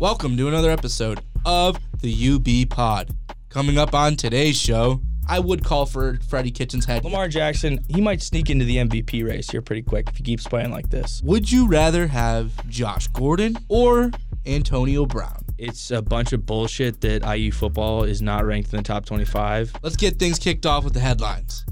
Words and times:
Welcome 0.00 0.36
to 0.36 0.46
another 0.46 0.70
episode 0.70 1.18
of 1.44 1.76
the 2.02 2.30
UB 2.36 2.70
Pod. 2.70 3.10
Coming 3.48 3.78
up 3.78 3.94
on 3.94 4.14
today's 4.14 4.56
show, 4.56 5.00
I 5.28 5.40
would 5.40 5.64
call 5.64 5.86
for 5.86 6.20
Freddie 6.28 6.52
Kitchens' 6.52 6.84
head. 6.84 7.02
Lamar 7.02 7.26
Jackson, 7.26 7.80
he 7.88 8.00
might 8.00 8.22
sneak 8.22 8.48
into 8.48 8.64
the 8.64 8.76
MVP 8.76 9.26
race 9.26 9.50
here 9.50 9.60
pretty 9.60 9.82
quick 9.82 10.08
if 10.08 10.16
he 10.16 10.22
keeps 10.22 10.46
playing 10.46 10.70
like 10.70 10.88
this. 10.90 11.20
Would 11.24 11.50
you 11.50 11.66
rather 11.66 12.06
have 12.06 12.68
Josh 12.68 13.08
Gordon 13.08 13.56
or 13.68 14.12
Antonio 14.46 15.04
Brown? 15.04 15.44
It's 15.58 15.90
a 15.90 16.00
bunch 16.00 16.32
of 16.32 16.46
bullshit 16.46 17.00
that 17.00 17.26
IU 17.36 17.50
football 17.50 18.04
is 18.04 18.22
not 18.22 18.46
ranked 18.46 18.72
in 18.72 18.76
the 18.76 18.84
top 18.84 19.04
25. 19.04 19.72
Let's 19.82 19.96
get 19.96 20.20
things 20.20 20.38
kicked 20.38 20.64
off 20.64 20.84
with 20.84 20.94
the 20.94 21.00
headlines. 21.00 21.64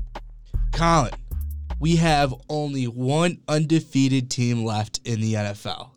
Colin, 0.72 1.12
we 1.78 1.94
have 1.94 2.34
only 2.48 2.86
one 2.86 3.38
undefeated 3.46 4.32
team 4.32 4.64
left 4.64 4.98
in 5.04 5.20
the 5.20 5.34
NFL. 5.34 5.90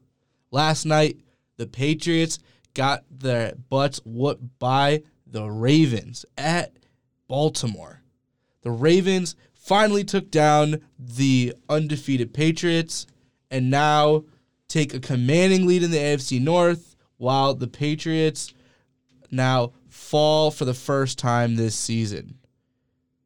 Last 0.51 0.85
night, 0.85 1.17
the 1.59 1.67
Patriots 1.67 2.39
got 2.73 3.03
their 3.11 3.53
butts 3.69 3.99
whooped 4.05 4.57
by 4.57 5.03
the 5.27 5.45
Ravens 5.51 6.25
at 6.37 6.73
Baltimore. 7.27 8.01
The 8.61 8.71
Ravens 8.71 9.35
finally 9.53 10.03
took 10.03 10.31
down 10.31 10.81
the 10.97 11.53
undefeated 11.67 12.33
Patriots 12.33 13.05
and 13.51 13.69
now 13.69 14.23
take 14.69 14.93
a 14.93 14.99
commanding 14.99 15.67
lead 15.67 15.83
in 15.83 15.91
the 15.91 15.97
AFC 15.97 16.41
North 16.41 16.95
while 17.17 17.53
the 17.53 17.67
Patriots 17.67 18.53
now 19.29 19.73
fall 19.89 20.49
for 20.49 20.63
the 20.63 20.73
first 20.73 21.19
time 21.19 21.55
this 21.55 21.75
season. 21.75 22.35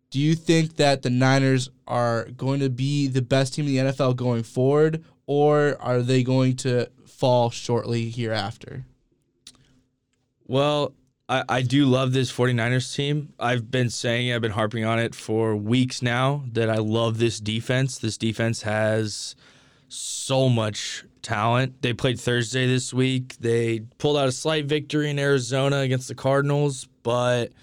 Do 0.10 0.20
you 0.20 0.36
think 0.36 0.78
that 0.78 1.04
the 1.04 1.10
Niners 1.10 1.70
are 1.88 2.26
going 2.36 2.60
to 2.62 2.70
be 2.70 3.08
the 3.08 3.22
best 3.22 3.54
team 3.54 3.68
in 3.68 3.74
the 3.74 3.92
NFL 3.92 4.16
going 4.16 4.44
forward, 4.44 5.04
or 5.26 5.78
are 5.80 6.02
they 6.02 6.24
going 6.24 6.56
to 6.58 6.90
fall 7.24 7.50
shortly 7.50 8.10
hereafter? 8.10 8.84
Well, 10.46 10.94
I, 11.30 11.46
I 11.48 11.62
do 11.62 11.86
love 11.86 12.12
this 12.12 12.30
49ers 12.30 12.94
team. 12.94 13.32
I've 13.40 13.72
been 13.72 13.90
saying, 13.90 14.34
I've 14.34 14.42
been 14.42 14.52
harping 14.52 14.84
on 14.84 15.00
it 15.00 15.16
for 15.16 15.56
weeks 15.56 16.02
now 16.02 16.44
that 16.52 16.70
I 16.70 16.80
love 16.80 17.20
this 17.20 17.40
defense. 17.40 17.98
This 17.98 18.18
defense 18.18 18.64
has 18.64 19.38
so 19.88 20.50
much 20.50 21.06
talent. 21.22 21.82
They 21.82 21.94
played 21.94 22.20
Thursday 22.20 22.68
this 22.68 22.94
week. 22.94 23.38
They 23.40 23.84
pulled 24.00 24.18
out 24.18 24.28
a 24.28 24.34
slight 24.34 24.66
victory 24.66 25.10
in 25.10 25.18
Arizona 25.18 25.78
against 25.78 26.10
the 26.10 26.16
Cardinals, 26.16 26.90
but 27.04 27.54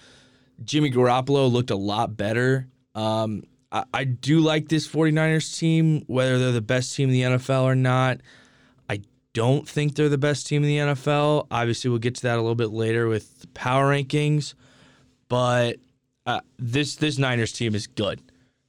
Jimmy 0.65 0.91
Garoppolo 0.91 1.53
looked 1.53 1.71
a 1.71 1.77
lot 1.77 2.17
better. 2.17 2.67
Um, 2.95 3.43
I, 3.71 3.85
I 3.93 4.05
do 4.05 4.41
like 4.41 4.71
this 4.71 4.89
49ers 4.89 5.59
team, 5.59 6.05
whether 6.07 6.39
they're 6.39 6.51
the 6.51 6.63
best 6.63 6.97
team 6.97 7.11
in 7.11 7.13
the 7.13 7.37
NFL 7.37 7.65
or 7.65 7.75
not. 7.75 8.23
Don't 9.33 9.69
think 9.69 9.95
they're 9.95 10.09
the 10.09 10.19
best 10.19 10.47
team 10.47 10.65
in 10.65 10.69
the 10.69 10.93
NFL. 10.93 11.47
Obviously, 11.51 11.89
we'll 11.89 12.01
get 12.01 12.17
to 12.17 12.23
that 12.23 12.37
a 12.37 12.43
little 12.43 12.57
bit 12.57 12.71
later 12.71 13.07
with 13.07 13.53
power 13.55 13.93
rankings, 13.93 14.55
but 15.29 15.77
uh, 16.27 16.41
this 16.59 16.97
this 16.97 17.19
Niners 17.19 17.53
team 17.53 17.75
is 17.75 17.87
good. 17.87 18.21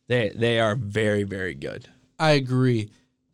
They 0.08 0.30
they 0.30 0.60
are 0.60 0.76
very 0.76 1.24
very 1.24 1.56
good. 1.56 1.88
I 2.20 2.32
agree. 2.32 2.90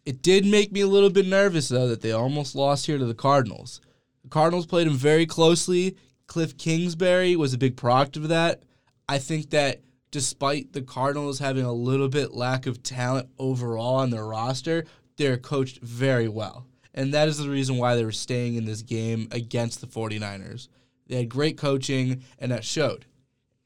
It 0.05 0.21
did 0.21 0.45
make 0.45 0.71
me 0.71 0.79
a 0.81 0.87
little 0.87 1.09
bit 1.09 1.27
nervous 1.27 1.67
though 1.67 1.89
that 1.89 2.01
they 2.01 2.13
almost 2.13 2.55
lost 2.55 2.85
here 2.85 2.97
to 2.97 3.05
the 3.05 3.13
Cardinals. 3.13 3.81
The 4.23 4.29
Cardinals 4.29 4.65
played 4.65 4.87
them 4.87 4.95
very 4.95 5.25
closely. 5.25 5.97
Cliff 6.27 6.57
Kingsbury 6.57 7.35
was 7.35 7.53
a 7.53 7.57
big 7.57 7.75
product 7.75 8.15
of 8.15 8.29
that. 8.29 8.63
I 9.09 9.17
think 9.17 9.49
that 9.49 9.81
despite 10.11 10.73
the 10.73 10.81
Cardinals 10.81 11.39
having 11.39 11.65
a 11.65 11.73
little 11.73 12.07
bit 12.07 12.33
lack 12.33 12.65
of 12.65 12.83
talent 12.83 13.29
overall 13.37 13.95
on 13.95 14.09
their 14.09 14.25
roster, 14.25 14.85
they're 15.17 15.37
coached 15.37 15.79
very 15.81 16.27
well. 16.27 16.65
And 16.97 17.13
that 17.13 17.27
is 17.27 17.37
the 17.37 17.49
reason 17.49 17.77
why 17.77 17.95
they 17.95 18.03
were 18.03 18.11
staying 18.11 18.55
in 18.55 18.65
this 18.65 18.81
game 18.81 19.27
against 19.31 19.81
the 19.81 19.87
49ers. 19.87 20.67
They 21.05 21.17
had 21.17 21.29
great 21.29 21.55
coaching, 21.55 22.23
and 22.39 22.51
that 22.51 22.65
showed. 22.65 23.05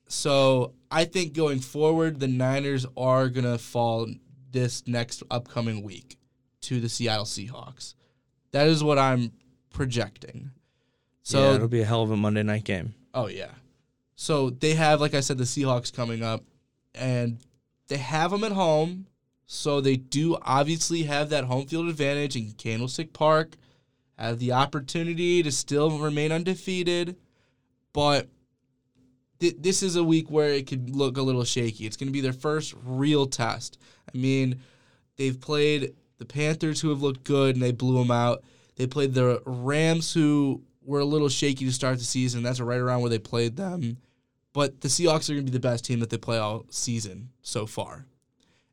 So 0.08 0.74
I 0.92 1.06
think 1.06 1.34
going 1.34 1.62
forward, 1.62 2.20
the 2.20 2.28
Niners 2.28 2.86
are 2.98 3.30
going 3.30 3.46
to 3.46 3.58
fall 3.58 4.08
this 4.52 4.86
next 4.86 5.24
upcoming 5.32 5.82
week 5.82 6.18
to 6.64 6.82
the 6.82 6.90
Seattle 6.90 7.24
Seahawks. 7.24 7.96
That 8.52 8.68
is 8.68 8.84
what 8.84 9.00
I'm 9.00 9.32
projecting. 9.70 10.52
So 11.24 11.42
yeah, 11.42 11.56
it'll 11.56 11.70
be 11.70 11.82
a 11.82 11.86
hell 11.86 12.04
of 12.04 12.12
a 12.12 12.18
Monday 12.18 12.44
night 12.44 12.66
game. 12.66 12.96
Oh 13.14 13.28
yeah. 13.28 13.52
So 14.16 14.50
they 14.50 14.74
have, 14.74 15.00
like 15.00 15.14
I 15.14 15.22
said, 15.22 15.38
the 15.38 15.46
Seahawks 15.46 15.94
coming 15.94 16.22
up, 16.22 16.44
and 16.94 17.40
they 17.88 17.98
have 17.98 18.32
them 18.32 18.44
at 18.44 18.52
home. 18.52 19.08
So 19.54 19.82
they 19.82 19.98
do 19.98 20.38
obviously 20.44 21.04
have 21.04 21.30
that 21.30 21.44
home 21.44 21.68
field 21.68 21.90
advantage 21.90 22.38
in 22.38 22.54
Candlestick 22.54 23.12
Park, 23.12 23.58
have 24.18 24.40
the 24.40 24.54
opportunity 24.54 25.44
to 25.44 25.52
still 25.52 26.00
remain 26.00 26.32
undefeated, 26.32 27.18
but 27.92 28.30
th- 29.42 29.58
this 29.60 29.84
is 29.84 29.98
a 29.98 30.06
week 30.06 30.32
where 30.32 30.52
it 30.52 30.68
could 30.68 30.90
look 30.90 31.18
a 31.18 31.22
little 31.22 31.44
shaky. 31.44 31.86
It's 31.86 31.98
going 31.98 32.08
to 32.08 32.14
be 32.14 32.22
their 32.22 32.32
first 32.32 32.74
real 32.82 33.26
test. 33.26 33.78
I 34.08 34.18
mean, 34.18 34.62
they've 35.18 35.40
played 35.40 35.96
the 36.18 36.26
Panthers, 36.26 36.80
who 36.80 36.88
have 36.88 37.02
looked 37.02 37.26
good, 37.26 37.58
and 37.58 37.62
they 37.62 37.74
blew 37.74 37.98
them 38.00 38.10
out. 38.10 38.46
They 38.78 38.88
played 38.88 39.14
the 39.14 39.44
Rams, 39.46 40.14
who 40.14 40.64
were 40.82 41.02
a 41.02 41.06
little 41.06 41.28
shaky 41.28 41.66
to 41.66 41.74
start 41.74 41.98
the 41.98 42.06
season. 42.06 42.42
That's 42.42 42.62
right 42.62 42.80
around 42.80 43.02
where 43.02 43.10
they 43.10 43.20
played 43.20 43.58
them. 43.58 43.98
But 44.54 44.80
the 44.80 44.88
Seahawks 44.88 45.30
are 45.30 45.34
going 45.34 45.46
to 45.46 45.52
be 45.52 45.58
the 45.58 45.60
best 45.60 45.84
team 45.84 46.00
that 46.00 46.10
they 46.10 46.18
play 46.18 46.38
all 46.38 46.68
season 46.70 47.32
so 47.42 47.66
far. 47.66 48.06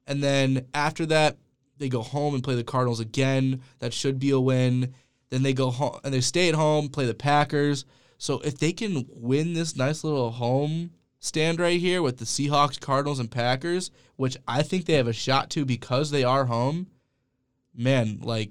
And 0.08 0.22
then 0.22 0.66
after 0.74 1.06
that, 1.06 1.36
they 1.76 1.88
go 1.88 2.02
home 2.02 2.34
and 2.34 2.42
play 2.42 2.56
the 2.56 2.64
Cardinals 2.64 2.98
again. 2.98 3.60
That 3.78 3.92
should 3.92 4.18
be 4.18 4.30
a 4.30 4.40
win. 4.40 4.94
Then 5.30 5.42
they 5.42 5.52
go 5.52 5.70
home 5.70 6.00
and 6.02 6.12
they 6.12 6.20
stay 6.20 6.48
at 6.48 6.54
home, 6.54 6.88
play 6.88 7.06
the 7.06 7.14
Packers. 7.14 7.84
So 8.16 8.40
if 8.40 8.58
they 8.58 8.72
can 8.72 9.06
win 9.10 9.52
this 9.52 9.76
nice 9.76 10.02
little 10.02 10.30
home 10.32 10.90
stand 11.20 11.60
right 11.60 11.80
here 11.80 12.02
with 12.02 12.18
the 12.18 12.24
Seahawks, 12.24 12.80
Cardinals, 12.80 13.20
and 13.20 13.30
Packers, 13.30 13.90
which 14.16 14.36
I 14.48 14.62
think 14.62 14.86
they 14.86 14.94
have 14.94 15.06
a 15.06 15.12
shot 15.12 15.50
to 15.50 15.64
because 15.64 16.10
they 16.10 16.24
are 16.24 16.46
home, 16.46 16.88
man, 17.74 18.18
like 18.22 18.50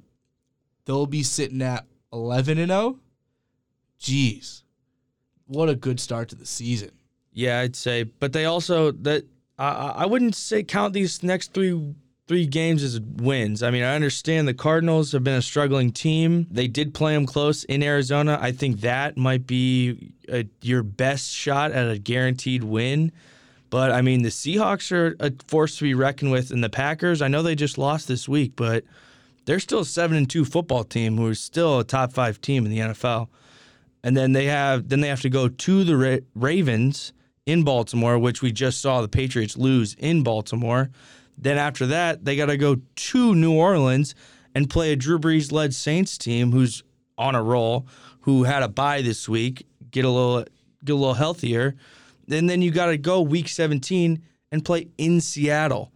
they'll 0.86 1.06
be 1.06 1.24
sitting 1.24 1.62
at 1.62 1.86
11 2.14 2.58
and 2.60 2.72
0. 2.72 3.00
Jeez. 4.00 4.62
What 5.48 5.70
a 5.70 5.76
good 5.76 6.00
start 6.00 6.30
to 6.30 6.36
the 6.36 6.46
season. 6.46 6.92
Yeah, 7.32 7.60
I'd 7.60 7.76
say, 7.76 8.04
but 8.04 8.34
they 8.34 8.46
also 8.46 8.92
that 8.92 9.26
uh, 9.60 9.94
I 9.96 10.06
wouldn't 10.06 10.36
say 10.36 10.64
count 10.64 10.94
these 10.94 11.24
next 11.24 11.54
three 11.54 11.96
three 12.28 12.46
games 12.46 12.84
as 12.84 13.00
wins. 13.00 13.64
I 13.64 13.72
mean, 13.72 13.84
I 13.84 13.96
understand 13.96 14.48
the 14.48 14.54
Cardinals 14.54 15.14
have 15.14 15.24
been 15.24 15.36
a 15.36 15.42
struggling 15.42 15.92
team. 15.92 16.46
They 16.52 16.68
did 16.68 16.94
play 16.94 17.14
them 17.14 17.26
close 17.26 17.64
in 17.64 17.82
Arizona. 17.82 18.38
I 18.42 18.52
think 18.52 18.82
that 18.82 19.18
might 19.18 19.48
be 19.48 20.12
a, 20.28 20.46
your 20.62 20.84
best 20.84 21.32
shot 21.32 21.72
at 21.72 21.90
a 21.90 21.98
guaranteed 21.98 22.66
win. 22.66 23.14
But 23.70 23.92
I 23.92 24.02
mean, 24.02 24.24
the 24.24 24.30
Seahawks 24.30 24.92
are 24.92 25.16
a 25.20 25.32
force 25.48 25.78
to 25.78 25.84
be 25.84 25.94
reckoned 25.94 26.32
with, 26.32 26.52
and 26.52 26.64
the 26.64 26.70
Packers. 26.70 27.22
I 27.22 27.28
know 27.28 27.42
they 27.42 27.56
just 27.56 27.78
lost 27.78 28.08
this 28.08 28.28
week, 28.28 28.54
but 28.56 28.84
they're 29.46 29.60
still 29.60 29.80
a 29.80 29.86
seven 29.86 30.18
and 30.18 30.30
two 30.30 30.46
football 30.46 30.84
team 30.84 31.18
who 31.18 31.28
is 31.28 31.40
still 31.40 31.80
a 31.80 31.84
top 31.84 32.14
five 32.14 32.40
team 32.42 32.66
in 32.66 32.72
the 32.72 32.80
NFL. 32.80 33.30
And 34.04 34.16
then 34.16 34.34
they 34.34 34.46
have 34.46 34.90
then 34.90 35.02
they 35.02 35.08
have 35.08 35.22
to 35.22 35.30
go 35.30 35.48
to 35.48 35.84
the 35.84 35.98
Ra- 35.98 36.26
Ravens 36.36 37.14
in 37.48 37.64
Baltimore, 37.64 38.20
which 38.20 38.44
we 38.44 38.52
just 38.52 38.82
saw 38.82 39.02
the 39.02 39.08
Patriots 39.08 39.58
lose 39.58 39.96
in 39.96 40.22
Baltimore. 40.22 40.92
Then 41.38 41.58
after 41.58 41.88
that, 41.88 42.26
they 42.26 42.36
got 42.36 42.48
to 42.48 42.58
go 42.58 42.78
to 42.96 43.36
New 43.36 43.54
Orleans 43.54 44.14
and 44.54 44.70
play 44.70 44.92
a 44.92 44.96
Drew 44.96 45.18
Brees 45.18 45.52
led 45.52 45.74
Saints 45.74 46.18
team 46.18 46.52
who's 46.52 46.84
on 47.18 47.34
a 47.34 47.42
roll, 47.42 47.88
who 48.22 48.44
had 48.44 48.64
a 48.64 48.68
bye 48.68 49.02
this 49.02 49.28
week, 49.30 49.66
get 49.90 50.04
a 50.06 50.10
little 50.10 50.46
get 50.84 50.94
a 50.94 50.96
little 50.96 51.14
healthier. 51.14 51.76
And 52.30 52.50
then 52.50 52.62
you 52.62 52.70
got 52.72 52.88
to 52.88 52.98
go 52.98 53.22
week 53.22 53.48
17 53.48 54.22
and 54.52 54.66
play 54.66 54.90
in 54.98 55.22
Seattle, 55.22 55.92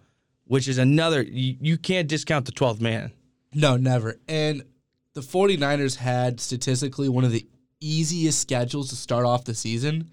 which 0.46 0.68
is 0.68 0.78
another 0.78 1.22
you, 1.22 1.58
you 1.60 1.78
can't 1.78 2.08
discount 2.08 2.46
the 2.46 2.54
12th 2.54 2.80
man. 2.80 3.12
No, 3.54 3.76
never. 3.76 4.20
And 4.30 4.64
the 5.14 5.22
49ers 5.22 5.98
had 5.98 6.40
statistically 6.40 7.10
one 7.10 7.26
of 7.26 7.32
the 7.32 7.46
easiest 7.82 8.40
schedules 8.40 8.90
to 8.90 8.96
start 8.96 9.26
off 9.26 9.44
the 9.44 9.54
season, 9.54 10.10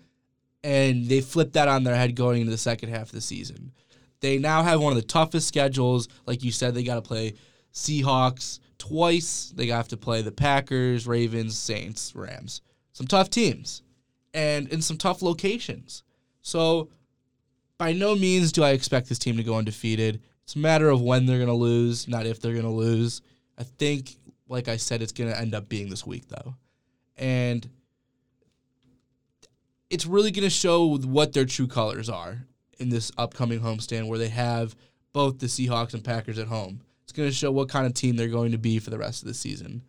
and 0.68 1.06
they 1.06 1.22
flipped 1.22 1.54
that 1.54 1.66
on 1.66 1.82
their 1.82 1.94
head 1.94 2.14
going 2.14 2.42
into 2.42 2.50
the 2.50 2.58
second 2.58 2.90
half 2.90 3.04
of 3.06 3.12
the 3.12 3.22
season. 3.22 3.72
They 4.20 4.36
now 4.36 4.62
have 4.62 4.82
one 4.82 4.92
of 4.92 4.96
the 4.96 5.08
toughest 5.08 5.48
schedules. 5.48 6.08
Like 6.26 6.44
you 6.44 6.52
said, 6.52 6.74
they 6.74 6.82
got 6.82 6.96
to 6.96 7.00
play 7.00 7.36
Seahawks 7.72 8.58
twice. 8.76 9.50
They 9.56 9.68
have 9.68 9.88
to 9.88 9.96
play 9.96 10.20
the 10.20 10.30
Packers, 10.30 11.06
Ravens, 11.06 11.56
Saints, 11.56 12.14
Rams. 12.14 12.60
Some 12.92 13.06
tough 13.06 13.30
teams 13.30 13.82
and 14.34 14.68
in 14.68 14.82
some 14.82 14.98
tough 14.98 15.22
locations. 15.22 16.02
So, 16.42 16.90
by 17.78 17.94
no 17.94 18.14
means 18.14 18.52
do 18.52 18.62
I 18.62 18.72
expect 18.72 19.08
this 19.08 19.18
team 19.18 19.38
to 19.38 19.42
go 19.42 19.56
undefeated. 19.56 20.20
It's 20.42 20.54
a 20.54 20.58
matter 20.58 20.90
of 20.90 21.00
when 21.00 21.24
they're 21.24 21.38
going 21.38 21.48
to 21.48 21.54
lose, 21.54 22.06
not 22.08 22.26
if 22.26 22.42
they're 22.42 22.52
going 22.52 22.64
to 22.64 22.70
lose. 22.70 23.22
I 23.56 23.62
think, 23.62 24.16
like 24.48 24.68
I 24.68 24.76
said, 24.76 25.00
it's 25.00 25.12
going 25.12 25.30
to 25.30 25.40
end 25.40 25.54
up 25.54 25.70
being 25.70 25.88
this 25.88 26.04
week, 26.04 26.28
though. 26.28 26.56
And 27.16 27.66
it's 29.90 30.06
really 30.06 30.31
going 30.31 30.44
to 30.44 30.50
show 30.50 30.96
what 30.99 31.32
their 31.32 31.44
true 31.44 31.67
colors 31.67 32.08
are 32.08 32.38
in 32.79 32.88
this 32.88 33.11
upcoming 33.19 33.61
homestand 33.61 34.08
where 34.08 34.19
they 34.19 34.29
have 34.29 34.76
both 35.12 35.38
the 35.38 35.46
Seahawks 35.46 35.94
and 35.94 36.05
Packers 36.05 36.38
at 36.38 36.49
home. 36.49 36.81
It's 37.02 37.12
going 37.12 37.29
to 37.29 37.35
show 37.35 37.50
what 37.50 37.69
kind 37.69 37.87
of 37.87 37.94
team 37.94 38.17
they're 38.17 38.29
going 38.29 38.52
to 38.52 38.58
be 38.58 38.79
for 38.79 38.90
the 38.90 38.99
rest 38.99 39.23
of 39.23 39.29
the 39.29 39.35
season. 39.35 39.82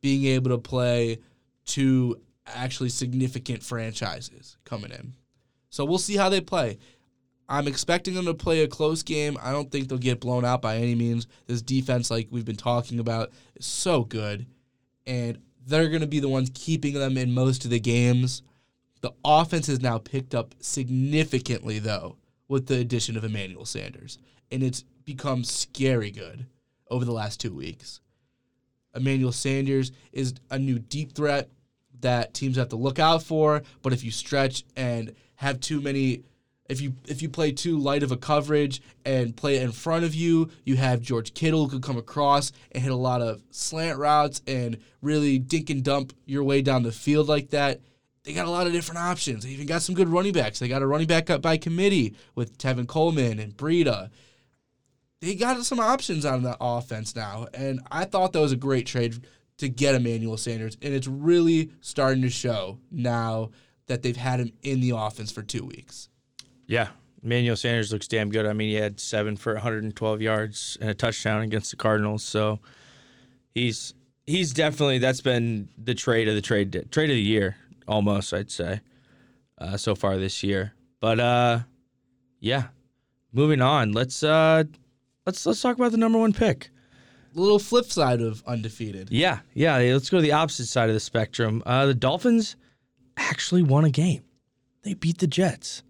Being 0.00 0.26
able 0.26 0.50
to 0.50 0.58
play 0.58 1.18
two 1.64 2.20
actually 2.46 2.90
significant 2.90 3.62
franchises 3.62 4.56
coming 4.64 4.90
in. 4.90 5.14
So 5.70 5.84
we'll 5.84 5.98
see 5.98 6.16
how 6.16 6.28
they 6.28 6.40
play. 6.40 6.78
I'm 7.48 7.66
expecting 7.66 8.14
them 8.14 8.26
to 8.26 8.34
play 8.34 8.62
a 8.62 8.68
close 8.68 9.02
game. 9.02 9.38
I 9.42 9.52
don't 9.52 9.70
think 9.72 9.88
they'll 9.88 9.98
get 9.98 10.20
blown 10.20 10.44
out 10.44 10.60
by 10.60 10.76
any 10.76 10.94
means. 10.94 11.26
This 11.46 11.62
defense, 11.62 12.10
like 12.10 12.28
we've 12.30 12.44
been 12.44 12.56
talking 12.56 13.00
about, 13.00 13.32
is 13.56 13.64
so 13.64 14.04
good. 14.04 14.46
And 15.06 15.38
they're 15.66 15.88
going 15.88 16.02
to 16.02 16.06
be 16.06 16.20
the 16.20 16.28
ones 16.28 16.50
keeping 16.52 16.94
them 16.94 17.16
in 17.16 17.32
most 17.32 17.64
of 17.64 17.70
the 17.70 17.80
games. 17.80 18.42
The 19.00 19.12
offense 19.24 19.66
has 19.68 19.80
now 19.80 19.98
picked 19.98 20.34
up 20.34 20.54
significantly, 20.60 21.78
though, 21.78 22.16
with 22.48 22.66
the 22.66 22.78
addition 22.78 23.16
of 23.16 23.24
Emmanuel 23.24 23.64
Sanders. 23.64 24.18
And 24.50 24.62
it's 24.62 24.84
become 25.04 25.44
scary 25.44 26.10
good 26.10 26.46
over 26.90 27.04
the 27.04 27.12
last 27.12 27.40
two 27.40 27.54
weeks. 27.54 28.00
Emmanuel 28.94 29.32
Sanders 29.32 29.92
is 30.12 30.34
a 30.50 30.58
new 30.58 30.78
deep 30.78 31.12
threat 31.12 31.48
that 32.00 32.34
teams 32.34 32.56
have 32.56 32.70
to 32.70 32.76
look 32.76 32.98
out 32.98 33.22
for. 33.22 33.62
But 33.82 33.92
if 33.92 34.04
you 34.04 34.10
stretch 34.10 34.64
and 34.76 35.14
have 35.36 35.60
too 35.60 35.80
many 35.80 36.24
if 36.68 36.82
you 36.82 36.94
if 37.06 37.22
you 37.22 37.28
play 37.28 37.50
too 37.50 37.78
light 37.78 38.02
of 38.02 38.12
a 38.12 38.16
coverage 38.16 38.82
and 39.04 39.34
play 39.34 39.56
it 39.56 39.62
in 39.62 39.72
front 39.72 40.04
of 40.04 40.14
you, 40.14 40.50
you 40.64 40.76
have 40.76 41.00
George 41.00 41.34
Kittle 41.34 41.64
who 41.64 41.70
could 41.70 41.82
come 41.82 41.96
across 41.96 42.52
and 42.72 42.82
hit 42.82 42.92
a 42.92 42.96
lot 42.96 43.22
of 43.22 43.42
slant 43.50 43.98
routes 43.98 44.42
and 44.46 44.78
really 45.00 45.38
dink 45.38 45.70
and 45.70 45.82
dump 45.82 46.12
your 46.26 46.44
way 46.44 46.60
down 46.60 46.82
the 46.82 46.92
field 46.92 47.28
like 47.28 47.50
that. 47.50 47.80
They 48.28 48.34
got 48.34 48.44
a 48.44 48.50
lot 48.50 48.66
of 48.66 48.74
different 48.74 49.00
options. 49.00 49.44
They 49.44 49.52
even 49.52 49.66
got 49.66 49.80
some 49.80 49.94
good 49.94 50.10
running 50.10 50.34
backs. 50.34 50.58
They 50.58 50.68
got 50.68 50.82
a 50.82 50.86
running 50.86 51.06
back 51.06 51.30
up 51.30 51.40
by 51.40 51.56
committee 51.56 52.14
with 52.34 52.58
Tevin 52.58 52.86
Coleman 52.86 53.38
and 53.38 53.56
Breida. 53.56 54.10
They 55.22 55.34
got 55.34 55.64
some 55.64 55.80
options 55.80 56.26
on 56.26 56.42
that 56.42 56.58
offense 56.60 57.16
now, 57.16 57.46
and 57.54 57.80
I 57.90 58.04
thought 58.04 58.34
that 58.34 58.40
was 58.40 58.52
a 58.52 58.56
great 58.56 58.86
trade 58.86 59.26
to 59.56 59.70
get 59.70 59.94
Emmanuel 59.94 60.36
Sanders, 60.36 60.76
and 60.82 60.92
it's 60.92 61.06
really 61.06 61.70
starting 61.80 62.20
to 62.20 62.28
show 62.28 62.78
now 62.90 63.48
that 63.86 64.02
they've 64.02 64.14
had 64.14 64.40
him 64.40 64.52
in 64.62 64.82
the 64.82 64.90
offense 64.90 65.32
for 65.32 65.42
two 65.42 65.64
weeks. 65.64 66.10
Yeah, 66.66 66.88
Emmanuel 67.22 67.56
Sanders 67.56 67.94
looks 67.94 68.08
damn 68.08 68.28
good. 68.28 68.44
I 68.44 68.52
mean, 68.52 68.68
he 68.68 68.74
had 68.74 69.00
seven 69.00 69.38
for 69.38 69.54
112 69.54 70.20
yards 70.20 70.76
and 70.82 70.90
a 70.90 70.94
touchdown 70.94 71.40
against 71.40 71.70
the 71.70 71.78
Cardinals. 71.78 72.24
So 72.24 72.60
he's 73.54 73.94
he's 74.26 74.52
definitely 74.52 74.98
that's 74.98 75.22
been 75.22 75.70
the 75.82 75.94
trade 75.94 76.28
of 76.28 76.34
the 76.34 76.42
trade 76.42 76.88
trade 76.90 77.08
of 77.08 77.16
the 77.16 77.22
year 77.22 77.56
almost. 77.88 78.32
I'd 78.32 78.50
say 78.50 78.80
uh, 79.58 79.76
so 79.76 79.94
far 79.94 80.16
this 80.16 80.42
year. 80.42 80.74
But 81.00 81.20
uh, 81.20 81.60
yeah, 82.40 82.68
moving 83.32 83.60
on. 83.60 83.92
Let's 83.92 84.22
uh, 84.22 84.64
let's 85.26 85.44
let's 85.46 85.60
talk 85.60 85.76
about 85.76 85.92
the 85.92 85.98
number 85.98 86.18
one 86.18 86.32
pick. 86.32 86.70
A 87.36 87.40
little 87.40 87.58
flip 87.58 87.86
side 87.86 88.20
of 88.20 88.42
undefeated. 88.46 89.08
Yeah, 89.10 89.40
yeah. 89.54 89.76
Let's 89.76 90.10
go 90.10 90.18
to 90.18 90.22
the 90.22 90.32
opposite 90.32 90.66
side 90.66 90.88
of 90.88 90.94
the 90.94 91.00
spectrum. 91.00 91.62
Uh, 91.66 91.86
the 91.86 91.94
Dolphins 91.94 92.56
actually 93.16 93.62
won 93.62 93.84
a 93.84 93.90
game. 93.90 94.22
They 94.82 94.94
beat 94.94 95.18
the 95.18 95.26
Jets. 95.26 95.82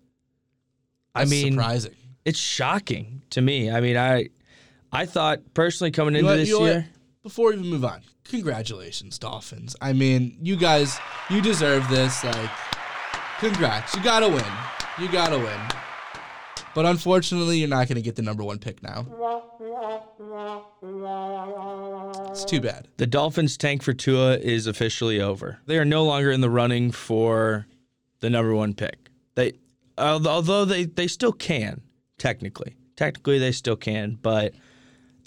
That's 1.15 1.31
I 1.31 1.31
mean, 1.31 1.53
surprising. 1.53 1.95
it's 2.25 2.39
shocking 2.39 3.23
to 3.31 3.41
me. 3.41 3.71
I 3.71 3.81
mean, 3.81 3.97
I 3.97 4.29
I 4.93 5.07
thought 5.07 5.41
personally 5.55 5.91
coming 5.91 6.17
into 6.17 6.29
know 6.29 6.37
this 6.37 6.49
you 6.49 6.59
know 6.59 6.67
year, 6.67 6.89
Before 7.23 7.49
we 7.49 7.55
even 7.55 7.67
move 7.69 7.85
on, 7.85 8.03
congratulations, 8.29 9.19
Dolphins. 9.19 9.75
I 9.81 9.93
mean, 9.93 10.39
you 10.41 10.57
guys, 10.57 10.99
you 11.31 11.41
deserve 11.41 11.89
this. 11.89 12.23
Like, 12.25 12.51
congrats. 13.39 13.95
You 13.97 14.03
gotta 14.03 14.29
win. 14.29 14.45
You 14.99 15.11
gotta 15.11 15.39
win. 15.39 15.61
But 16.75 16.87
unfortunately, 16.87 17.59
you're 17.59 17.69
not 17.69 17.89
gonna 17.89 18.01
get 18.03 18.17
the 18.17 18.23
number 18.23 18.45
one 18.45 18.59
pick 18.59 18.83
now. 18.83 19.07
It's 22.31 22.45
too 22.45 22.61
bad. 22.61 22.89
the 22.99 23.07
Dolphins' 23.07 23.57
tank 23.57 23.83
for 23.83 23.93
Tua 23.93 24.37
is 24.37 24.67
officially 24.67 25.21
over. 25.21 25.59
They 25.67 25.79
are 25.79 25.85
no 25.85 26.05
longer 26.05 26.31
in 26.31 26.41
the 26.41 26.51
running 26.51 26.93
for 26.93 27.67
the 28.21 28.31
number 28.31 28.55
one 28.55 28.75
pick. 28.75 29.11
They, 29.35 29.53
although 29.97 30.65
they 30.65 30.85
they 30.85 31.07
still 31.09 31.33
can 31.33 31.81
technically, 32.19 32.77
technically 32.97 33.39
they 33.39 33.53
still 33.53 33.77
can, 33.77 34.19
but 34.21 34.55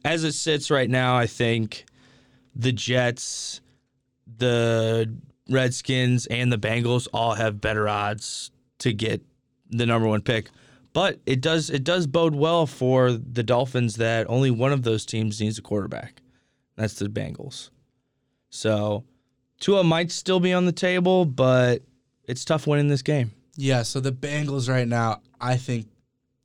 as 0.06 0.24
it 0.24 0.34
sits 0.34 0.72
right 0.72 0.90
now, 0.90 1.16
I 1.18 1.28
think 1.28 1.86
the 2.56 2.72
Jets, 2.72 3.62
the 4.38 5.14
Redskins, 5.50 6.26
and 6.28 6.52
the 6.52 6.58
Bengals 6.58 7.08
all 7.14 7.34
have 7.34 7.62
better 7.62 7.88
odds 7.88 8.52
to 8.80 8.94
get 8.94 9.22
the 9.70 9.86
number 9.86 10.08
one 10.08 10.22
pick. 10.22 10.50
But 10.94 11.20
it 11.26 11.40
does 11.40 11.70
it 11.70 11.84
does 11.84 12.06
bode 12.06 12.36
well 12.36 12.68
for 12.68 13.12
the 13.12 13.44
Dolphins 13.44 13.96
that 13.96 14.30
only 14.30 14.52
one 14.52 14.74
of 14.74 14.84
those 14.84 15.06
teams 15.06 15.40
needs 15.40 15.58
a 15.58 15.62
quarterback. 15.62 16.22
That's 16.76 16.96
the 16.96 17.08
Bengals. 17.08 17.70
So 18.50 19.06
Tua 19.60 19.84
might 19.84 20.12
still 20.12 20.40
be 20.40 20.52
on 20.52 20.66
the 20.66 20.72
table, 20.72 21.24
but 21.26 21.84
it's 22.26 22.44
tough 22.44 22.68
winning 22.68 22.90
this 22.90 23.02
game. 23.02 23.32
Yeah, 23.56 23.84
so 23.84 24.00
the 24.00 24.12
Bengals 24.12 24.68
right 24.68 24.88
now, 24.88 25.22
I 25.40 25.58
think 25.58 25.88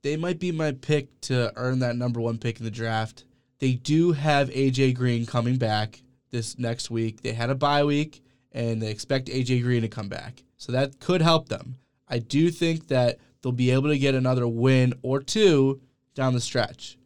they 0.03 0.15
might 0.15 0.39
be 0.39 0.51
my 0.51 0.71
pick 0.71 1.19
to 1.21 1.51
earn 1.55 1.79
that 1.79 1.95
number 1.95 2.21
one 2.21 2.37
pick 2.37 2.59
in 2.59 2.65
the 2.65 2.71
draft. 2.71 3.25
They 3.59 3.73
do 3.73 4.11
have 4.11 4.49
AJ 4.49 4.95
Green 4.95 5.25
coming 5.25 5.57
back 5.57 6.01
this 6.29 6.57
next 6.59 6.91
week. 6.91 7.21
They 7.21 7.33
had 7.33 7.49
a 7.49 7.55
bye 7.55 7.83
week, 7.83 8.21
and 8.51 8.81
they 8.81 8.91
expect 8.91 9.29
AJ 9.29 9.63
Green 9.63 9.81
to 9.81 9.87
come 9.87 10.09
back. 10.09 10.43
So 10.57 10.71
that 10.71 10.99
could 10.99 11.21
help 11.21 11.49
them. 11.49 11.77
I 12.07 12.19
do 12.19 12.49
think 12.51 12.87
that 12.87 13.19
they'll 13.41 13.51
be 13.51 13.71
able 13.71 13.89
to 13.89 13.97
get 13.97 14.15
another 14.15 14.47
win 14.47 14.93
or 15.01 15.19
two 15.21 15.81
down 16.13 16.33
the 16.33 16.41
stretch. 16.41 16.97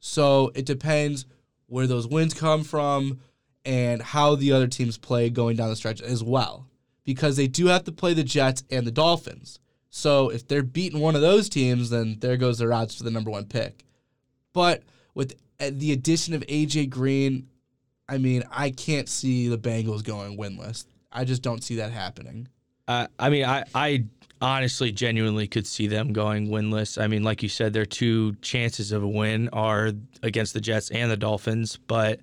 So 0.00 0.52
it 0.54 0.66
depends 0.66 1.26
where 1.66 1.86
those 1.86 2.06
wins 2.06 2.34
come 2.34 2.64
from 2.64 3.20
and 3.64 4.00
how 4.00 4.34
the 4.34 4.52
other 4.52 4.66
teams 4.66 4.96
play 4.96 5.30
going 5.30 5.56
down 5.56 5.68
the 5.68 5.76
stretch 5.76 6.00
as 6.00 6.22
well. 6.22 6.66
Because 7.04 7.36
they 7.36 7.46
do 7.46 7.66
have 7.66 7.84
to 7.84 7.92
play 7.92 8.14
the 8.14 8.24
Jets 8.24 8.64
and 8.70 8.86
the 8.86 8.90
Dolphins. 8.90 9.60
So 9.90 10.28
if 10.28 10.46
they're 10.46 10.62
beating 10.62 11.00
one 11.00 11.14
of 11.14 11.22
those 11.22 11.48
teams, 11.48 11.90
then 11.90 12.18
there 12.20 12.36
goes 12.36 12.58
their 12.58 12.72
odds 12.72 12.94
for 12.94 13.04
the 13.04 13.10
number 13.10 13.30
one 13.30 13.46
pick. 13.46 13.84
But 14.52 14.82
with 15.14 15.34
the 15.58 15.92
addition 15.92 16.34
of 16.34 16.42
AJ 16.42 16.90
Green, 16.90 17.48
I 18.08 18.18
mean, 18.18 18.44
I 18.50 18.70
can't 18.70 19.08
see 19.08 19.48
the 19.48 19.58
Bengals 19.58 20.04
going 20.04 20.38
winless. 20.38 20.86
I 21.12 21.24
just 21.24 21.42
don't 21.42 21.62
see 21.62 21.76
that 21.76 21.92
happening. 21.92 22.48
Uh, 22.86 23.06
I 23.18 23.28
mean, 23.28 23.44
I, 23.44 23.64
I 23.74 24.04
honestly, 24.40 24.92
genuinely 24.92 25.46
could 25.46 25.66
see 25.66 25.86
them 25.86 26.12
going 26.12 26.48
winless. 26.48 27.00
I 27.00 27.06
mean, 27.06 27.22
like 27.22 27.42
you 27.42 27.48
said, 27.48 27.72
their 27.72 27.86
two 27.86 28.34
chances 28.36 28.92
of 28.92 29.02
a 29.02 29.08
win 29.08 29.48
are 29.52 29.92
against 30.22 30.54
the 30.54 30.60
Jets 30.60 30.90
and 30.90 31.10
the 31.10 31.16
Dolphins. 31.16 31.76
But 31.76 32.20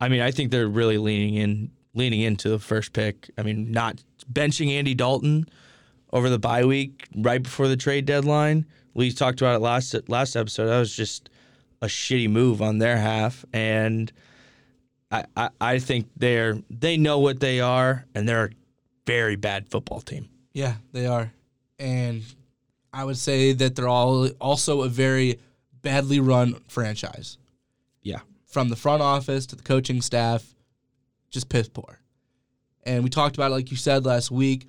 I 0.00 0.08
mean, 0.08 0.20
I 0.20 0.30
think 0.30 0.50
they're 0.50 0.68
really 0.68 0.98
leaning 0.98 1.34
in, 1.34 1.70
leaning 1.94 2.20
into 2.22 2.48
the 2.48 2.58
first 2.58 2.92
pick. 2.92 3.30
I 3.38 3.42
mean, 3.42 3.70
not 3.70 4.02
benching 4.32 4.70
Andy 4.70 4.94
Dalton 4.94 5.46
over 6.12 6.28
the 6.28 6.38
bye 6.38 6.64
week 6.64 7.06
right 7.16 7.42
before 7.42 7.68
the 7.68 7.76
trade 7.76 8.06
deadline. 8.06 8.66
We 8.94 9.12
talked 9.12 9.40
about 9.40 9.56
it 9.56 9.60
last 9.60 9.94
last 10.08 10.36
episode. 10.36 10.66
That 10.66 10.78
was 10.78 10.94
just 10.94 11.30
a 11.82 11.86
shitty 11.86 12.30
move 12.30 12.62
on 12.62 12.78
their 12.78 12.96
half, 12.96 13.44
and 13.52 14.10
I, 15.10 15.24
I, 15.36 15.50
I 15.60 15.78
think 15.78 16.08
they're 16.16 16.58
they 16.70 16.96
know 16.96 17.18
what 17.18 17.40
they 17.40 17.60
are, 17.60 18.06
and 18.14 18.26
they're 18.26 18.46
a 18.46 18.50
very 19.06 19.36
bad 19.36 19.68
football 19.68 20.00
team. 20.00 20.30
Yeah, 20.54 20.76
they 20.92 21.06
are. 21.06 21.32
And 21.78 22.22
I 22.92 23.04
would 23.04 23.18
say 23.18 23.52
that 23.52 23.74
they're 23.74 23.88
all 23.88 24.28
also 24.40 24.82
a 24.82 24.88
very 24.88 25.40
badly 25.82 26.20
run 26.20 26.60
franchise. 26.68 27.36
Yeah. 28.02 28.20
From 28.46 28.68
the 28.68 28.76
front 28.76 29.02
office 29.02 29.46
to 29.46 29.56
the 29.56 29.62
coaching 29.62 30.00
staff, 30.00 30.54
just 31.30 31.48
piss 31.48 31.68
poor. 31.68 31.98
And 32.84 33.02
we 33.02 33.10
talked 33.10 33.36
about 33.36 33.50
it, 33.50 33.54
like 33.54 33.70
you 33.70 33.76
said 33.76 34.04
last 34.04 34.30
week, 34.30 34.66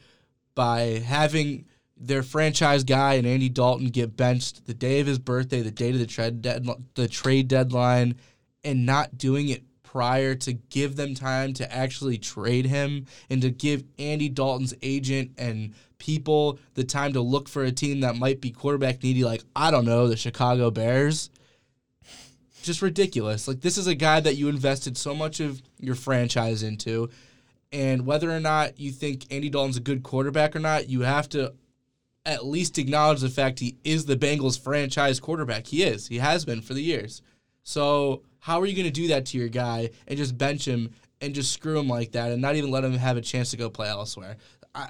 by 0.56 1.02
having 1.06 1.66
their 2.08 2.24
franchise 2.24 2.84
guy 2.84 3.14
and 3.14 3.26
Andy 3.26 3.50
Dalton 3.50 3.88
get 3.88 4.18
benched 4.18 4.66
the 4.66 4.74
day 4.74 5.00
of 5.00 5.08
his 5.08 5.20
birthday, 5.20 5.62
the 5.62 5.72
date 5.72 5.96
of 5.96 6.00
the 6.00 6.08
trade 6.08 6.42
deadline, 6.42 6.86
the 6.96 7.08
trade 7.08 7.48
deadline, 7.48 8.16
and 8.64 8.86
not 8.86 9.18
doing 9.18 9.50
it 9.50 9.64
prior 9.84 10.34
to 10.34 10.54
give 10.54 10.96
them 10.96 11.14
time 11.14 11.54
to 11.54 11.72
actually 11.74 12.18
trade 12.18 12.66
him 12.66 13.06
and 13.30 13.42
to 13.42 13.52
give 13.52 13.84
Andy 14.00 14.28
Dalton's 14.28 14.74
agent 14.82 15.32
and 15.38 15.74
people 16.00 16.60
the 16.74 16.84
time 16.84 17.14
to 17.14 17.22
look 17.22 17.48
for 17.48 17.64
a 17.64 17.72
team 17.72 18.02
that 18.02 18.18
might 18.18 18.42
be 18.42 18.52
quarterback 18.52 19.04
needy, 19.04 19.24
like, 19.24 19.44
I 19.56 19.72
don't 19.72 19.86
know, 19.86 20.08
the 20.08 20.18
Chicago 20.18 20.72
Bears. 20.72 21.30
Just 22.64 22.82
ridiculous. 22.82 23.48
Like, 23.48 23.62
this 23.62 23.78
is 23.78 23.88
a 23.88 23.96
guy 23.96 24.20
that 24.20 24.36
you 24.36 24.50
invested 24.50 24.98
so 24.98 25.14
much 25.14 25.40
of 25.40 25.62
your 25.80 25.96
franchise 25.96 26.64
into. 26.64 27.10
And 27.72 28.06
whether 28.06 28.32
or 28.32 28.40
not 28.40 28.80
you 28.80 28.92
think 28.92 29.26
Andy 29.32 29.50
Dalton's 29.50 29.78
a 29.78 29.82
good 29.82 30.04
quarterback 30.04 30.56
or 30.56 30.60
not, 30.60 30.90
you 30.90 31.02
have 31.02 31.30
to 31.30 31.54
at 32.26 32.46
least 32.46 32.78
acknowledge 32.78 33.22
the 33.22 33.30
fact 33.30 33.60
he 33.60 33.78
is 33.84 34.06
the 34.06 34.16
Bengals 34.16 34.60
franchise 34.60 35.20
quarterback. 35.20 35.68
He 35.68 35.84
is. 35.84 36.08
He 36.08 36.20
has 36.20 36.46
been 36.46 36.62
for 36.62 36.74
the 36.74 36.84
years. 36.84 37.22
So 37.64 38.24
how 38.40 38.62
are 38.62 38.66
you 38.66 38.76
going 38.76 38.86
to 38.86 38.92
do 38.92 39.08
that 39.10 39.26
to 39.28 39.38
your 39.38 39.50
guy 39.50 39.90
and 40.08 40.18
just 40.18 40.38
bench 40.38 40.68
him 40.68 40.92
and 41.22 41.34
just 41.34 41.52
screw 41.52 41.80
him 41.80 41.88
like 41.88 42.12
that 42.14 42.32
and 42.32 42.42
not 42.42 42.56
even 42.56 42.72
let 42.72 42.84
him 42.84 42.94
have 42.94 43.18
a 43.18 43.22
chance 43.22 43.52
to 43.52 43.58
go 43.58 43.70
play 43.70 43.88
elsewhere? 43.88 44.38
I, 44.76 44.90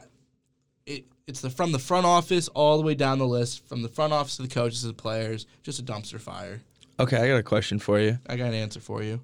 it, 0.86 1.06
it's 1.28 1.42
the 1.42 1.50
from 1.50 1.72
the 1.72 1.80
front 1.80 2.06
office 2.06 2.48
all 2.50 2.78
the 2.78 2.84
way 2.84 2.96
down 2.96 3.20
the 3.20 3.28
list, 3.28 3.68
from 3.68 3.82
the 3.82 3.90
front 3.90 4.14
office 4.14 4.36
to 4.38 4.44
the 4.44 4.48
coaches 4.48 4.82
to 4.82 4.88
the 4.88 4.94
players, 4.94 5.46
just 5.62 5.80
a 5.80 5.84
dumpster 5.84 6.20
fire. 6.20 6.62
Okay, 7.00 7.18
I 7.18 7.28
got 7.28 7.38
a 7.38 7.44
question 7.44 7.80
for 7.80 8.00
you. 8.00 8.20
I 8.28 8.36
got 8.36 8.50
an 8.50 8.54
answer 8.54 8.80
for 8.80 9.02
you. 9.02 9.20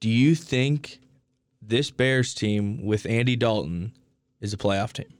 Do 0.00 0.08
you 0.08 0.34
think 0.34 1.00
this 1.60 1.90
Bears 1.90 2.32
team 2.32 2.84
with 2.84 3.04
Andy 3.06 3.36
Dalton 3.36 3.92
is 4.40 4.54
a 4.54 4.56
playoff 4.56 4.92
team 4.94 5.12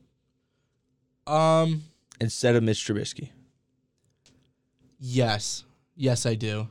Um, 1.27 1.83
instead 2.21 2.57
of 2.57 2.63
Mitch 2.63 2.87
Trubisky. 2.87 3.31
yes, 4.99 5.65
yes, 5.97 6.27
I 6.27 6.35
do. 6.35 6.69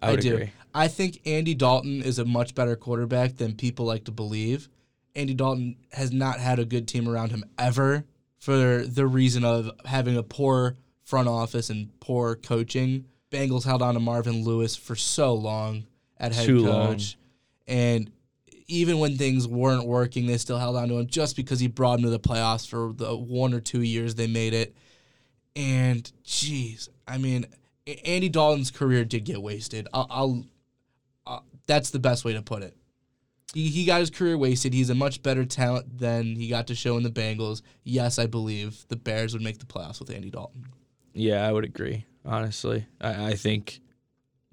I 0.00 0.12
would 0.12 0.20
do. 0.20 0.34
agree. 0.34 0.50
I 0.74 0.88
think 0.88 1.20
Andy 1.24 1.54
Dalton 1.54 2.02
is 2.02 2.18
a 2.18 2.24
much 2.24 2.54
better 2.54 2.76
quarterback 2.76 3.36
than 3.36 3.54
people 3.54 3.86
like 3.86 4.04
to 4.04 4.12
believe. 4.12 4.68
Andy 5.14 5.32
Dalton 5.32 5.76
has 5.92 6.12
not 6.12 6.38
had 6.38 6.58
a 6.58 6.66
good 6.66 6.86
team 6.86 7.08
around 7.08 7.30
him 7.30 7.44
ever 7.58 8.04
for 8.38 8.84
the 8.84 9.06
reason 9.06 9.44
of 9.44 9.70
having 9.86 10.16
a 10.16 10.22
poor 10.22 10.76
front 11.02 11.28
office 11.28 11.70
and 11.70 11.98
poor 12.00 12.36
coaching. 12.36 13.06
Bengals 13.30 13.64
held 13.64 13.80
on 13.80 13.94
to 13.94 14.00
Marvin 14.00 14.44
Lewis 14.44 14.76
for 14.76 14.94
so 14.94 15.34
long 15.34 15.86
at 16.18 16.32
head 16.34 16.46
Too 16.46 16.64
coach. 16.64 17.16
And 17.66 18.10
even 18.68 18.98
when 18.98 19.16
things 19.16 19.48
weren't 19.48 19.86
working, 19.86 20.26
they 20.26 20.36
still 20.36 20.58
held 20.58 20.76
on 20.76 20.88
to 20.88 20.98
him 20.98 21.06
just 21.06 21.36
because 21.36 21.58
he 21.58 21.68
brought 21.68 21.98
him 21.98 22.04
to 22.04 22.10
the 22.10 22.20
playoffs 22.20 22.68
for 22.68 22.92
the 22.94 23.16
one 23.16 23.54
or 23.54 23.60
two 23.60 23.80
years 23.82 24.14
they 24.14 24.26
made 24.26 24.52
it. 24.52 24.76
And 25.56 26.10
geez, 26.22 26.90
I 27.08 27.16
mean, 27.16 27.46
Andy 28.04 28.28
Dalton's 28.28 28.70
career 28.70 29.04
did 29.04 29.24
get 29.24 29.42
wasted. 29.42 29.88
I'll, 29.92 30.06
I'll 30.10 30.44
uh, 31.26 31.40
that's 31.66 31.90
the 31.90 31.98
best 31.98 32.24
way 32.24 32.34
to 32.34 32.42
put 32.42 32.62
it. 32.62 32.76
He, 33.54 33.68
he 33.68 33.86
got 33.86 34.00
his 34.00 34.10
career 34.10 34.36
wasted. 34.36 34.74
He's 34.74 34.90
a 34.90 34.94
much 34.94 35.22
better 35.22 35.46
talent 35.46 35.98
than 35.98 36.36
he 36.36 36.48
got 36.48 36.66
to 36.66 36.74
show 36.74 36.98
in 36.98 37.04
the 37.04 37.10
Bengals. 37.10 37.62
Yes, 37.84 38.18
I 38.18 38.26
believe 38.26 38.84
the 38.88 38.96
Bears 38.96 39.32
would 39.32 39.42
make 39.42 39.58
the 39.58 39.64
playoffs 39.66 39.98
with 39.98 40.10
Andy 40.10 40.30
Dalton. 40.30 40.66
Yeah, 41.14 41.48
I 41.48 41.52
would 41.52 41.64
agree. 41.64 42.04
Honestly, 42.26 42.86
I, 43.00 43.28
I 43.28 43.34
think 43.34 43.80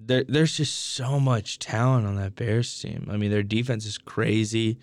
there, 0.00 0.24
there's 0.26 0.56
just 0.56 0.94
so 0.94 1.20
much 1.20 1.58
talent 1.58 2.06
on 2.06 2.16
that 2.16 2.34
Bears 2.34 2.80
team. 2.80 3.08
I 3.10 3.18
mean, 3.18 3.30
their 3.30 3.42
defense 3.42 3.84
is 3.84 3.98
crazy. 3.98 4.78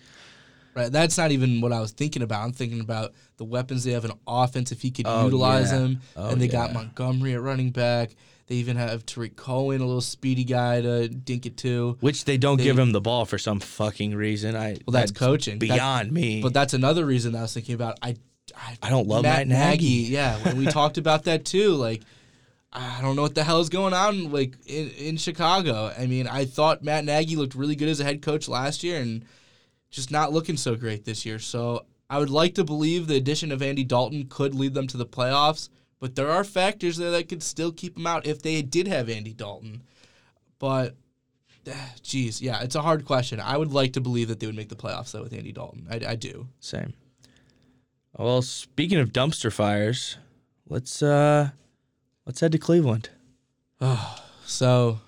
Right. 0.74 0.90
That's 0.90 1.18
not 1.18 1.32
even 1.32 1.60
what 1.60 1.72
I 1.72 1.80
was 1.80 1.90
thinking 1.92 2.22
about. 2.22 2.42
I'm 2.44 2.52
thinking 2.52 2.80
about 2.80 3.12
the 3.36 3.44
weapons 3.44 3.84
they 3.84 3.92
have 3.92 4.04
in 4.06 4.12
offense. 4.26 4.72
If 4.72 4.80
he 4.82 4.90
could 4.90 5.06
Oh, 5.06 5.24
utilize 5.24 5.70
yeah. 5.70 5.78
them, 5.78 6.00
Oh, 6.16 6.30
and 6.30 6.40
they 6.40 6.48
got. 6.48 6.72
Montgomery 6.72 7.34
at 7.34 7.42
running 7.42 7.70
back. 7.70 8.14
They 8.46 8.56
even 8.56 8.76
have 8.76 9.06
Tarik 9.06 9.36
Cohen, 9.36 9.80
a 9.80 9.86
little 9.86 10.00
speedy 10.00 10.44
guy 10.44 10.80
to 10.80 11.08
dink 11.08 11.46
it 11.46 11.56
to. 11.58 11.96
Which 12.00 12.24
they 12.24 12.36
don't 12.38 12.56
They- 12.56 12.64
give 12.64 12.78
him 12.78 12.92
the 12.92 13.00
ball 13.00 13.24
for 13.24 13.38
some 13.38 13.60
fucking 13.60 14.14
reason. 14.14 14.56
I 14.56 14.76
Well, 14.86 14.92
that's 14.92 15.12
coaching. 15.12 15.58
That- 15.58 15.68
beyond 15.68 16.10
me. 16.12 16.42
But 16.42 16.52
that's 16.54 16.74
another 16.74 17.04
reason 17.06 17.34
I 17.36 17.42
was 17.42 17.52
thinking 17.54 17.74
about. 17.74 17.98
I, 18.02 18.16
I, 18.56 18.76
I 18.82 18.90
don't 18.90 19.06
love 19.06 19.22
Matt 19.22 19.46
Nagy. 19.48 19.86
Yeah, 19.86 20.38
when 20.44 20.56
we 20.56 20.66
talked 20.66 20.98
about 20.98 21.24
that 21.24 21.44
too, 21.44 21.74
like 21.74 22.02
I 22.72 23.00
don't 23.02 23.16
know 23.16 23.22
what 23.22 23.34
the 23.34 23.44
hell 23.44 23.60
is 23.60 23.68
going 23.68 23.92
on 23.92 24.32
like 24.32 24.54
in, 24.66 24.88
in 24.90 25.16
Chicago. 25.18 25.92
I 25.96 26.06
mean, 26.06 26.26
I 26.26 26.46
thought 26.46 26.82
Matt 26.82 27.04
Nagy 27.04 27.36
looked 27.36 27.54
really 27.54 27.76
good 27.76 27.88
as 27.88 28.00
a 28.00 28.04
head 28.04 28.22
coach 28.22 28.48
last 28.48 28.82
year, 28.82 28.98
and 29.00 29.24
just 29.92 30.10
not 30.10 30.32
looking 30.32 30.56
so 30.56 30.74
great 30.74 31.04
this 31.04 31.24
year. 31.24 31.38
So 31.38 31.86
I 32.10 32.18
would 32.18 32.30
like 32.30 32.56
to 32.56 32.64
believe 32.64 33.06
the 33.06 33.16
addition 33.16 33.52
of 33.52 33.62
Andy 33.62 33.84
Dalton 33.84 34.26
could 34.28 34.54
lead 34.54 34.74
them 34.74 34.88
to 34.88 34.96
the 34.96 35.06
playoffs, 35.06 35.68
but 36.00 36.16
there 36.16 36.30
are 36.30 36.42
factors 36.42 36.96
there 36.96 37.12
that 37.12 37.28
could 37.28 37.44
still 37.44 37.70
keep 37.70 37.94
them 37.94 38.06
out 38.08 38.26
if 38.26 38.42
they 38.42 38.60
did 38.62 38.88
have 38.88 39.08
Andy 39.08 39.32
Dalton. 39.32 39.82
But 40.58 40.96
Geez, 42.02 42.42
yeah, 42.42 42.60
it's 42.62 42.74
a 42.74 42.82
hard 42.82 43.04
question. 43.04 43.40
I 43.40 43.56
would 43.56 43.72
like 43.72 43.92
to 43.92 44.00
believe 44.00 44.28
that 44.28 44.40
they 44.40 44.46
would 44.46 44.56
make 44.56 44.68
the 44.68 44.76
playoffs 44.76 45.12
though 45.12 45.22
with 45.22 45.32
Andy 45.32 45.52
Dalton. 45.52 45.86
I, 45.90 46.00
I 46.08 46.14
do. 46.16 46.48
Same. 46.60 46.94
Well, 48.16 48.42
speaking 48.42 48.98
of 48.98 49.12
dumpster 49.12 49.52
fires, 49.52 50.18
let's 50.68 51.02
uh 51.02 51.50
let's 52.26 52.40
head 52.40 52.52
to 52.52 52.58
Cleveland. 52.58 53.10
Oh, 53.80 54.22
so 54.44 55.00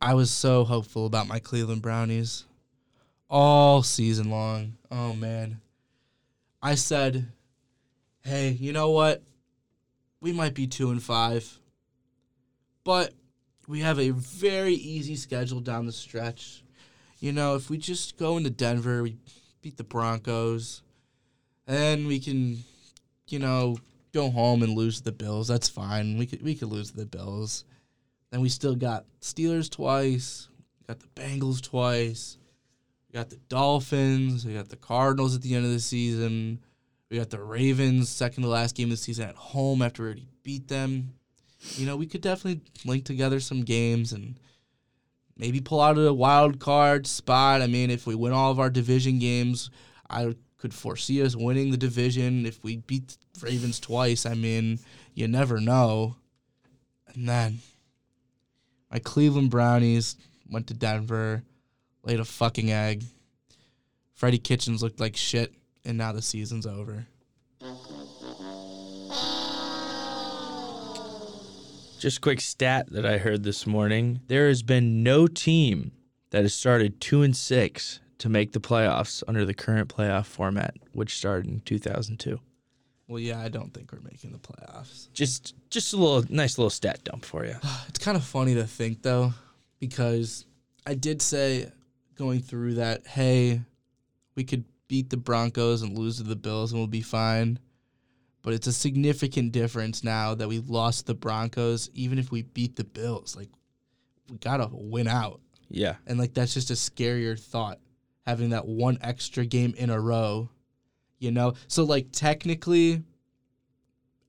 I 0.00 0.14
was 0.14 0.30
so 0.30 0.64
hopeful 0.64 1.06
about 1.06 1.28
my 1.28 1.38
Cleveland 1.38 1.82
Brownies 1.82 2.44
all 3.34 3.82
season 3.82 4.30
long. 4.30 4.76
Oh 4.92 5.12
man. 5.12 5.60
I 6.62 6.76
said, 6.76 7.32
"Hey, 8.22 8.50
you 8.50 8.72
know 8.72 8.90
what? 8.90 9.24
We 10.20 10.32
might 10.32 10.54
be 10.54 10.68
2 10.68 10.92
and 10.92 11.02
5, 11.02 11.58
but 12.84 13.12
we 13.66 13.80
have 13.80 13.98
a 13.98 14.10
very 14.10 14.74
easy 14.74 15.16
schedule 15.16 15.58
down 15.58 15.86
the 15.86 15.92
stretch. 15.92 16.62
You 17.18 17.32
know, 17.32 17.56
if 17.56 17.68
we 17.68 17.76
just 17.76 18.16
go 18.16 18.36
into 18.36 18.50
Denver, 18.50 19.02
we 19.02 19.16
beat 19.62 19.78
the 19.78 19.84
Broncos, 19.84 20.82
and 21.66 22.06
we 22.06 22.20
can, 22.20 22.58
you 23.26 23.40
know, 23.40 23.78
go 24.12 24.30
home 24.30 24.62
and 24.62 24.76
lose 24.76 25.00
the 25.00 25.10
Bills. 25.10 25.48
That's 25.48 25.68
fine. 25.68 26.18
We 26.18 26.26
could 26.26 26.40
we 26.40 26.54
could 26.54 26.68
lose 26.68 26.92
the 26.92 27.04
Bills. 27.04 27.64
Then 28.30 28.42
we 28.42 28.48
still 28.48 28.76
got 28.76 29.06
Steelers 29.20 29.68
twice, 29.68 30.48
got 30.86 31.00
the 31.00 31.08
Bengals 31.20 31.60
twice, 31.60 32.38
we 33.14 33.20
got 33.20 33.30
the 33.30 33.36
Dolphins, 33.48 34.44
we 34.44 34.54
got 34.54 34.68
the 34.68 34.76
Cardinals 34.76 35.36
at 35.36 35.42
the 35.42 35.54
end 35.54 35.64
of 35.64 35.70
the 35.70 35.78
season, 35.78 36.58
we 37.08 37.16
got 37.16 37.30
the 37.30 37.40
Ravens 37.40 38.08
second 38.08 38.42
to 38.42 38.48
last 38.48 38.74
game 38.74 38.86
of 38.86 38.90
the 38.90 38.96
season 38.96 39.28
at 39.28 39.36
home 39.36 39.82
after 39.82 40.02
we 40.02 40.06
already 40.08 40.28
beat 40.42 40.66
them. 40.66 41.14
You 41.76 41.86
know, 41.86 41.96
we 41.96 42.06
could 42.06 42.22
definitely 42.22 42.62
link 42.84 43.04
together 43.04 43.38
some 43.38 43.62
games 43.62 44.12
and 44.12 44.40
maybe 45.36 45.60
pull 45.60 45.80
out 45.80 45.96
a 45.96 46.12
wild 46.12 46.58
card 46.58 47.06
spot. 47.06 47.62
I 47.62 47.68
mean, 47.68 47.88
if 47.88 48.04
we 48.04 48.16
win 48.16 48.32
all 48.32 48.50
of 48.50 48.58
our 48.58 48.68
division 48.68 49.20
games, 49.20 49.70
I 50.10 50.34
could 50.58 50.74
foresee 50.74 51.22
us 51.22 51.36
winning 51.36 51.70
the 51.70 51.76
division. 51.76 52.44
If 52.46 52.64
we 52.64 52.78
beat 52.78 53.16
the 53.34 53.46
Ravens 53.46 53.78
twice, 53.78 54.26
I 54.26 54.34
mean, 54.34 54.80
you 55.14 55.28
never 55.28 55.60
know. 55.60 56.16
And 57.14 57.28
then 57.28 57.60
my 58.90 58.98
Cleveland 58.98 59.50
Brownies 59.50 60.16
went 60.50 60.66
to 60.66 60.74
Denver, 60.74 61.44
laid 62.04 62.20
a 62.20 62.24
fucking 62.24 62.70
egg. 62.70 63.04
Freddie 64.12 64.38
Kitchens 64.38 64.82
looked 64.82 65.00
like 65.00 65.16
shit, 65.16 65.54
and 65.84 65.98
now 65.98 66.12
the 66.12 66.22
season's 66.22 66.66
over. 66.66 67.06
Just 71.98 72.18
a 72.18 72.20
quick 72.20 72.40
stat 72.40 72.86
that 72.90 73.06
I 73.06 73.18
heard 73.18 73.42
this 73.44 73.66
morning. 73.66 74.20
There 74.26 74.48
has 74.48 74.62
been 74.62 75.02
no 75.02 75.26
team 75.26 75.92
that 76.30 76.42
has 76.42 76.52
started 76.52 77.00
2 77.00 77.22
and 77.22 77.34
6 77.34 78.00
to 78.18 78.28
make 78.28 78.52
the 78.52 78.60
playoffs 78.60 79.22
under 79.26 79.44
the 79.44 79.54
current 79.54 79.88
playoff 79.88 80.26
format, 80.26 80.74
which 80.92 81.16
started 81.16 81.50
in 81.50 81.60
2002. 81.60 82.38
Well, 83.08 83.20
yeah, 83.20 83.40
I 83.40 83.48
don't 83.48 83.72
think 83.72 83.92
we're 83.92 84.00
making 84.00 84.32
the 84.32 84.38
playoffs. 84.38 85.12
Just 85.12 85.54
just 85.68 85.92
a 85.92 85.96
little 85.96 86.24
nice 86.30 86.56
little 86.56 86.70
stat 86.70 87.04
dump 87.04 87.24
for 87.24 87.44
you. 87.44 87.56
It's 87.88 87.98
kind 87.98 88.16
of 88.16 88.24
funny 88.24 88.54
to 88.54 88.66
think 88.66 89.02
though, 89.02 89.34
because 89.78 90.46
I 90.86 90.94
did 90.94 91.20
say 91.20 91.70
going 92.16 92.40
through 92.40 92.74
that, 92.74 93.06
hey, 93.06 93.60
we 94.34 94.44
could 94.44 94.64
beat 94.88 95.10
the 95.10 95.16
Broncos 95.16 95.82
and 95.82 95.96
lose 95.98 96.18
to 96.18 96.22
the 96.22 96.36
Bills 96.36 96.72
and 96.72 96.80
we'll 96.80 96.86
be 96.86 97.00
fine. 97.00 97.58
But 98.42 98.52
it's 98.54 98.66
a 98.66 98.72
significant 98.72 99.52
difference 99.52 100.04
now 100.04 100.34
that 100.34 100.48
we 100.48 100.58
lost 100.60 101.06
the 101.06 101.14
Broncos. 101.14 101.88
Even 101.94 102.18
if 102.18 102.30
we 102.30 102.42
beat 102.42 102.76
the 102.76 102.84
Bills, 102.84 103.34
like 103.36 103.48
we 104.30 104.36
gotta 104.38 104.68
win 104.70 105.08
out, 105.08 105.40
Yeah. 105.70 105.96
and 106.06 106.18
like 106.18 106.34
that's 106.34 106.52
just 106.54 106.70
a 106.70 106.74
scarier 106.74 107.38
thought 107.40 107.78
having 108.26 108.50
that 108.50 108.66
one 108.66 108.98
extra 109.00 109.46
game 109.46 109.74
in 109.78 109.88
a 109.90 109.98
row. 110.00 110.50
You 111.18 111.30
know, 111.30 111.54
so 111.68 111.84
like 111.84 112.08
technically, 112.12 113.02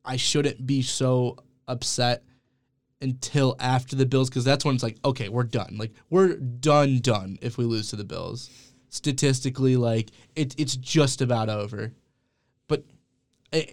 I 0.05 0.15
shouldn't 0.15 0.65
be 0.65 0.81
so 0.81 1.37
upset 1.67 2.23
until 3.01 3.55
after 3.59 3.95
the 3.95 4.05
Bills 4.05 4.29
because 4.29 4.45
that's 4.45 4.65
when 4.65 4.75
it's 4.75 4.83
like, 4.83 4.97
okay, 5.03 5.29
we're 5.29 5.43
done. 5.43 5.75
Like 5.77 5.93
we're 6.09 6.35
done, 6.35 6.99
done. 6.99 7.37
If 7.41 7.57
we 7.57 7.65
lose 7.65 7.89
to 7.89 7.95
the 7.95 8.03
Bills, 8.03 8.49
statistically, 8.89 9.75
like 9.75 10.11
it, 10.35 10.55
it's 10.57 10.75
just 10.75 11.21
about 11.21 11.49
over. 11.49 11.91
But 12.67 12.83
eh, 13.51 13.65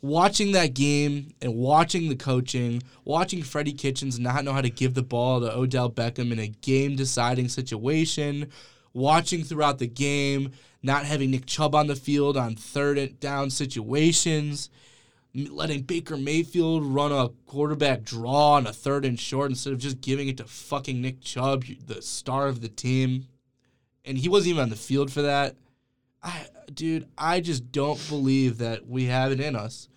watching 0.00 0.52
that 0.52 0.74
game 0.74 1.34
and 1.42 1.54
watching 1.54 2.08
the 2.08 2.16
coaching, 2.16 2.82
watching 3.04 3.42
Freddie 3.42 3.72
Kitchens 3.72 4.18
not 4.18 4.44
know 4.44 4.52
how 4.52 4.62
to 4.62 4.70
give 4.70 4.94
the 4.94 5.02
ball 5.02 5.40
to 5.40 5.54
Odell 5.54 5.90
Beckham 5.90 6.32
in 6.32 6.38
a 6.38 6.48
game-deciding 6.48 7.48
situation, 7.48 8.50
watching 8.92 9.42
throughout 9.42 9.78
the 9.78 9.86
game, 9.86 10.52
not 10.82 11.04
having 11.04 11.32
Nick 11.32 11.46
Chubb 11.46 11.74
on 11.74 11.88
the 11.88 11.96
field 11.96 12.36
on 12.36 12.54
third 12.54 13.18
down 13.18 13.50
situations 13.50 14.70
letting 15.36 15.82
Baker 15.82 16.16
Mayfield 16.16 16.84
run 16.84 17.12
a 17.12 17.28
quarterback 17.46 18.02
draw 18.02 18.52
on 18.52 18.66
a 18.66 18.72
third 18.72 19.04
and 19.04 19.18
short 19.20 19.50
instead 19.50 19.72
of 19.72 19.78
just 19.78 20.00
giving 20.00 20.28
it 20.28 20.38
to 20.38 20.44
fucking 20.44 21.00
Nick 21.00 21.20
Chubb, 21.20 21.64
the 21.86 22.00
star 22.00 22.46
of 22.48 22.60
the 22.60 22.68
team. 22.68 23.26
And 24.04 24.16
he 24.16 24.28
wasn't 24.28 24.50
even 24.50 24.62
on 24.62 24.70
the 24.70 24.76
field 24.76 25.12
for 25.12 25.22
that. 25.22 25.56
I 26.22 26.46
dude, 26.72 27.08
I 27.16 27.40
just 27.40 27.70
don't 27.72 28.00
believe 28.08 28.58
that 28.58 28.86
we 28.86 29.04
have 29.04 29.32
it 29.32 29.40
in 29.40 29.54
us. 29.56 29.88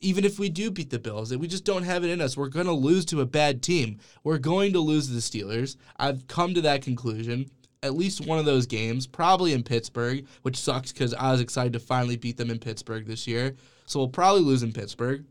Even 0.00 0.24
if 0.24 0.38
we 0.38 0.48
do 0.48 0.70
beat 0.70 0.90
the 0.90 0.98
Bills, 0.98 1.36
we 1.36 1.48
just 1.48 1.64
don't 1.64 1.82
have 1.82 2.04
it 2.04 2.10
in 2.10 2.20
us. 2.20 2.36
We're 2.36 2.48
going 2.48 2.66
to 2.66 2.72
lose 2.72 3.04
to 3.06 3.20
a 3.20 3.26
bad 3.26 3.62
team. 3.62 3.98
We're 4.22 4.38
going 4.38 4.72
to 4.74 4.80
lose 4.80 5.08
to 5.08 5.12
the 5.12 5.20
Steelers. 5.20 5.76
I've 5.96 6.28
come 6.28 6.54
to 6.54 6.60
that 6.60 6.82
conclusion. 6.82 7.50
At 7.82 7.96
least 7.96 8.24
one 8.24 8.38
of 8.38 8.44
those 8.44 8.66
games, 8.66 9.06
probably 9.06 9.52
in 9.52 9.62
Pittsburgh, 9.64 10.26
which 10.42 10.56
sucks 10.56 10.92
because 10.92 11.14
I 11.14 11.32
was 11.32 11.40
excited 11.40 11.72
to 11.72 11.80
finally 11.80 12.16
beat 12.16 12.36
them 12.36 12.50
in 12.50 12.58
Pittsburgh 12.58 13.06
this 13.06 13.26
year. 13.26 13.56
So 13.88 13.98
we'll 13.98 14.08
probably 14.08 14.42
lose 14.42 14.62
in 14.62 14.72
Pittsburgh. 14.72 15.24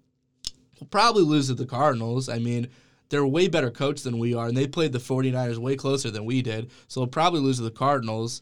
We'll 0.79 0.87
probably 0.89 1.23
lose 1.23 1.47
to 1.47 1.53
the 1.53 1.65
Cardinals. 1.65 2.27
I 2.27 2.39
mean, 2.39 2.67
they're 3.09 3.25
way 3.25 3.47
better 3.47 3.71
coach 3.71 4.01
than 4.01 4.17
we 4.17 4.33
are, 4.33 4.47
and 4.47 4.57
they 4.57 4.67
played 4.67 4.91
the 4.91 4.99
49ers 4.99 5.57
way 5.59 5.75
closer 5.75 6.09
than 6.09 6.25
we 6.25 6.41
did. 6.41 6.71
So 6.87 7.01
we'll 7.01 7.07
probably 7.07 7.39
lose 7.39 7.57
to 7.57 7.63
the 7.63 7.71
Cardinals. 7.71 8.41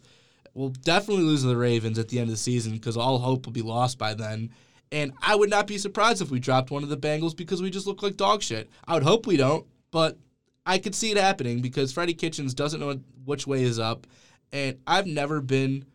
we'll 0.53 0.69
definitely 0.69 1.25
lose 1.25 1.41
to 1.41 1.47
the 1.47 1.57
Ravens 1.57 1.99
at 1.99 2.07
the 2.07 2.17
end 2.17 2.29
of 2.29 2.33
the 2.33 2.37
season 2.37 2.71
because 2.71 2.95
all 2.95 3.19
hope 3.19 3.45
will 3.45 3.53
be 3.53 3.61
lost 3.61 3.97
by 3.97 4.13
then. 4.13 4.51
And 4.91 5.11
I 5.21 5.35
would 5.35 5.49
not 5.49 5.67
be 5.67 5.77
surprised 5.77 6.21
if 6.21 6.31
we 6.31 6.39
dropped 6.39 6.71
one 6.71 6.83
of 6.83 6.89
the 6.89 6.97
Bengals 6.97 7.35
because 7.35 7.61
we 7.61 7.69
just 7.69 7.87
look 7.87 8.01
like 8.01 8.15
dog 8.15 8.41
shit. 8.41 8.69
I 8.87 8.93
would 8.93 9.03
hope 9.03 9.27
we 9.27 9.35
don't, 9.35 9.65
but 9.91 10.17
I 10.65 10.77
could 10.77 10.95
see 10.95 11.11
it 11.11 11.17
happening 11.17 11.61
because 11.61 11.91
Freddie 11.91 12.13
Kitchens 12.13 12.53
doesn't 12.53 12.79
know 12.79 13.01
which 13.25 13.45
way 13.45 13.63
is 13.63 13.79
up. 13.79 14.07
And 14.53 14.77
I've 14.87 15.07
never 15.07 15.41
been 15.41 15.85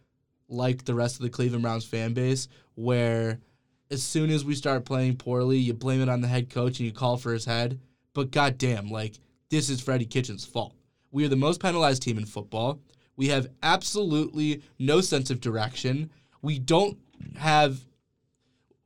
like 0.48 0.84
the 0.84 0.94
rest 0.94 1.16
of 1.16 1.22
the 1.22 1.30
Cleveland 1.30 1.62
Browns 1.62 1.86
fan 1.86 2.12
base 2.12 2.48
where 2.74 3.40
as 3.90 4.02
soon 4.02 4.30
as 4.30 4.44
we 4.44 4.54
start 4.54 4.84
playing 4.84 5.16
poorly, 5.16 5.58
you 5.58 5.74
blame 5.74 6.00
it 6.00 6.08
on 6.08 6.20
the 6.20 6.28
head 6.28 6.48
coach 6.48 6.78
and 6.78 6.86
you 6.86 6.92
call 6.92 7.16
for 7.16 7.32
his 7.32 7.44
head. 7.44 7.80
But 8.14 8.30
goddamn, 8.30 8.90
like 8.90 9.14
this 9.50 9.68
is 9.68 9.80
Freddie 9.80 10.06
Kitchens' 10.06 10.44
fault. 10.44 10.74
We 11.10 11.24
are 11.24 11.28
the 11.28 11.36
most 11.36 11.60
penalized 11.60 12.02
team 12.02 12.18
in 12.18 12.26
football. 12.26 12.80
We 13.16 13.28
have 13.28 13.48
absolutely 13.62 14.62
no 14.78 15.00
sense 15.00 15.30
of 15.30 15.40
direction. 15.40 16.10
We 16.40 16.58
don't 16.58 16.98
have 17.36 17.80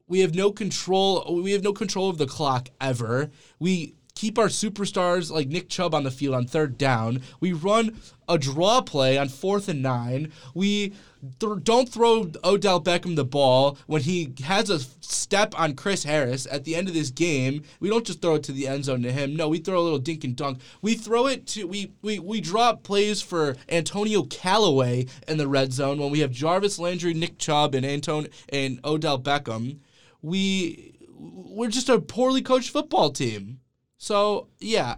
we 0.06 0.20
have 0.20 0.34
no 0.34 0.50
control 0.50 1.40
we 1.42 1.52
have 1.52 1.62
no 1.62 1.72
control 1.72 2.08
of 2.08 2.18
the 2.18 2.26
clock 2.26 2.68
ever. 2.80 3.30
We 3.58 3.94
keep 4.24 4.38
our 4.38 4.46
superstars 4.46 5.30
like 5.30 5.48
Nick 5.48 5.68
Chubb 5.68 5.94
on 5.94 6.02
the 6.02 6.10
field 6.10 6.34
on 6.34 6.46
third 6.46 6.78
down. 6.78 7.20
We 7.40 7.52
run 7.52 8.00
a 8.26 8.38
draw 8.38 8.80
play 8.80 9.18
on 9.18 9.28
fourth 9.28 9.68
and 9.68 9.82
nine. 9.82 10.32
We 10.54 10.94
th- 11.40 11.62
don't 11.62 11.90
throw 11.90 12.30
Odell 12.42 12.82
Beckham 12.82 13.16
the 13.16 13.24
ball 13.26 13.76
when 13.86 14.00
he 14.00 14.32
has 14.42 14.70
a 14.70 14.78
step 14.78 15.52
on 15.60 15.74
Chris 15.74 16.04
Harris 16.04 16.46
at 16.50 16.64
the 16.64 16.74
end 16.74 16.88
of 16.88 16.94
this 16.94 17.10
game. 17.10 17.64
We 17.80 17.90
don't 17.90 18.06
just 18.06 18.22
throw 18.22 18.36
it 18.36 18.44
to 18.44 18.52
the 18.52 18.66
end 18.66 18.86
zone 18.86 19.02
to 19.02 19.12
him. 19.12 19.36
No, 19.36 19.50
we 19.50 19.58
throw 19.58 19.78
a 19.78 19.84
little 19.84 19.98
dink 19.98 20.24
and 20.24 20.34
dunk. 20.34 20.60
We 20.80 20.94
throw 20.94 21.26
it 21.26 21.46
to 21.48 21.66
we 21.66 21.92
we 22.00 22.18
we 22.18 22.40
drop 22.40 22.82
plays 22.82 23.20
for 23.20 23.56
Antonio 23.68 24.22
Callaway 24.22 25.04
in 25.28 25.36
the 25.36 25.48
red 25.48 25.74
zone 25.74 25.98
when 25.98 26.10
we 26.10 26.20
have 26.20 26.30
Jarvis 26.30 26.78
Landry, 26.78 27.12
Nick 27.12 27.36
Chubb, 27.36 27.74
and 27.74 27.84
Anton 27.84 28.28
and 28.48 28.80
Odell 28.86 29.20
Beckham. 29.20 29.80
We 30.22 30.92
we're 31.14 31.68
just 31.68 31.90
a 31.90 32.00
poorly 32.00 32.40
coached 32.40 32.70
football 32.70 33.10
team. 33.10 33.60
So 33.98 34.48
yeah, 34.60 34.96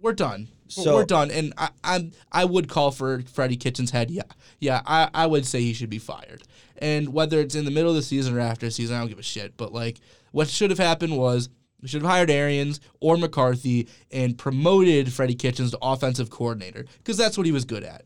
we're 0.00 0.12
done. 0.12 0.48
So- 0.68 0.94
we're 0.94 1.04
done, 1.04 1.30
and 1.30 1.52
I, 1.58 1.68
I'm 1.84 2.12
I 2.30 2.44
would 2.46 2.68
call 2.68 2.90
for 2.92 3.20
Freddie 3.22 3.56
Kitchens' 3.58 3.90
head. 3.90 4.10
Yeah, 4.10 4.22
yeah, 4.58 4.80
I, 4.86 5.10
I 5.12 5.26
would 5.26 5.44
say 5.44 5.60
he 5.60 5.74
should 5.74 5.90
be 5.90 5.98
fired. 5.98 6.42
And 6.78 7.12
whether 7.12 7.38
it's 7.40 7.54
in 7.54 7.64
the 7.66 7.70
middle 7.70 7.90
of 7.90 7.96
the 7.96 8.02
season 8.02 8.34
or 8.36 8.40
after 8.40 8.66
the 8.66 8.72
season, 8.72 8.96
I 8.96 9.00
don't 9.00 9.08
give 9.08 9.18
a 9.18 9.22
shit. 9.22 9.56
But 9.58 9.72
like, 9.72 9.98
what 10.32 10.48
should 10.48 10.70
have 10.70 10.78
happened 10.78 11.16
was 11.18 11.50
we 11.82 11.88
should 11.88 12.00
have 12.02 12.10
hired 12.10 12.30
Arians 12.30 12.80
or 13.00 13.16
McCarthy 13.18 13.86
and 14.10 14.38
promoted 14.38 15.12
Freddie 15.12 15.34
Kitchens 15.34 15.72
to 15.72 15.78
offensive 15.82 16.30
coordinator 16.30 16.86
because 16.98 17.16
that's 17.18 17.36
what 17.36 17.44
he 17.46 17.52
was 17.52 17.64
good 17.66 17.84
at. 17.84 18.04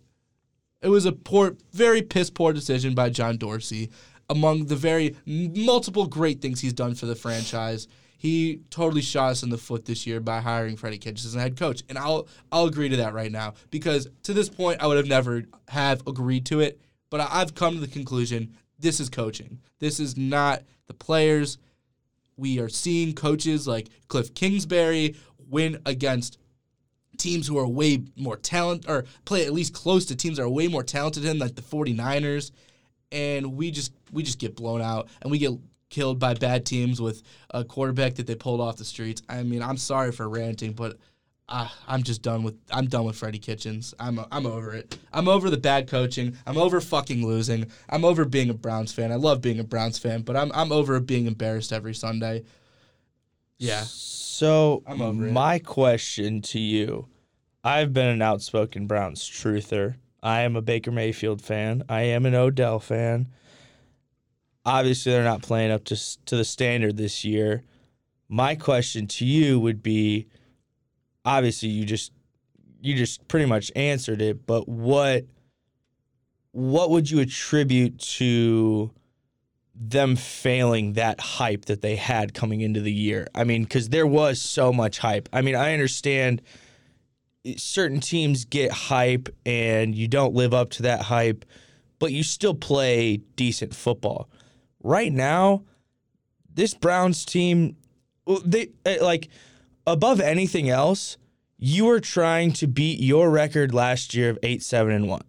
It 0.82 0.88
was 0.88 1.06
a 1.06 1.12
poor, 1.12 1.56
very 1.72 2.02
piss 2.02 2.30
poor 2.30 2.52
decision 2.52 2.94
by 2.94 3.10
John 3.10 3.36
Dorsey. 3.38 3.90
Among 4.28 4.66
the 4.66 4.76
very 4.76 5.14
multiple 5.24 6.06
great 6.08 6.42
things 6.42 6.60
he's 6.60 6.72
done 6.72 6.96
for 6.96 7.06
the 7.06 7.14
franchise, 7.14 7.86
he 8.16 8.60
totally 8.70 9.02
shot 9.02 9.32
us 9.32 9.42
in 9.42 9.50
the 9.50 9.58
foot 9.58 9.84
this 9.84 10.06
year 10.06 10.20
by 10.20 10.40
hiring 10.40 10.76
Freddie 10.76 10.98
Kitchens 10.98 11.26
as 11.26 11.34
a 11.34 11.40
head 11.40 11.56
coach, 11.56 11.82
and 11.88 11.98
I'll 11.98 12.28
I'll 12.50 12.66
agree 12.66 12.88
to 12.88 12.96
that 12.96 13.14
right 13.14 13.30
now 13.30 13.54
because 13.70 14.08
to 14.24 14.32
this 14.32 14.48
point 14.48 14.82
I 14.82 14.86
would 14.86 14.96
have 14.96 15.06
never 15.06 15.44
have 15.68 16.06
agreed 16.06 16.46
to 16.46 16.60
it, 16.60 16.80
but 17.10 17.20
I've 17.20 17.54
come 17.54 17.74
to 17.74 17.80
the 17.80 17.88
conclusion 17.88 18.54
this 18.78 19.00
is 19.00 19.08
coaching. 19.08 19.60
This 19.78 20.00
is 20.00 20.16
not 20.16 20.62
the 20.86 20.94
players. 20.94 21.58
We 22.36 22.58
are 22.60 22.68
seeing 22.68 23.14
coaches 23.14 23.66
like 23.66 23.88
Cliff 24.08 24.34
Kingsbury 24.34 25.16
win 25.48 25.80
against 25.86 26.38
teams 27.16 27.46
who 27.46 27.58
are 27.58 27.66
way 27.66 28.02
more 28.16 28.36
talent 28.36 28.86
or 28.88 29.04
play 29.24 29.46
at 29.46 29.52
least 29.52 29.72
close 29.72 30.04
to 30.06 30.16
teams 30.16 30.36
that 30.36 30.42
are 30.42 30.48
way 30.48 30.68
more 30.68 30.82
talented 30.82 31.22
than 31.22 31.38
like 31.38 31.54
the 31.54 31.62
49ers. 31.62 32.50
And 33.12 33.56
we 33.56 33.70
just 33.70 33.92
we 34.12 34.22
just 34.22 34.38
get 34.38 34.56
blown 34.56 34.82
out 34.82 35.08
and 35.22 35.30
we 35.30 35.38
get 35.38 35.52
killed 35.88 36.18
by 36.18 36.34
bad 36.34 36.66
teams 36.66 37.00
with 37.00 37.22
a 37.50 37.64
quarterback 37.64 38.14
that 38.14 38.26
they 38.26 38.34
pulled 38.34 38.60
off 38.60 38.76
the 38.76 38.84
streets. 38.84 39.22
I 39.28 39.42
mean, 39.42 39.62
I'm 39.62 39.76
sorry 39.76 40.12
for 40.12 40.28
ranting, 40.28 40.72
but 40.72 40.98
uh, 41.48 41.68
I'm 41.86 42.02
just 42.02 42.22
done 42.22 42.42
with 42.42 42.56
I'm 42.72 42.86
done 42.86 43.04
with 43.04 43.16
Freddie 43.16 43.38
Kitchens. 43.38 43.94
I'm 44.00 44.20
I'm 44.32 44.46
over 44.46 44.74
it. 44.74 44.98
I'm 45.12 45.28
over 45.28 45.48
the 45.48 45.56
bad 45.56 45.88
coaching. 45.88 46.36
I'm 46.46 46.58
over 46.58 46.80
fucking 46.80 47.24
losing. 47.24 47.66
I'm 47.88 48.04
over 48.04 48.24
being 48.24 48.50
a 48.50 48.54
Browns 48.54 48.92
fan. 48.92 49.12
I 49.12 49.16
love 49.16 49.40
being 49.40 49.60
a 49.60 49.64
Browns 49.64 49.98
fan, 49.98 50.22
but 50.22 50.36
I'm 50.36 50.50
I'm 50.52 50.72
over 50.72 50.98
being 50.98 51.26
embarrassed 51.26 51.72
every 51.72 51.94
Sunday. 51.94 52.42
Yeah. 53.58 53.84
So 53.86 54.82
I'm 54.86 55.00
over 55.00 55.26
it. 55.26 55.32
my 55.32 55.58
question 55.60 56.42
to 56.42 56.58
you, 56.58 57.06
I've 57.62 57.92
been 57.92 58.08
an 58.08 58.22
outspoken 58.22 58.86
Browns 58.86 59.22
truther. 59.22 59.96
I 60.22 60.40
am 60.40 60.56
a 60.56 60.62
Baker 60.62 60.90
Mayfield 60.90 61.40
fan. 61.40 61.84
I 61.88 62.02
am 62.02 62.26
an 62.26 62.34
Odell 62.34 62.80
fan. 62.80 63.28
Obviously, 64.66 65.12
they're 65.12 65.24
not 65.24 65.42
playing 65.42 65.70
up 65.70 65.84
to 65.84 65.96
to 66.26 66.36
the 66.36 66.44
standard 66.44 66.98
this 66.98 67.24
year. 67.24 67.62
My 68.28 68.54
question 68.54 69.06
to 69.06 69.24
you 69.24 69.58
would 69.60 69.82
be, 69.82 70.26
obviously, 71.24 71.70
you 71.70 71.86
just 71.86 72.12
you 72.82 72.94
just 72.94 73.26
pretty 73.28 73.46
much 73.46 73.72
answered 73.74 74.20
it, 74.20 74.44
but 74.46 74.68
what 74.68 75.24
what 76.50 76.90
would 76.90 77.10
you 77.10 77.20
attribute 77.20 77.98
to 77.98 78.90
them 79.78 80.16
failing 80.16 80.94
that 80.94 81.20
hype 81.20 81.66
that 81.66 81.82
they 81.82 81.96
had 81.96 82.32
coming 82.32 82.62
into 82.62 82.80
the 82.80 82.92
year. 82.92 83.28
I 83.34 83.44
mean, 83.44 83.64
because 83.64 83.90
there 83.90 84.06
was 84.06 84.40
so 84.40 84.72
much 84.72 84.98
hype. 84.98 85.28
I 85.32 85.42
mean, 85.42 85.54
I 85.54 85.74
understand 85.74 86.40
eh, 87.44 87.54
certain 87.58 88.00
teams 88.00 88.44
get 88.44 88.72
hype 88.72 89.28
and 89.44 89.94
you 89.94 90.08
don't 90.08 90.34
live 90.34 90.54
up 90.54 90.70
to 90.70 90.82
that 90.84 91.02
hype, 91.02 91.44
but 91.98 92.12
you 92.12 92.22
still 92.22 92.54
play 92.54 93.18
decent 93.36 93.74
football. 93.74 94.30
Right 94.86 95.12
now, 95.12 95.64
this 96.54 96.72
Browns 96.72 97.24
team, 97.24 97.76
they 98.44 98.68
eh, 98.84 98.98
like 99.02 99.28
above 99.84 100.20
anything 100.20 100.70
else, 100.70 101.16
you 101.58 101.88
are 101.90 101.98
trying 101.98 102.52
to 102.52 102.68
beat 102.68 103.00
your 103.00 103.28
record 103.28 103.74
last 103.74 104.14
year 104.14 104.30
of 104.30 104.38
eight, 104.44 104.62
seven, 104.62 104.92
and 104.94 105.08
one. 105.08 105.24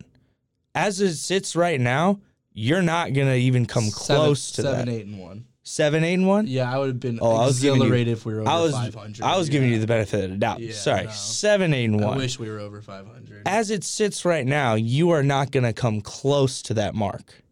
As 0.75 1.01
it 1.01 1.15
sits 1.15 1.55
right 1.55 1.81
now, 1.81 2.19
you're 2.53 2.83
not 2.83 3.13
gonna 3.13 3.33
even 3.33 3.65
come 3.65 3.89
close 3.89 4.51
to 4.51 4.61
seven, 4.61 4.85
that. 4.85 4.91
eight, 4.93 5.07
and 5.07 5.17
one. 5.19 5.45
Seven, 5.63 6.03
eight, 6.03 6.13
and 6.13 6.27
one. 6.27 6.45
Yeah, 6.45 6.71
I 6.71 6.77
would 6.77 6.89
have 6.89 6.99
been 6.99 7.17
Oh, 7.19 7.51
giving 7.51 7.81
you- 7.81 7.93
if 7.95 8.27
we 8.27 8.35
were 8.35 8.41
over 8.41 8.49
I 8.49 8.59
was 8.61 8.73
500. 8.73 9.23
I 9.23 9.37
was 9.37 9.49
giving 9.49 9.69
yeah. 9.69 9.75
you 9.75 9.81
the 9.81 9.87
benefit 9.87 10.23
of 10.23 10.29
the 10.29 10.37
doubt. 10.37 10.59
Yeah, 10.59 10.73
Sorry, 10.73 11.05
no. 11.05 11.11
seven, 11.11 11.73
eight, 11.73 11.85
and 11.85 11.99
one. 11.99 12.13
I 12.13 12.17
wish 12.17 12.37
we 12.37 12.47
were 12.47 12.59
over 12.59 12.79
500. 12.79 13.41
As 13.47 13.71
it 13.71 13.83
sits 13.83 14.23
right 14.23 14.45
now, 14.45 14.75
you 14.75 15.09
are 15.09 15.23
not 15.23 15.49
gonna 15.49 15.73
come 15.73 15.99
close 16.01 16.61
to 16.61 16.75
that 16.75 16.93
mark. 16.93 17.43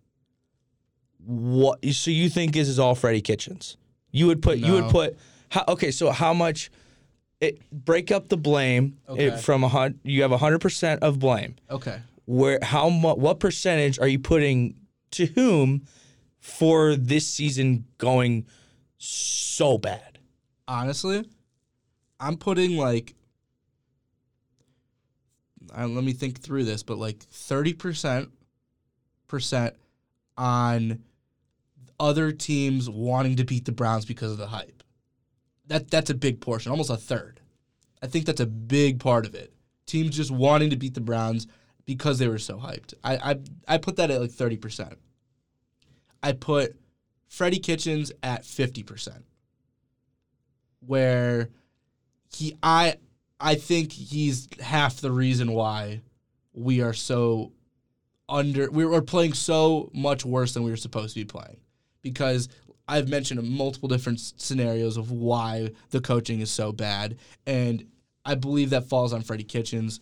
What? 1.26 1.84
So 1.86 2.12
you 2.12 2.30
think 2.30 2.54
this 2.54 2.68
is 2.68 2.80
all 2.80 2.96
Freddie 2.96 3.22
Kitchens? 3.22 3.78
You 4.12 4.28
would 4.28 4.42
put. 4.42 4.60
You 4.60 4.74
would 4.74 4.90
put. 4.90 5.18
How, 5.50 5.64
okay, 5.68 5.92
so 5.92 6.12
how 6.12 6.34
much? 6.34 6.72
It 7.42 7.60
break 7.70 8.12
up 8.12 8.30
the 8.30 8.38
blame 8.38 8.98
it, 9.10 9.40
from 9.40 9.64
a 9.64 9.68
hundred. 9.68 10.00
You 10.04 10.22
have 10.22 10.32
hundred 10.32 10.62
percent 10.62 11.04
of 11.04 11.20
blame. 11.20 11.56
okay. 11.70 12.00
Where? 12.26 12.60
How 12.62 12.90
much? 12.90 13.18
What 13.18 13.40
percentage 13.40 14.00
are 14.00 14.08
you 14.08 14.20
putting 14.20 14.76
to 15.12 15.26
whom 15.26 15.86
for 16.40 16.96
this 16.96 17.28
season 17.28 17.86
going 17.98 18.46
so 18.98 19.78
bad? 19.78 20.20
Honestly, 20.68 21.26
I'm 22.20 22.38
putting 22.38 22.78
like. 22.78 23.16
Uh, 25.78 25.88
let 25.88 26.04
me 26.06 26.14
think 26.14 26.40
through 26.40 26.64
this, 26.64 26.84
but 26.84 26.98
like 26.98 27.20
30% 27.20 28.30
on 30.38 31.00
other 32.00 32.32
teams 32.32 32.90
wanting 32.90 33.36
to 33.38 33.44
beat 33.44 33.66
the 33.66 33.72
Browns 33.72 34.06
because 34.06 34.32
of 34.32 34.38
the 34.38 34.48
hype. 34.48 34.84
That 35.68 35.90
that's 35.90 36.10
a 36.10 36.16
big 36.16 36.42
portion, 36.42 36.72
almost 36.72 36.90
a 36.90 36.98
third. 36.98 37.40
I 38.02 38.08
think 38.08 38.26
that's 38.26 38.42
a 38.42 38.46
big 38.46 39.00
part 39.00 39.26
of 39.26 39.34
it. 39.34 39.54
Teams 39.86 40.16
just 40.16 40.32
wanting 40.32 40.70
to 40.70 40.76
beat 40.76 40.94
the 40.94 41.02
Browns 41.02 41.48
because 41.86 42.20
they 42.20 42.28
were 42.28 42.38
so 42.38 42.58
hyped. 42.58 42.94
I 43.04 43.16
I, 43.16 43.40
I 43.68 43.78
put 43.78 43.96
that 43.96 44.12
at 44.12 44.22
like 44.22 44.32
30%. 44.32 44.96
I 46.22 46.34
put 46.34 46.76
Freddie 47.28 47.60
Kitchens 47.60 48.12
at 48.24 48.44
50%. 48.44 49.24
Where 50.80 51.50
he 52.32 52.56
I 52.62 52.96
I 53.40 53.56
think 53.56 53.92
he's 53.92 54.48
half 54.60 55.02
the 55.02 55.12
reason 55.12 55.52
why 55.52 56.02
we 56.54 56.82
are 56.82 56.94
so 56.94 57.52
under 58.28 58.70
we 58.72 58.86
we're 58.86 59.02
playing 59.02 59.34
so 59.34 59.90
much 59.94 60.26
worse 60.26 60.54
than 60.54 60.64
we 60.64 60.72
were 60.72 60.78
supposed 60.78 61.14
to 61.14 61.20
be 61.20 61.26
playing 61.26 61.58
because 62.06 62.50
I've 62.88 63.10
mentioned 63.10 63.42
multiple 63.44 63.90
different 63.90 64.20
scenarios 64.20 64.96
of 64.96 65.10
why 65.10 65.72
the 65.90 66.00
coaching 66.00 66.40
is 66.40 66.52
so 66.52 66.72
bad 66.72 67.18
and 67.48 67.84
I 68.24 68.36
believe 68.36 68.70
that 68.70 68.86
falls 68.86 69.12
on 69.12 69.22
Freddie 69.22 69.44
Kitchens 69.44 70.00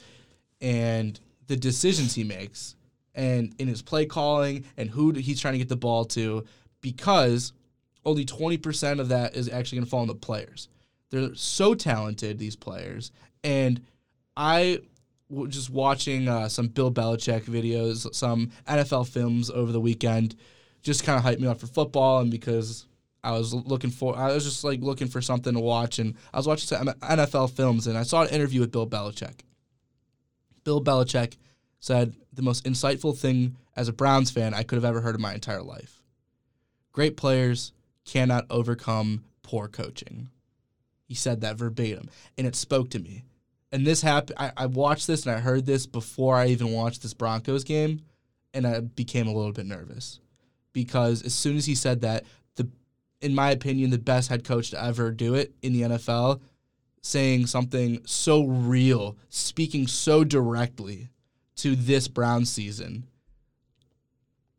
and 0.60 1.18
the 1.48 1.56
decisions 1.56 2.14
he 2.14 2.26
makes 2.26 2.76
and 3.16 3.56
in 3.58 3.70
his 3.70 3.82
play 3.82 4.06
calling 4.06 4.66
and 4.76 4.90
who 4.90 5.12
he's 5.14 5.40
trying 5.40 5.54
to 5.54 5.58
get 5.60 5.70
the 5.70 5.78
ball 5.78 6.04
to 6.06 6.44
because 6.82 7.54
only 8.06 8.26
20% 8.26 9.00
of 9.00 9.08
that 9.08 9.34
is 9.34 9.48
actually 9.48 9.78
going 9.78 9.86
to 9.86 9.90
fall 9.90 10.02
on 10.02 10.08
the 10.08 10.16
players. 10.16 10.68
They're 11.10 11.34
so 11.36 11.74
talented 11.74 12.38
these 12.38 12.58
players 12.58 13.14
and 13.46 13.82
I 14.36 14.80
was 15.30 15.54
just 15.54 15.70
watching 15.70 16.28
uh, 16.28 16.50
some 16.50 16.68
Bill 16.68 16.92
Belichick 16.92 17.44
videos, 17.44 18.14
some 18.14 18.52
NFL 18.68 19.08
films 19.08 19.50
over 19.50 19.72
the 19.72 19.80
weekend, 19.80 20.36
just 20.84 21.04
kind 21.04 21.18
of 21.18 21.26
hyped 21.26 21.40
me 21.40 21.48
up 21.48 21.60
for 21.60 21.68
football, 21.68 22.20
and 22.20 22.30
because 22.30 22.86
I 23.24 23.32
was 23.32 23.54
looking 23.54 23.90
for, 23.90 24.16
I 24.18 24.34
was 24.34 24.44
just 24.44 24.64
like 24.64 24.82
looking 24.82 25.08
for 25.08 25.22
something 25.22 25.54
to 25.54 25.60
watch, 25.60 25.98
and 25.98 26.16
I 26.34 26.38
was 26.38 26.48
watching 26.48 26.68
some 26.68 26.88
NFL 26.88 27.52
films, 27.52 27.88
and 27.88 27.98
I 27.98 28.04
saw 28.04 28.24
an 28.24 28.30
interview 28.30 28.60
with 28.60 28.72
Bill 28.72 28.88
Belichick. 28.88 29.40
Bill 30.66 30.84
Belichick 30.84 31.38
said 31.80 32.16
the 32.34 32.42
most 32.42 32.66
insightful 32.66 33.18
thing 33.18 33.56
as 33.76 33.88
a 33.88 33.94
Browns 33.94 34.30
fan 34.30 34.54
I 34.54 34.64
could 34.64 34.76
have 34.76 34.86
ever 34.86 35.02
heard 35.02 35.16
in 35.16 35.22
my 35.22 35.34
entire 35.34 35.64
life. 35.64 36.04
Great 36.92 37.18
players 37.18 37.72
cannot 38.06 38.46
overcome 38.50 39.24
poor 39.42 39.68
coaching. 39.68 40.30
He 41.06 41.16
said 41.16 41.42
that 41.42 41.58
verbatim, 41.58 42.10
and 42.38 42.46
it 42.46 42.56
spoke 42.56 42.90
to 42.92 43.00
me. 43.00 43.24
And 43.72 43.88
this 43.88 44.02
happened. 44.02 44.38
I, 44.38 44.52
I 44.56 44.66
watched 44.68 45.08
this 45.08 45.26
and 45.26 45.36
I 45.36 45.40
heard 45.40 45.66
this 45.66 45.88
before 45.88 46.36
I 46.36 46.48
even 46.48 46.72
watched 46.72 47.02
this 47.02 47.14
Broncos 47.14 47.64
game, 47.64 48.02
and 48.54 48.68
I 48.68 48.82
became 48.82 49.28
a 49.28 49.34
little 49.34 49.52
bit 49.52 49.66
nervous 49.66 50.20
because 50.74 51.22
as 51.24 51.34
soon 51.34 51.56
as 51.58 51.66
he 51.66 51.76
said 51.76 52.02
that, 52.02 52.26
the, 52.56 52.68
in 53.22 53.34
my 53.34 53.52
opinion, 53.52 53.92
the 53.92 53.98
best 53.98 54.30
head 54.30 54.44
coach 54.44 54.72
to 54.72 54.84
ever 54.84 55.12
do 55.12 55.36
it 55.36 55.54
in 55.62 55.74
the 55.74 55.82
NFL, 55.82 56.42
saying 57.02 57.48
something 57.48 58.02
so 58.06 58.44
real, 58.46 59.18
speaking 59.30 59.88
so 59.88 60.24
directly 60.24 61.10
to 61.58 61.76
this 61.76 62.08
Brown 62.08 62.46
season. 62.46 63.06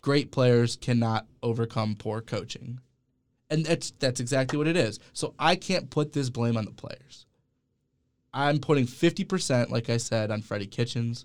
Great 0.02 0.30
players 0.30 0.76
cannot 0.76 1.26
overcome 1.42 1.96
poor 1.96 2.20
coaching. 2.20 2.80
And 3.50 3.64
that's 3.64 3.92
that's 3.98 4.20
exactly 4.20 4.58
what 4.58 4.66
it 4.66 4.76
is. 4.76 4.98
So 5.12 5.34
I 5.38 5.56
can't 5.56 5.90
put 5.90 6.12
this 6.12 6.30
blame 6.30 6.56
on 6.56 6.64
the 6.64 6.72
players. 6.72 7.26
I'm 8.32 8.58
putting 8.58 8.86
50%, 8.86 9.70
like 9.70 9.88
I 9.88 9.96
said, 9.96 10.30
on 10.32 10.42
Freddie 10.42 10.66
Kitchens. 10.66 11.24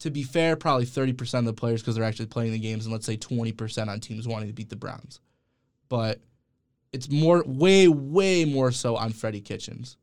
To 0.00 0.10
be 0.10 0.22
fair, 0.22 0.56
probably 0.56 0.86
30% 0.86 1.38
of 1.38 1.44
the 1.46 1.52
players 1.52 1.80
because 1.80 1.94
they're 1.94 2.04
actually 2.04 2.26
playing 2.26 2.52
the 2.52 2.58
games, 2.58 2.84
and 2.84 2.92
let's 2.92 3.06
say 3.06 3.16
20% 3.16 3.88
on 3.88 4.00
teams 4.00 4.28
wanting 4.28 4.48
to 4.48 4.54
beat 4.54 4.68
the 4.68 4.76
Browns. 4.76 5.20
But 5.88 6.20
it's 6.92 7.10
more, 7.10 7.42
way, 7.46 7.88
way 7.88 8.44
more 8.44 8.72
so 8.72 8.96
on 8.96 9.12
Freddie 9.12 9.40
Kitchens. 9.40 9.96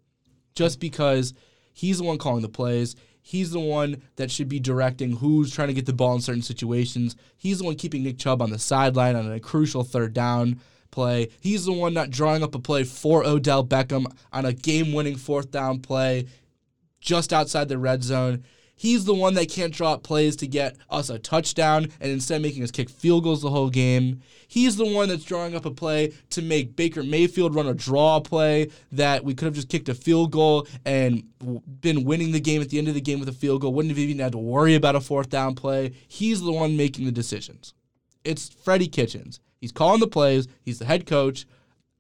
Just 0.56 0.79
because 0.79 1.34
he's 1.73 1.99
the 1.99 2.03
one 2.03 2.17
calling 2.17 2.41
the 2.41 2.49
plays. 2.49 2.95
He's 3.21 3.51
the 3.51 3.60
one 3.60 4.01
that 4.17 4.29
should 4.32 4.49
be 4.49 4.60
directing 4.60 5.15
who's 5.15 5.53
trying 5.53 5.69
to 5.69 5.73
get 5.73 5.86
the 5.86 5.93
ball 5.93 6.15
in 6.15 6.21
certain 6.21 6.41
situations. 6.41 7.15
He's 7.38 7.60
the 7.60 7.63
one 7.63 7.75
keeping 7.75 8.03
Nick 8.03 8.17
Chubb 8.17 8.41
on 8.41 8.49
the 8.49 8.60
sideline 8.60 9.15
on 9.15 9.32
a 9.32 9.39
crucial 9.39 9.84
third 9.84 10.13
down 10.13 10.60
play. 10.91 11.29
He's 11.39 11.65
the 11.65 11.71
one 11.71 11.93
not 11.93 12.10
drawing 12.10 12.43
up 12.43 12.53
a 12.53 12.60
play 12.60 12.84
for 12.84 13.25
Odell 13.25 13.65
Beckham 13.65 14.06
on 14.32 14.45
a 14.45 14.53
game 14.53 14.91
winning 14.91 15.15
fourth 15.15 15.51
down 15.51 15.79
play 15.79 16.27
just 16.99 17.34
outside 17.34 17.69
the 17.69 17.77
red 17.77 18.03
zone. 18.03 18.43
He's 18.75 19.05
the 19.05 19.13
one 19.13 19.36
that 19.36 19.49
can't 19.49 19.73
draw 19.73 19.93
up 19.93 20.03
plays 20.03 20.36
to 20.38 20.47
get 20.47 20.75
us 20.89 21.09
a 21.09 21.19
touchdown 21.19 21.88
and 21.99 22.12
instead 22.12 22.41
making 22.41 22.63
us 22.63 22.71
kick 22.71 22.89
field 22.89 23.23
goals 23.23 23.41
the 23.41 23.49
whole 23.49 23.69
game. 23.69 24.21
He's 24.47 24.75
the 24.75 24.86
one 24.86 25.09
that's 25.09 25.23
drawing 25.23 25.55
up 25.55 25.65
a 25.65 25.71
play 25.71 26.13
to 26.31 26.41
make 26.41 26.75
Baker 26.75 27.03
Mayfield 27.03 27.55
run 27.55 27.67
a 27.67 27.73
draw 27.73 28.19
play 28.19 28.71
that 28.91 29.23
we 29.23 29.36
could 29.36 29.45
have 29.45 29.53
just 29.53 29.69
kicked 29.69 29.89
a 29.89 29.93
field 29.93 30.31
goal 30.31 30.67
and 30.86 31.23
been 31.81 32.03
winning 32.03 32.31
the 32.31 32.39
game 32.39 32.62
at 32.62 32.69
the 32.69 32.79
end 32.79 32.88
of 32.88 32.93
the 32.93 33.01
game 33.01 33.19
with 33.19 33.29
a 33.29 33.33
field 33.33 33.62
goal. 33.62 33.73
Wouldn't 33.73 33.91
have 33.91 33.99
even 33.99 34.19
had 34.19 34.31
to 34.31 34.38
worry 34.38 34.75
about 34.75 34.95
a 34.95 35.01
fourth 35.01 35.29
down 35.29 35.55
play. 35.55 35.93
He's 36.07 36.41
the 36.41 36.51
one 36.51 36.75
making 36.75 37.05
the 37.05 37.12
decisions. 37.12 37.73
It's 38.23 38.49
Freddie 38.49 38.88
Kitchens. 38.88 39.39
He's 39.62 39.71
calling 39.71 39.99
the 39.99 40.07
plays. 40.07 40.47
He's 40.62 40.79
the 40.79 40.86
head 40.86 41.05
coach. 41.05 41.45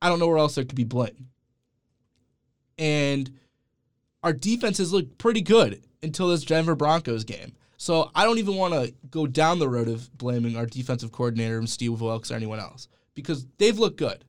I 0.01 0.09
don't 0.09 0.19
know 0.19 0.27
where 0.27 0.37
else 0.37 0.55
there 0.55 0.65
could 0.65 0.75
be 0.75 0.83
blame. 0.83 1.29
And 2.77 3.31
our 4.23 4.33
defenses 4.33 4.91
look 4.91 5.17
pretty 5.17 5.41
good 5.41 5.81
until 6.03 6.27
this 6.27 6.43
Denver 6.43 6.75
Broncos 6.75 7.23
game. 7.23 7.53
So 7.77 8.11
I 8.15 8.23
don't 8.23 8.37
even 8.37 8.55
want 8.55 8.73
to 8.73 8.93
go 9.09 9.27
down 9.27 9.59
the 9.59 9.67
road 9.67 9.87
of 9.87 10.15
blaming 10.17 10.55
our 10.55 10.65
defensive 10.65 11.11
coordinator 11.11 11.57
and 11.57 11.69
Steve 11.69 11.99
Wilks 11.99 12.31
or 12.31 12.35
anyone 12.35 12.59
else 12.59 12.87
because 13.15 13.45
they've 13.57 13.77
looked 13.77 13.97
good. 13.97 14.23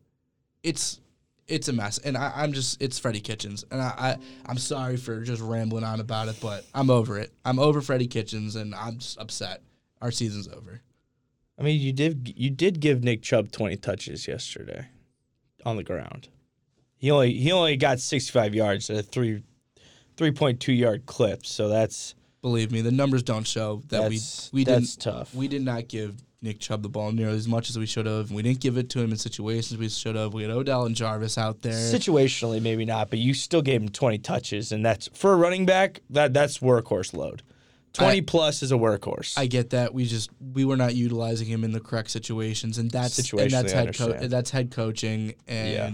It's 0.63 1.01
it's 1.47 1.69
a 1.69 1.73
mess, 1.75 1.99
and 1.99 2.17
I, 2.17 2.43
am 2.43 2.55
just 2.55 2.81
it's 2.81 2.99
Freddie 2.99 3.21
Kitchens, 3.21 3.65
and 3.71 3.81
I, 3.81 4.17
I 4.47 4.51
am 4.51 4.57
sorry 4.57 4.97
for 4.97 5.21
just 5.21 5.43
rambling 5.43 5.85
on 5.85 6.01
about 6.01 6.29
it, 6.29 6.37
but 6.41 6.65
I'm 6.75 6.89
over 6.89 7.19
it. 7.19 7.35
I'm 7.45 7.59
over 7.59 7.83
Freddie 7.83 8.07
Kitchens, 8.07 8.57
and 8.57 8.75
I'm 8.75 8.99
just 8.99 9.19
upset. 9.19 9.63
Our 10.01 10.11
season's 10.11 10.49
over. 10.49 10.81
I 11.59 11.63
mean, 11.63 11.81
you 11.81 11.93
did 11.93 12.33
you 12.37 12.51
did 12.51 12.81
give 12.81 13.05
Nick 13.05 13.23
Chubb 13.23 13.53
20 13.53 13.77
touches 13.77 14.27
yesterday 14.27 14.89
on 15.65 15.77
the 15.77 15.85
ground. 15.85 16.29
He 16.97 17.11
only 17.11 17.35
he 17.35 17.53
only 17.53 17.77
got 17.77 18.01
65 18.01 18.55
yards 18.55 18.89
at 18.91 18.97
a 18.97 19.03
three 19.03 19.43
3.2 20.17 20.77
yard 20.77 21.07
clip. 21.07 21.47
So 21.47 21.69
that's 21.69 22.15
believe 22.43 22.71
me, 22.71 22.83
the 22.83 22.93
numbers 22.93 23.23
don't 23.23 23.47
show 23.47 23.83
that 23.89 24.09
we 24.09 24.21
we 24.53 24.65
didn't 24.65 25.01
tough. 25.01 25.35
we 25.35 25.49
did 25.49 25.63
not 25.63 25.89
give 25.89 26.23
Nick 26.43 26.61
Chubb 26.61 26.83
the 26.83 26.91
ball 26.91 27.11
nearly 27.11 27.37
as 27.37 27.49
much 27.49 27.71
as 27.71 27.79
we 27.79 27.87
should 27.87 28.05
have. 28.05 28.31
We 28.31 28.43
didn't 28.43 28.61
give 28.61 28.77
it 28.77 28.91
to 28.91 29.01
him 29.01 29.11
in 29.13 29.17
situations 29.17 29.81
we 29.81 29.89
should 29.89 30.15
have. 30.15 30.35
We 30.35 30.43
had 30.43 30.51
Odell 30.51 30.85
and 30.85 30.95
Jarvis 30.95 31.39
out 31.39 31.63
there. 31.63 31.73
Situationally, 31.73 32.61
maybe 32.61 32.85
not, 32.85 33.09
but 33.09 33.19
you 33.19 33.33
still 33.33 33.63
gave 33.63 33.81
him 33.81 33.89
20 33.89 34.19
touches, 34.19 34.71
and 34.71 34.85
that's 34.85 35.09
for 35.15 35.33
a 35.33 35.37
running 35.37 35.65
back. 35.65 36.01
That 36.11 36.35
that's 36.35 36.59
workhorse 36.59 37.15
load. 37.15 37.43
20 37.95 38.19
I, 38.19 38.21
plus 38.21 38.63
is 38.63 38.73
a 38.73 38.77
workhorse. 38.77 39.39
I 39.39 39.47
get 39.47 39.71
that. 39.71 39.95
We 39.95 40.05
just 40.05 40.29
we 40.53 40.67
were 40.67 40.77
not 40.77 40.95
utilizing 40.95 41.47
him 41.47 41.65
in 41.65 41.73
the 41.73 41.81
correct 41.81 42.11
situations, 42.11 42.77
and 42.77 42.91
that's 42.91 43.33
and 43.33 43.51
that's 43.51 43.73
head 43.73 43.97
co- 43.97 44.13
that's 44.13 44.51
head 44.51 44.71
coaching 44.71 45.35
and. 45.49 45.73
Yeah 45.73 45.91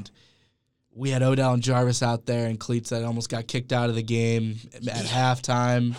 we 0.94 1.10
had 1.10 1.22
Odell 1.22 1.54
and 1.54 1.62
Jarvis 1.62 2.02
out 2.02 2.26
there 2.26 2.46
and 2.46 2.58
cleats 2.58 2.90
that 2.90 3.04
almost 3.04 3.28
got 3.28 3.46
kicked 3.46 3.72
out 3.72 3.88
of 3.88 3.94
the 3.94 4.02
game 4.02 4.56
at 4.74 5.06
halftime. 5.06 5.94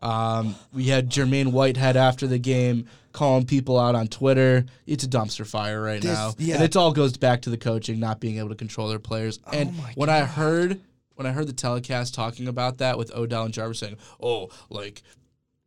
Um, 0.00 0.56
we 0.72 0.84
had 0.84 1.10
Jermaine 1.10 1.52
Whitehead 1.52 1.96
after 1.96 2.26
the 2.26 2.38
game 2.38 2.86
calling 3.12 3.46
people 3.46 3.78
out 3.78 3.94
on 3.94 4.08
Twitter. 4.08 4.64
It's 4.86 5.04
a 5.04 5.08
dumpster 5.08 5.46
fire 5.46 5.80
right 5.80 6.02
this, 6.02 6.12
now, 6.12 6.34
yeah. 6.38 6.56
and 6.56 6.64
it 6.64 6.76
all 6.76 6.92
goes 6.92 7.16
back 7.16 7.42
to 7.42 7.50
the 7.50 7.58
coaching 7.58 8.00
not 8.00 8.18
being 8.20 8.38
able 8.38 8.48
to 8.48 8.54
control 8.54 8.88
their 8.88 8.98
players. 8.98 9.38
Oh 9.46 9.50
and 9.52 9.76
when 9.94 10.08
God. 10.08 10.22
I 10.22 10.24
heard 10.24 10.80
when 11.14 11.26
I 11.26 11.32
heard 11.32 11.46
the 11.46 11.52
telecast 11.52 12.14
talking 12.14 12.48
about 12.48 12.78
that 12.78 12.98
with 12.98 13.14
Odell 13.14 13.44
and 13.44 13.54
Jarvis 13.54 13.78
saying, 13.78 13.96
"Oh, 14.20 14.48
like 14.70 15.02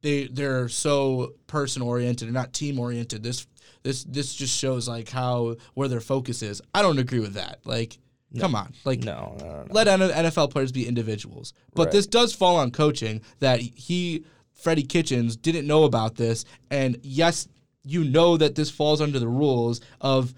they 0.01 0.27
they're 0.27 0.67
so 0.67 1.33
person 1.47 1.81
oriented 1.81 2.27
and 2.27 2.33
not 2.33 2.51
team 2.51 2.79
oriented," 2.79 3.23
this 3.23 3.47
this 3.83 4.03
this 4.03 4.33
just 4.33 4.57
shows 4.57 4.87
like 4.87 5.09
how 5.09 5.55
where 5.75 5.87
their 5.87 6.01
focus 6.01 6.41
is. 6.41 6.61
I 6.73 6.81
don't 6.81 6.99
agree 6.99 7.19
with 7.19 7.35
that. 7.35 7.59
Like 7.63 7.99
no. 8.35 8.41
Come 8.41 8.55
on, 8.55 8.73
like 8.83 9.03
no, 9.03 9.35
no, 9.39 9.45
no, 9.45 9.65
let 9.69 9.87
NFL 9.87 10.51
players 10.51 10.71
be 10.71 10.87
individuals. 10.87 11.53
But 11.73 11.85
right. 11.85 11.91
this 11.91 12.07
does 12.07 12.33
fall 12.33 12.57
on 12.57 12.71
coaching 12.71 13.21
that 13.39 13.59
he, 13.59 14.25
Freddie 14.53 14.83
Kitchens, 14.83 15.35
didn't 15.35 15.65
know 15.65 15.85
about 15.85 16.15
this, 16.15 16.45
and 16.69 16.97
yes, 17.01 17.47
you 17.83 18.03
know 18.03 18.37
that 18.37 18.55
this 18.55 18.69
falls 18.69 19.01
under 19.01 19.19
the 19.19 19.27
rules 19.27 19.81
of 20.01 20.33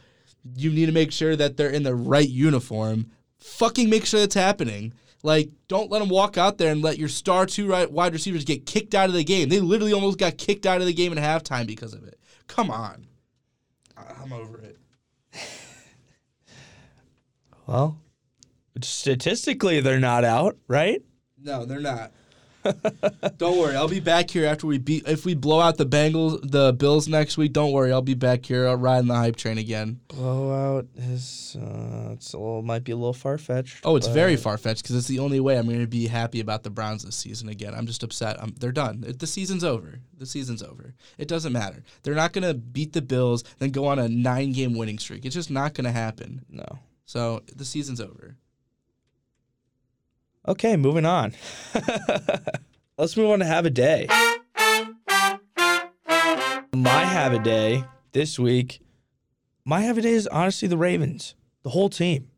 you 0.56 0.72
need 0.72 0.86
to 0.86 0.92
make 0.92 1.12
sure 1.12 1.36
that 1.36 1.58
they're 1.58 1.70
in 1.70 1.84
the 1.84 1.96
right 1.96 2.30
uniform. 2.30 3.12
Fucking 3.40 3.90
make 3.90 4.06
sure 4.06 4.20
that's 4.20 4.36
happening. 4.36 4.94
Like, 5.24 5.50
don't 5.68 5.90
let 5.90 6.00
them 6.00 6.10
walk 6.10 6.38
out 6.38 6.58
there 6.58 6.72
and 6.72 6.82
let 6.82 6.98
your 6.98 7.10
star 7.10 7.46
two 7.46 7.68
right 7.68 7.92
wide 7.92 8.14
receivers 8.14 8.46
get 8.46 8.66
kicked 8.66 8.94
out 8.94 9.10
of 9.10 9.16
the 9.16 9.24
game. 9.24 9.50
They 9.50 9.60
literally 9.60 9.94
almost 9.94 10.20
got 10.20 10.38
kicked 10.38 10.66
out 10.66 10.80
of 10.80 10.88
the 10.88 10.94
game 10.94 11.12
in 11.12 11.18
halftime 11.18 11.66
because 11.66 11.94
of 11.94 12.04
it. 12.04 12.20
Come 12.48 12.70
on, 12.70 13.08
I'm 13.98 14.32
over 14.32 14.60
it. 14.60 14.77
Well, 17.68 18.00
statistically, 18.82 19.82
they're 19.82 20.00
not 20.00 20.24
out, 20.24 20.58
right? 20.68 21.02
No, 21.38 21.66
they're 21.66 21.80
not. 21.80 22.12
don't 23.38 23.58
worry, 23.58 23.76
I'll 23.76 23.88
be 23.88 24.00
back 24.00 24.30
here 24.30 24.46
after 24.46 24.68
we 24.68 24.78
beat. 24.78 25.08
If 25.08 25.26
we 25.26 25.36
blow 25.36 25.60
out 25.60 25.78
the 25.78 25.86
Bengals, 25.86 26.40
the 26.50 26.74
Bills 26.74 27.08
next 27.08 27.38
week, 27.38 27.54
don't 27.54 27.72
worry, 27.72 27.92
I'll 27.92 28.02
be 28.02 28.14
back 28.14 28.46
here. 28.46 28.68
I'll 28.68 28.76
riding 28.76 29.08
the 29.08 29.16
hype 29.16 29.36
train 29.36 29.58
again. 29.58 30.00
Blowout 30.08 30.88
is 30.96 31.56
uh, 31.60 32.12
it's 32.14 32.34
a 32.34 32.38
little 32.38 32.62
might 32.62 32.84
be 32.84 32.92
a 32.92 32.96
little 32.96 33.14
far 33.14 33.38
fetched. 33.38 33.86
Oh, 33.86 33.96
it's 33.96 34.08
very 34.08 34.36
far 34.36 34.58
fetched 34.58 34.84
because 34.84 34.96
it's 34.96 35.08
the 35.08 35.20
only 35.20 35.40
way 35.40 35.58
I'm 35.58 35.68
going 35.68 35.80
to 35.80 35.88
be 35.88 36.08
happy 36.08 36.40
about 36.40 36.64
the 36.64 36.70
Browns 36.70 37.04
this 37.04 37.16
season 37.16 37.50
again. 37.50 37.74
I'm 37.74 37.88
just 37.88 38.04
upset. 38.04 38.42
I'm, 38.42 38.54
they're 38.60 38.72
done. 38.72 39.04
It, 39.08 39.20
the 39.20 39.28
season's 39.28 39.64
over. 39.64 40.00
The 40.18 40.26
season's 40.26 40.64
over. 40.64 40.94
It 41.18 41.28
doesn't 41.28 41.54
matter. 41.54 41.84
They're 42.04 42.16
not 42.16 42.34
going 42.34 42.48
to 42.48 42.54
beat 42.54 42.94
the 42.94 43.02
Bills, 43.02 43.44
then 43.60 43.70
go 43.72 43.86
on 43.86 44.00
a 44.00 44.10
nine 44.10 44.52
game 44.52 44.76
winning 44.76 45.00
streak. 45.00 45.26
It's 45.26 45.36
just 45.36 45.52
not 45.52 45.74
going 45.74 45.86
to 45.86 45.92
happen. 45.92 46.46
No. 46.50 46.80
So 47.08 47.42
the 47.56 47.64
season's 47.64 48.02
over. 48.02 48.36
Okay, 50.46 50.76
moving 50.76 51.06
on. 51.06 51.34
Let's 52.98 53.16
move 53.16 53.32
on 53.32 53.40
to 53.40 53.46
have 53.46 53.66
a 53.66 53.70
day. 53.70 54.08
My 56.74 57.06
have 57.06 57.32
a 57.32 57.40
day 57.40 57.86
this 58.12 58.38
week. 58.38 58.82
My 59.64 59.82
have 59.82 59.98
a 59.98 60.02
day 60.02 60.12
is 60.12 60.28
honestly 60.28 60.68
the 60.68 60.78
Ravens, 60.78 61.34
the 61.64 61.70
whole 61.70 61.90
team. 61.90 62.30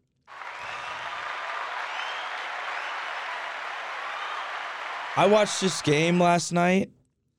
I 5.17 5.25
watched 5.25 5.61
this 5.61 5.81
game 5.81 6.19
last 6.19 6.51
night 6.51 6.91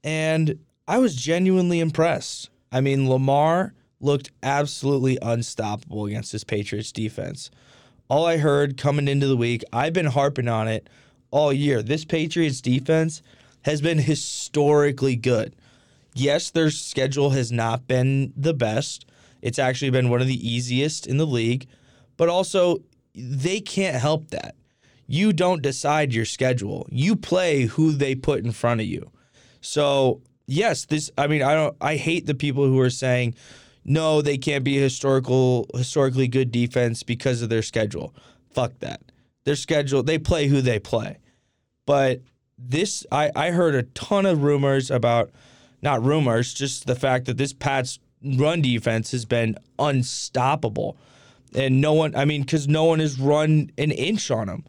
and 0.02 0.58
I 0.88 0.98
was 0.98 1.14
genuinely 1.14 1.78
impressed. 1.78 2.50
I 2.72 2.80
mean, 2.80 3.08
Lamar 3.08 3.72
looked 4.00 4.30
absolutely 4.42 5.18
unstoppable 5.22 6.06
against 6.06 6.32
this 6.32 6.44
Patriots 6.44 6.92
defense. 6.92 7.50
All 8.08 8.26
I 8.26 8.38
heard 8.38 8.76
coming 8.76 9.08
into 9.08 9.26
the 9.26 9.36
week, 9.36 9.62
I've 9.72 9.92
been 9.92 10.06
harping 10.06 10.48
on 10.48 10.68
it 10.68 10.88
all 11.30 11.52
year. 11.52 11.82
This 11.82 12.04
Patriots 12.04 12.60
defense, 12.60 13.22
has 13.62 13.80
been 13.80 13.98
historically 13.98 15.16
good. 15.16 15.54
Yes, 16.14 16.50
their 16.50 16.70
schedule 16.70 17.30
has 17.30 17.52
not 17.52 17.86
been 17.86 18.32
the 18.36 18.54
best. 18.54 19.06
It's 19.42 19.58
actually 19.58 19.90
been 19.90 20.10
one 20.10 20.20
of 20.20 20.26
the 20.26 20.48
easiest 20.48 21.06
in 21.06 21.18
the 21.18 21.26
league, 21.26 21.66
but 22.16 22.28
also 22.28 22.78
they 23.14 23.60
can't 23.60 23.96
help 23.96 24.30
that. 24.30 24.54
You 25.06 25.32
don't 25.32 25.62
decide 25.62 26.12
your 26.12 26.24
schedule. 26.24 26.86
You 26.90 27.16
play 27.16 27.62
who 27.62 27.92
they 27.92 28.14
put 28.14 28.44
in 28.44 28.52
front 28.52 28.80
of 28.80 28.86
you. 28.86 29.10
So, 29.60 30.20
yes, 30.46 30.84
this 30.84 31.10
I 31.18 31.26
mean, 31.26 31.42
I 31.42 31.54
don't 31.54 31.76
I 31.80 31.96
hate 31.96 32.26
the 32.26 32.34
people 32.34 32.64
who 32.64 32.78
are 32.80 32.90
saying 32.90 33.34
no, 33.84 34.22
they 34.22 34.38
can't 34.38 34.64
be 34.64 34.78
a 34.78 34.82
historical 34.82 35.66
historically 35.74 36.28
good 36.28 36.50
defense 36.52 37.02
because 37.02 37.42
of 37.42 37.48
their 37.48 37.62
schedule. 37.62 38.14
Fuck 38.52 38.78
that. 38.80 39.00
Their 39.44 39.56
schedule, 39.56 40.02
they 40.02 40.18
play 40.18 40.48
who 40.48 40.60
they 40.60 40.78
play. 40.78 41.18
But 41.86 42.20
this 42.58 43.06
I, 43.10 43.30
I 43.34 43.50
heard 43.50 43.74
a 43.74 43.82
ton 43.84 44.26
of 44.26 44.42
rumors 44.42 44.90
about 44.90 45.30
not 45.82 46.04
rumors, 46.04 46.52
just 46.52 46.86
the 46.86 46.94
fact 46.94 47.24
that 47.26 47.38
this 47.38 47.52
Pats 47.52 47.98
run 48.22 48.60
defense 48.60 49.12
has 49.12 49.24
been 49.24 49.56
unstoppable. 49.78 50.96
And 51.54 51.80
no 51.80 51.94
one, 51.94 52.14
I 52.14 52.26
mean, 52.26 52.42
because 52.42 52.68
no 52.68 52.84
one 52.84 53.00
has 53.00 53.18
run 53.18 53.70
an 53.78 53.90
inch 53.90 54.30
on 54.30 54.46
them. 54.46 54.64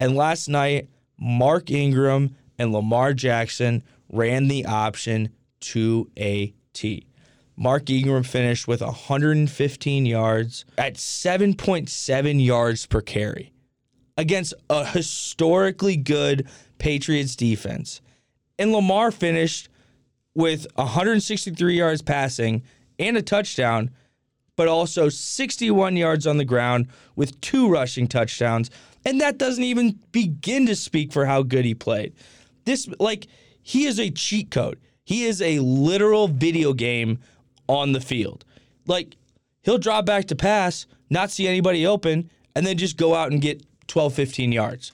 And 0.00 0.16
last 0.16 0.48
night, 0.48 0.88
Mark 1.18 1.70
Ingram 1.70 2.34
and 2.58 2.72
Lamar 2.72 3.12
Jackson 3.12 3.82
ran 4.10 4.48
the 4.48 4.66
option 4.66 5.28
to 5.60 6.10
a 6.18 6.54
T. 6.72 7.06
Mark 7.56 7.88
Ingram 7.88 8.22
finished 8.22 8.66
with 8.66 8.80
115 8.80 10.06
yards 10.06 10.64
at 10.76 10.94
7.7 10.94 12.44
yards 12.44 12.86
per 12.86 13.00
carry 13.00 13.52
against 14.16 14.54
a 14.70 14.84
historically 14.84 15.96
good 15.96 16.48
Patriots 16.78 17.36
defense. 17.36 18.00
And 18.58 18.72
Lamar 18.72 19.10
finished 19.10 19.68
with 20.34 20.66
163 20.74 21.76
yards 21.76 22.02
passing 22.02 22.62
and 22.98 23.16
a 23.16 23.22
touchdown, 23.22 23.90
but 24.56 24.68
also 24.68 25.08
61 25.08 25.96
yards 25.96 26.26
on 26.26 26.36
the 26.36 26.44
ground 26.44 26.88
with 27.16 27.40
two 27.40 27.68
rushing 27.68 28.06
touchdowns. 28.06 28.70
And 29.04 29.20
that 29.20 29.38
doesn't 29.38 29.64
even 29.64 29.98
begin 30.12 30.66
to 30.66 30.76
speak 30.76 31.12
for 31.12 31.26
how 31.26 31.42
good 31.42 31.64
he 31.64 31.74
played. 31.74 32.14
This, 32.64 32.88
like, 32.98 33.26
he 33.62 33.84
is 33.86 33.98
a 33.98 34.10
cheat 34.10 34.50
code. 34.50 34.80
He 35.04 35.24
is 35.24 35.42
a 35.42 35.58
literal 35.58 36.28
video 36.28 36.72
game 36.72 37.18
on 37.68 37.92
the 37.92 38.00
field. 38.00 38.44
Like, 38.86 39.16
he'll 39.62 39.78
drop 39.78 40.06
back 40.06 40.26
to 40.26 40.36
pass, 40.36 40.86
not 41.10 41.30
see 41.30 41.46
anybody 41.46 41.86
open, 41.86 42.30
and 42.54 42.66
then 42.66 42.76
just 42.76 42.96
go 42.96 43.14
out 43.14 43.32
and 43.32 43.40
get 43.40 43.62
12, 43.88 44.14
15 44.14 44.52
yards 44.52 44.92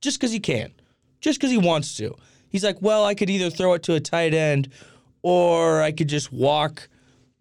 just 0.00 0.18
because 0.18 0.32
he 0.32 0.40
can, 0.40 0.72
just 1.20 1.38
because 1.38 1.50
he 1.50 1.58
wants 1.58 1.96
to. 1.96 2.14
He's 2.48 2.64
like, 2.64 2.82
well, 2.82 3.04
I 3.04 3.14
could 3.14 3.30
either 3.30 3.48
throw 3.48 3.72
it 3.74 3.82
to 3.84 3.94
a 3.94 4.00
tight 4.00 4.34
end 4.34 4.68
or 5.22 5.80
I 5.80 5.92
could 5.92 6.08
just 6.08 6.32
walk 6.32 6.88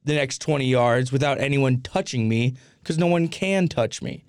the 0.06 0.14
next 0.14 0.42
20 0.42 0.66
yards 0.66 1.12
without 1.12 1.40
anyone 1.40 1.82
touching 1.82 2.30
me 2.30 2.56
because 2.82 2.98
no 2.98 3.08
one 3.08 3.28
can 3.28 3.68
touch 3.68 4.02
me. 4.02 4.24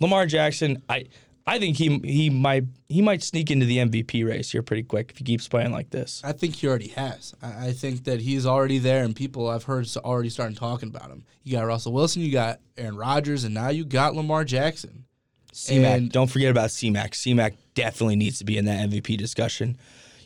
Lamar 0.00 0.26
Jackson, 0.26 0.82
I 0.88 1.06
I 1.48 1.58
think 1.58 1.76
he 1.78 1.98
he 2.04 2.28
might 2.28 2.64
he 2.88 3.00
might 3.00 3.22
sneak 3.22 3.50
into 3.50 3.64
the 3.64 3.78
MVP 3.78 4.26
race 4.26 4.52
here 4.52 4.62
pretty 4.62 4.82
quick 4.82 5.12
if 5.12 5.18
he 5.18 5.24
keeps 5.24 5.48
playing 5.48 5.72
like 5.72 5.88
this. 5.88 6.20
I 6.22 6.32
think 6.32 6.56
he 6.56 6.68
already 6.68 6.88
has. 6.88 7.34
I, 7.42 7.68
I 7.68 7.72
think 7.72 8.04
that 8.04 8.20
he's 8.20 8.44
already 8.44 8.78
there, 8.78 9.02
and 9.02 9.16
people 9.16 9.48
I've 9.48 9.64
heard 9.64 9.88
already 9.96 10.28
starting 10.28 10.56
talking 10.56 10.90
about 10.90 11.10
him. 11.10 11.24
You 11.44 11.56
got 11.56 11.66
Russell 11.66 11.94
Wilson, 11.94 12.20
you 12.20 12.30
got 12.30 12.60
Aaron 12.76 12.96
Rodgers, 12.96 13.44
and 13.44 13.54
now 13.54 13.70
you 13.70 13.86
got 13.86 14.14
Lamar 14.14 14.44
Jackson. 14.44 15.06
C-Mac, 15.52 16.10
don't 16.10 16.30
forget 16.30 16.50
about 16.50 16.70
C-Mac. 16.70 17.14
C-Mac 17.14 17.54
definitely 17.74 18.16
needs 18.16 18.38
to 18.38 18.44
be 18.44 18.58
in 18.58 18.66
that 18.66 18.90
MVP 18.90 19.16
discussion. 19.16 19.78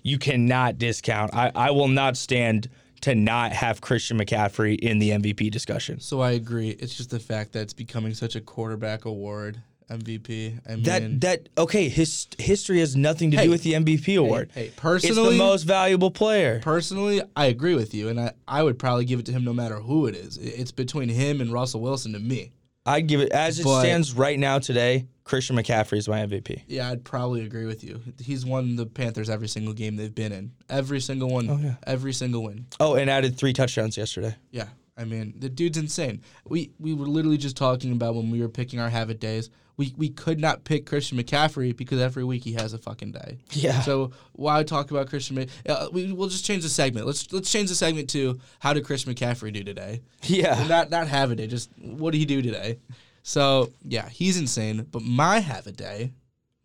You 0.03 0.19
cannot 0.19 0.79
discount. 0.79 1.33
I, 1.33 1.53
I 1.55 1.71
will 1.71 1.89
not 1.89 2.17
stand 2.17 2.69
to 3.03 3.15
not 3.15 3.53
have 3.53 3.81
Christian 3.81 4.19
McCaffrey 4.19 4.79
in 4.79 4.99
the 4.99 5.11
MVP 5.11 5.51
discussion. 5.51 6.01
So 6.01 6.21
I 6.21 6.33
agree. 6.33 6.71
It's 6.71 6.97
just 6.97 7.11
the 7.11 7.21
fact 7.21 7.53
that 7.53 7.63
it's 7.63 7.73
becoming 7.73 8.15
such 8.15 8.35
a 8.35 8.41
quarterback 8.41 9.05
award 9.05 9.63
MVP. 9.99 10.59
I 10.69 10.75
mean, 10.75 10.83
That 10.85 11.21
that 11.21 11.49
okay, 11.59 11.89
his 11.89 12.27
history 12.39 12.81
has 12.81 12.97
nothing 12.97 13.31
to 13.33 13.37
Hey, 13.37 13.45
do 13.45 13.51
with 13.51 13.63
the 13.63 13.73
MVP 13.75 14.17
award. 14.19 14.51
hey, 14.55 14.71
personally, 14.77 15.21
it's 15.29 15.31
the 15.33 15.39
most 15.39 15.63
valuable 15.65 16.11
player. 16.11 16.61
personally, 16.61 17.23
I 17.37 17.47
agree 17.47 17.75
with 17.75 17.95
you, 17.95 18.09
and 18.09 18.19
I, 18.21 18.33
I 18.49 18.63
would 18.63 18.79
probably 18.79 19.05
give 19.05 19.21
it 19.21 19.27
to 19.27 19.33
him 19.33 19.45
no 19.45 19.53
matter 19.53 19.77
who 19.77 20.07
it 20.07 20.15
is. 20.17 20.37
It's 20.39 20.73
between 20.73 21.09
him 21.09 21.41
and 21.41 21.53
Russell 21.53 21.81
Wilson 21.81 22.13
to 22.15 22.19
me. 22.19 22.53
I'd 22.85 23.07
give 23.07 23.21
it 23.21 23.31
as 23.33 23.61
it 23.61 23.65
But- 23.65 23.81
stands 23.83 24.13
right 24.15 24.39
now 24.39 24.59
today. 24.59 25.07
Christian 25.25 25.55
McCaffrey 25.55 25.99
is 25.99 26.09
my 26.09 26.19
MVP. 26.27 26.63
Yeah, 26.67 26.91
I'd 26.91 27.05
probably 27.05 27.45
agree 27.45 27.65
with 27.65 27.85
you. 27.85 28.01
He's 28.21 28.45
won 28.45 28.75
the 28.75 28.87
Panthers 28.87 29.31
every 29.31 29.47
single 29.47 29.73
game 29.73 29.95
they've 29.95 30.13
been 30.13 30.33
in. 30.33 30.51
Every 30.69 31.01
single 31.01 31.31
one. 31.31 31.49
Oh, 31.49 31.61
yeah. 31.63 31.75
Every 31.87 32.13
single 32.13 32.43
win. 32.43 32.67
Oh, 32.81 32.97
and 32.97 33.09
added 33.09 33.37
three 33.39 33.53
touchdowns 33.53 33.97
yesterday. 33.97 34.35
Yeah. 34.51 34.67
I 34.99 35.05
mean, 35.05 35.33
the 35.39 35.49
dude's 35.49 35.79
insane. 35.79 36.23
We 36.45 36.73
we 36.81 36.93
were 36.93 37.07
literally 37.07 37.39
just 37.39 37.57
talking 37.57 37.93
about 37.93 38.17
when 38.17 38.31
we 38.33 38.41
were 38.43 38.49
picking 38.49 38.81
our 38.81 38.91
habit 38.91 39.21
days. 39.21 39.49
We 39.77 39.95
we 39.97 40.11
could 40.11 40.39
not 40.39 40.65
pick 40.65 40.87
Christian 40.87 41.19
McCaffrey 41.19 41.77
because 41.77 42.01
every 42.01 42.25
week 42.25 42.45
he 42.45 42.53
has 42.55 42.73
a 42.73 42.79
fucking 42.79 43.13
day. 43.13 43.39
Yeah. 43.53 43.81
So 43.81 44.13
why 44.33 44.63
talk 44.63 44.91
about 44.91 45.09
Christian? 45.09 45.47
Uh, 45.67 45.89
we 45.93 46.13
we'll 46.13 46.29
just 46.29 46.45
change 46.45 46.63
the 46.63 46.69
segment. 46.69 47.07
Let's 47.07 47.33
let's 47.33 47.51
change 47.51 47.69
the 47.69 47.75
segment 47.75 48.11
to 48.11 48.39
how 48.61 48.73
did 48.75 48.85
Christian 48.85 49.15
McCaffrey 49.15 49.53
do 49.53 49.65
today? 49.65 50.03
Yeah. 50.25 50.67
not 50.69 50.91
not 50.91 51.09
have 51.09 51.31
a 51.31 51.37
day. 51.37 51.47
Just 51.47 51.71
what 51.79 52.13
did 52.13 52.19
he 52.19 52.27
do 52.27 52.43
today? 52.43 52.79
So 53.23 53.73
yeah, 53.85 54.09
he's 54.09 54.39
insane. 54.39 54.87
But 54.91 55.03
my 55.03 55.39
have 55.41 55.67
a 55.67 55.73
day, 55.73 56.13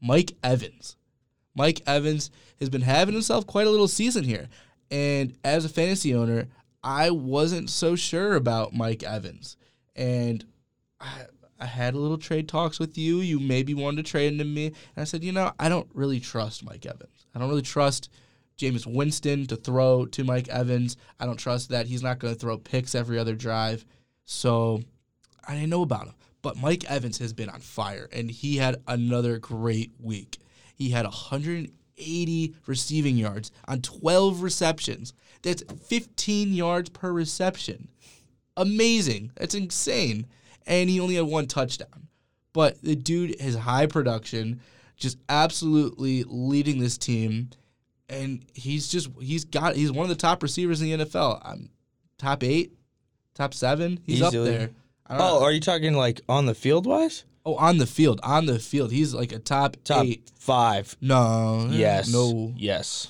Mike 0.02 0.34
Evans. 0.44 0.96
Mike 1.56 1.82
Evans 1.88 2.30
has 2.60 2.70
been 2.70 2.82
having 2.82 3.14
himself 3.14 3.48
quite 3.48 3.68
a 3.68 3.70
little 3.70 3.88
season 3.88 4.24
here, 4.24 4.48
and 4.92 5.34
as 5.44 5.66
a 5.66 5.70
fantasy 5.70 6.14
owner, 6.14 6.48
I 6.84 7.10
wasn't 7.10 7.70
so 7.70 7.96
sure 7.96 8.36
about 8.36 8.74
Mike 8.74 9.04
Evans, 9.04 9.58
and 9.96 10.44
I. 11.00 11.26
I 11.60 11.66
had 11.66 11.94
a 11.94 12.00
little 12.00 12.18
trade 12.18 12.48
talks 12.48 12.80
with 12.80 12.98
you. 12.98 13.18
You 13.20 13.40
maybe 13.40 13.74
wanted 13.74 14.06
to 14.06 14.12
trade 14.12 14.32
into 14.32 14.46
me. 14.46 14.68
And 14.68 14.76
I 14.98 15.04
said, 15.04 15.24
you 15.24 15.32
know, 15.32 15.52
I 15.60 15.70
don't 15.70 15.90
really 15.94 16.20
trust 16.20 16.64
Mike 16.64 16.86
Evans. 16.86 17.26
I 17.34 17.40
don't 17.40 17.50
really 17.50 17.62
trust 17.62 18.10
Jameis 18.58 18.86
Winston 18.86 19.46
to 19.48 19.56
throw 19.56 20.06
to 20.08 20.24
Mike 20.24 20.50
Evans. 20.50 20.98
I 21.20 21.26
don't 21.26 21.38
trust 21.38 21.70
that. 21.70 21.88
He's 21.88 22.04
not 22.04 22.20
going 22.20 22.34
to 22.34 22.40
throw 22.40 22.58
picks 22.58 22.96
every 22.96 23.18
other 23.20 23.36
drive. 23.36 23.86
So 24.26 24.82
I 25.48 25.54
didn't 25.54 25.70
know 25.70 25.84
about 25.84 26.08
him. 26.08 26.14
But 26.42 26.58
Mike 26.58 26.90
Evans 26.90 27.18
has 27.18 27.34
been 27.34 27.50
on 27.50 27.60
fire, 27.60 28.08
and 28.12 28.30
he 28.30 28.58
had 28.58 28.82
another 28.88 29.40
great 29.40 29.92
week. 30.00 30.38
He 30.76 30.92
had 30.92 31.06
180 31.06 32.56
receiving 32.68 33.18
yards 33.18 33.52
on 33.68 33.82
12 33.82 34.44
receptions. 34.44 35.14
That's 35.42 35.64
15 35.64 36.54
yards 36.54 36.90
per 36.90 37.12
reception. 37.12 37.90
Amazing. 38.56 39.32
That's 39.36 39.56
insane. 39.56 40.28
And 40.68 40.90
he 40.90 41.00
only 41.00 41.16
had 41.16 41.26
one 41.26 41.48
touchdown. 41.48 42.08
But 42.54 42.82
the 42.84 42.96
dude 42.96 43.40
has 43.42 43.56
high 43.56 43.86
production, 43.88 44.62
just 44.96 45.18
absolutely 45.30 46.24
leading 46.28 46.80
this 46.80 46.98
team. 46.98 47.50
And 48.10 48.46
he's 48.54 48.88
just 48.88 49.10
he's 49.20 49.44
got 49.46 49.76
he's 49.76 49.92
one 49.92 50.04
of 50.04 50.10
the 50.10 50.16
top 50.16 50.42
receivers 50.44 50.82
in 50.82 50.90
the 51.00 51.06
NFL. 51.06 51.42
I'm 51.44 51.70
top 52.18 52.44
eight, 52.44 52.74
top 53.34 53.54
seven. 53.54 54.00
He's 54.06 54.22
Easily. 54.22 54.38
up 54.54 54.58
there. 54.60 54.70
I 55.08 55.18
don't 55.18 55.22
Oh, 55.22 55.40
know. 55.40 55.46
are 55.46 55.52
you 55.52 55.60
talking 55.62 55.94
like 55.94 56.22
on 56.30 56.46
the 56.46 56.56
field 56.56 56.86
wise? 56.86 57.24
Oh, 57.46 57.56
on 57.56 57.78
the 57.78 57.86
field, 57.86 58.20
on 58.24 58.46
the 58.46 58.60
field, 58.60 58.92
he's 58.92 59.14
like 59.14 59.32
a 59.32 59.40
top, 59.40 59.78
Top 59.86 60.04
eight. 60.06 60.30
five. 60.38 60.98
No, 61.00 61.68
Yes. 61.72 62.12
no. 62.12 62.54
Yes. 62.58 63.08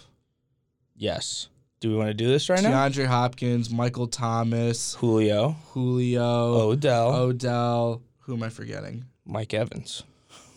Yes. 0.95 1.49
Do 1.79 1.91
we 1.91 1.95
want 1.95 2.09
to 2.09 2.13
do 2.15 2.27
this 2.27 2.49
right 2.49 2.61
now? 2.63 2.71
DeAndre 2.71 3.05
Hopkins, 3.05 3.69
Michael 3.69 4.07
Thomas, 4.07 4.95
Julio, 4.95 5.55
Julio, 5.69 6.23
Odell, 6.71 7.13
Odell. 7.13 8.01
Who 8.21 8.33
am 8.33 8.43
I 8.43 8.49
forgetting? 8.49 9.05
Mike 9.25 9.53
Evans. 9.53 10.03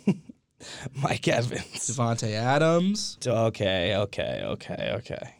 Mike 1.03 1.29
Evans. 1.29 1.63
Davante 1.91 2.33
Adams, 2.33 3.19
Okay, 3.27 3.95
okay, 3.97 4.43
okay, 4.45 4.93
okay. 4.97 5.35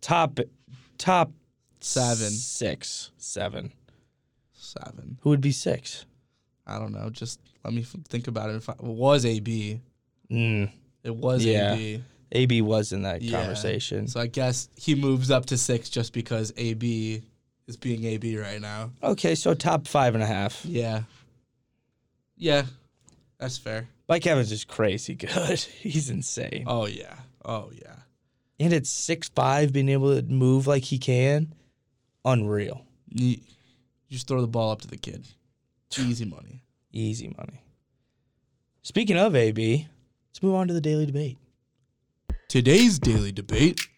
Top, 0.00 0.38
top 0.98 1.32
Seven. 1.80 2.30
six, 2.30 3.10
seven. 3.18 3.72
seven. 4.52 5.18
Who 5.22 5.30
would 5.30 5.40
be 5.40 5.52
six? 5.52 6.06
I 6.66 6.78
don't 6.78 6.92
know. 6.92 7.10
Just 7.10 7.40
let 7.64 7.74
me 7.74 7.84
think 8.08 8.28
about 8.28 8.50
it. 8.50 8.56
If 8.56 8.68
I, 8.68 8.72
it 8.74 8.82
was 8.82 9.24
AB, 9.26 9.80
Mm, 10.30 10.70
it 11.02 11.14
was 11.14 11.44
Yeah. 11.44 11.74
AB. 11.74 12.04
AB 12.32 12.62
was 12.62 12.92
in 12.92 13.02
that 13.02 13.22
Yeah. 13.22 13.38
conversation. 13.38 14.08
So 14.08 14.20
I 14.20 14.26
guess 14.26 14.68
he 14.76 14.94
moves 14.94 15.30
up 15.30 15.46
to 15.46 15.58
six 15.58 15.88
just 15.90 16.12
because 16.12 16.52
AB 16.56 17.22
is 17.66 17.76
being 17.76 18.04
AB 18.04 18.36
right 18.38 18.60
now. 18.60 18.90
Okay, 19.02 19.34
so 19.34 19.54
top 19.54 19.86
five 19.86 20.14
and 20.14 20.22
a 20.22 20.26
half. 20.26 20.64
Yeah. 20.64 21.02
Yeah, 22.36 22.64
that's 23.38 23.58
fair. 23.58 23.88
Mike 24.08 24.26
Evans 24.26 24.50
is 24.50 24.64
crazy 24.64 25.14
good. 25.16 25.60
He's 25.60 26.10
insane. 26.10 26.64
Oh 26.66 26.86
yeah. 26.86 27.16
Oh 27.44 27.70
yeah. 27.72 27.96
And 28.58 28.72
at 28.72 28.86
six 28.86 29.28
five, 29.28 29.72
being 29.72 29.88
able 29.88 30.14
to 30.14 30.22
move 30.22 30.66
like 30.66 30.84
he 30.84 30.98
can, 30.98 31.54
unreal. 32.24 32.84
You, 33.10 33.28
you 33.28 33.38
just 34.10 34.26
throw 34.26 34.40
the 34.40 34.46
ball 34.48 34.70
up 34.70 34.80
to 34.82 34.88
the 34.88 34.96
kid. 34.96 35.24
Easy 35.98 36.24
money. 36.24 36.62
Easy 36.92 37.28
money. 37.36 37.62
Speaking 38.82 39.16
of 39.18 39.36
AB, 39.36 39.86
let's 40.30 40.42
move 40.42 40.54
on 40.54 40.68
to 40.68 40.74
the 40.74 40.80
daily 40.80 41.06
debate. 41.06 41.38
Today's 42.52 42.98
daily 42.98 43.32
debate 43.32 43.88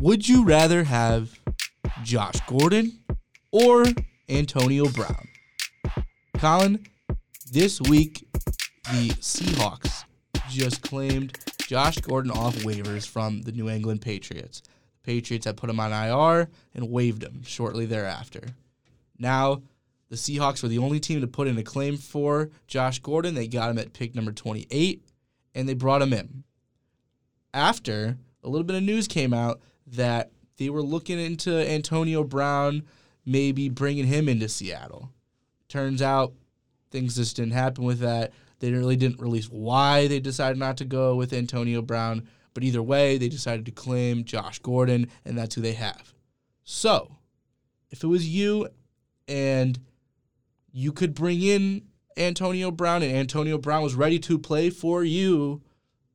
Would 0.00 0.28
you 0.28 0.44
rather 0.44 0.84
have 0.84 1.40
Josh 2.04 2.38
Gordon 2.46 3.00
or 3.50 3.86
Antonio 4.28 4.88
Brown? 4.88 5.26
Colin, 6.38 6.86
this 7.50 7.80
week 7.80 8.24
the 8.92 9.08
Seahawks 9.18 10.04
just 10.48 10.82
claimed 10.82 11.36
Josh 11.66 11.96
Gordon 11.96 12.30
off 12.30 12.54
waivers 12.58 13.04
from 13.04 13.42
the 13.42 13.50
New 13.50 13.68
England 13.68 14.00
Patriots. 14.00 14.62
Patriots 15.02 15.46
had 15.46 15.56
put 15.56 15.68
him 15.68 15.80
on 15.80 15.90
IR 15.90 16.48
and 16.72 16.88
waived 16.88 17.24
him 17.24 17.42
shortly 17.42 17.84
thereafter. 17.84 18.42
Now, 19.18 19.62
the 20.08 20.14
Seahawks 20.14 20.62
were 20.62 20.68
the 20.68 20.78
only 20.78 21.00
team 21.00 21.20
to 21.20 21.26
put 21.26 21.48
in 21.48 21.58
a 21.58 21.64
claim 21.64 21.96
for 21.96 22.50
Josh 22.68 23.00
Gordon. 23.00 23.34
They 23.34 23.48
got 23.48 23.72
him 23.72 23.78
at 23.78 23.92
pick 23.92 24.14
number 24.14 24.30
28 24.30 25.04
and 25.52 25.68
they 25.68 25.74
brought 25.74 26.00
him 26.00 26.12
in. 26.12 26.44
After 27.54 28.18
a 28.42 28.48
little 28.48 28.64
bit 28.64 28.76
of 28.76 28.82
news 28.82 29.06
came 29.06 29.32
out 29.32 29.60
that 29.86 30.32
they 30.58 30.68
were 30.70 30.82
looking 30.82 31.20
into 31.20 31.70
Antonio 31.70 32.24
Brown, 32.24 32.82
maybe 33.24 33.68
bringing 33.68 34.06
him 34.06 34.28
into 34.28 34.48
Seattle. 34.48 35.10
Turns 35.68 36.02
out 36.02 36.34
things 36.90 37.14
just 37.14 37.36
didn't 37.36 37.52
happen 37.52 37.84
with 37.84 38.00
that. 38.00 38.32
They 38.58 38.72
really 38.72 38.96
didn't 38.96 39.20
release 39.20 39.46
why 39.46 40.08
they 40.08 40.18
decided 40.18 40.58
not 40.58 40.76
to 40.78 40.84
go 40.84 41.14
with 41.14 41.32
Antonio 41.32 41.80
Brown, 41.80 42.28
but 42.54 42.64
either 42.64 42.82
way, 42.82 43.18
they 43.18 43.28
decided 43.28 43.66
to 43.66 43.72
claim 43.72 44.24
Josh 44.24 44.58
Gordon, 44.58 45.08
and 45.24 45.38
that's 45.38 45.54
who 45.54 45.60
they 45.60 45.74
have. 45.74 46.12
So, 46.64 47.16
if 47.90 48.02
it 48.02 48.08
was 48.08 48.28
you 48.28 48.68
and 49.28 49.78
you 50.72 50.92
could 50.92 51.14
bring 51.14 51.40
in 51.40 51.82
Antonio 52.16 52.72
Brown 52.72 53.02
and 53.04 53.16
Antonio 53.16 53.58
Brown 53.58 53.82
was 53.82 53.94
ready 53.94 54.18
to 54.20 54.38
play 54.40 54.70
for 54.70 55.04
you, 55.04 55.62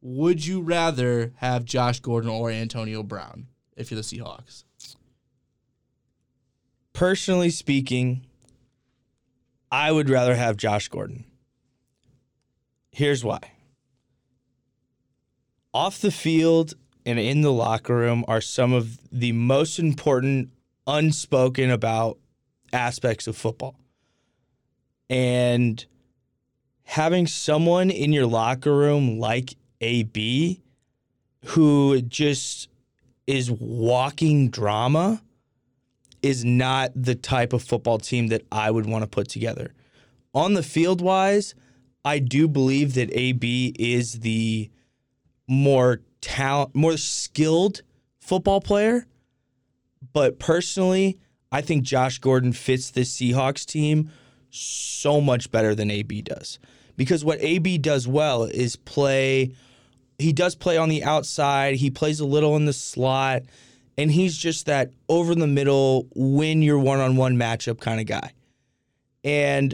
would 0.01 0.45
you 0.45 0.61
rather 0.61 1.33
have 1.37 1.65
Josh 1.65 1.99
Gordon 1.99 2.29
or 2.29 2.49
Antonio 2.49 3.03
Brown 3.03 3.47
if 3.75 3.91
you're 3.91 3.99
the 3.99 4.03
Seahawks? 4.03 4.63
Personally 6.93 7.49
speaking, 7.49 8.25
I 9.71 9.91
would 9.91 10.09
rather 10.09 10.35
have 10.35 10.57
Josh 10.57 10.87
Gordon. 10.87 11.25
Here's 12.91 13.23
why. 13.23 13.39
Off 15.73 16.01
the 16.01 16.11
field 16.11 16.73
and 17.05 17.19
in 17.19 17.41
the 17.41 17.51
locker 17.51 17.95
room 17.95 18.25
are 18.27 18.41
some 18.41 18.73
of 18.73 18.99
the 19.11 19.31
most 19.31 19.79
important 19.79 20.49
unspoken 20.87 21.69
about 21.69 22.17
aspects 22.73 23.27
of 23.27 23.37
football. 23.37 23.79
And 25.09 25.85
having 26.83 27.27
someone 27.27 27.89
in 27.89 28.11
your 28.11 28.25
locker 28.25 28.75
room 28.75 29.19
like 29.19 29.55
AB 29.81 30.61
who 31.45 32.01
just 32.01 32.69
is 33.27 33.49
walking 33.51 34.49
drama 34.49 35.21
is 36.21 36.43
not 36.43 36.91
the 36.95 37.15
type 37.15 37.53
of 37.53 37.63
football 37.63 37.97
team 37.97 38.27
that 38.27 38.41
I 38.51 38.71
would 38.71 38.85
want 38.85 39.03
to 39.03 39.09
put 39.09 39.29
together. 39.29 39.73
On 40.33 40.53
the 40.53 40.63
field 40.63 41.01
wise, 41.01 41.55
I 42.03 42.19
do 42.19 42.47
believe 42.47 42.93
that 42.95 43.09
AB 43.13 43.73
is 43.79 44.19
the 44.19 44.69
more 45.47 46.01
talent, 46.21 46.75
more 46.75 46.97
skilled 46.97 47.81
football 48.19 48.61
player. 48.61 49.07
But 50.13 50.39
personally, 50.39 51.19
I 51.51 51.61
think 51.61 51.83
Josh 51.83 52.19
Gordon 52.19 52.53
fits 52.53 52.91
this 52.91 53.15
Seahawks 53.15 53.65
team 53.65 54.11
so 54.49 55.21
much 55.21 55.51
better 55.51 55.75
than 55.75 55.91
AB 55.91 56.21
does. 56.23 56.59
Because 56.95 57.23
what 57.23 57.41
AB 57.41 57.77
does 57.77 58.07
well 58.07 58.43
is 58.43 58.75
play, 58.75 59.53
he 60.19 60.33
does 60.33 60.55
play 60.55 60.77
on 60.77 60.89
the 60.89 61.03
outside, 61.03 61.75
he 61.75 61.89
plays 61.89 62.19
a 62.19 62.25
little 62.25 62.55
in 62.55 62.65
the 62.65 62.73
slot, 62.73 63.43
and 63.97 64.11
he's 64.11 64.37
just 64.37 64.65
that 64.67 64.91
over 65.07 65.33
the 65.33 65.47
middle, 65.47 66.07
win 66.13 66.61
your 66.61 66.79
one 66.79 66.99
on 66.99 67.15
one 67.15 67.37
matchup 67.37 67.79
kind 67.79 67.99
of 67.99 68.05
guy. 68.05 68.33
And 69.23 69.73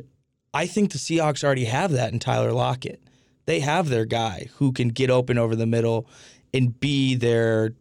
I 0.53 0.67
think 0.67 0.91
the 0.91 0.97
Seahawks 0.97 1.43
already 1.43 1.65
have 1.65 1.91
that 1.91 2.13
in 2.13 2.19
Tyler 2.19 2.51
Lockett. 2.51 3.01
They 3.45 3.59
have 3.59 3.89
their 3.89 4.05
guy 4.05 4.47
who 4.55 4.71
can 4.71 4.89
get 4.89 5.09
open 5.09 5.37
over 5.37 5.55
the 5.55 5.65
middle 5.65 6.07
and 6.53 6.79
be 6.79 7.15
their 7.15 7.73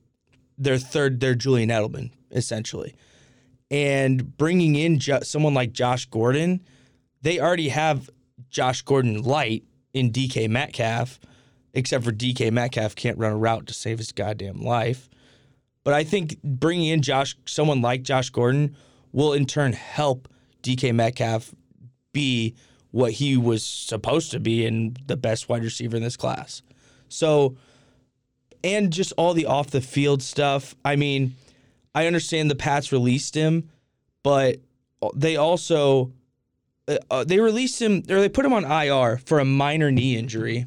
their 0.59 0.79
third, 0.79 1.21
their 1.21 1.35
Julian 1.35 1.71
Edelman 1.71 2.11
essentially. 2.31 2.95
And 3.71 4.37
bringing 4.37 4.77
in 4.77 4.99
jo- 4.99 5.21
someone 5.21 5.55
like 5.55 5.73
Josh 5.73 6.07
Gordon, 6.07 6.61
they 7.23 7.41
already 7.41 7.71
have 7.71 8.11
Josh 8.51 8.83
Gordon 8.83 9.23
light 9.23 9.65
in 9.95 10.11
DK 10.13 10.49
Metcalf, 10.49 11.19
except 11.75 12.05
for 12.05 12.13
DK 12.13 12.51
Metcalf 12.51 12.95
can't 12.95 13.19
run 13.19 13.33
a 13.33 13.37
route 13.37 13.67
to 13.67 13.75
save 13.75 13.99
his 13.99 14.13
goddamn 14.13 14.63
life. 14.63 15.11
But 15.83 15.93
I 15.93 16.05
think 16.05 16.43
bringing 16.43 16.89
in 16.89 17.03
Josh, 17.03 17.37
someone 17.45 17.83
like 17.83 18.03
Josh 18.03 18.31
Gordon, 18.31 18.77
will 19.13 19.33
in 19.33 19.45
turn 19.45 19.75
help 19.75 20.29
DK 20.63 20.95
Metcalf 20.95 21.55
be 22.13 22.55
what 22.91 23.13
he 23.13 23.37
was 23.37 23.65
supposed 23.65 24.31
to 24.31 24.41
be 24.41 24.65
and 24.65 24.99
the 25.07 25.17
best 25.17 25.49
wide 25.49 25.63
receiver 25.63 25.97
in 25.97 26.03
this 26.03 26.17
class. 26.17 26.63
So, 27.09 27.57
and 28.63 28.93
just 28.93 29.13
all 29.19 29.35
the 29.35 29.47
off 29.47 29.71
the 29.71 29.81
field 29.81 30.23
stuff. 30.23 30.75
I 30.85 30.97
mean, 30.97 31.35
I 31.95 32.07
understand 32.07 32.51
the 32.51 32.55
Pats 32.55 32.93
released 32.93 33.35
him, 33.35 33.69
but 34.23 34.61
they 35.15 35.37
also 35.37 36.13
uh, 36.89 36.97
uh 37.11 37.25
they 37.25 37.41
released 37.41 37.83
him 37.83 38.03
or 38.09 38.21
they 38.21 38.29
put 38.29 38.47
him 38.47 38.53
on 38.53 38.65
IR 38.65 39.19
for 39.19 39.39
a 39.39 39.45
minor 39.45 39.91
knee 39.91 40.17
injury. 40.17 40.67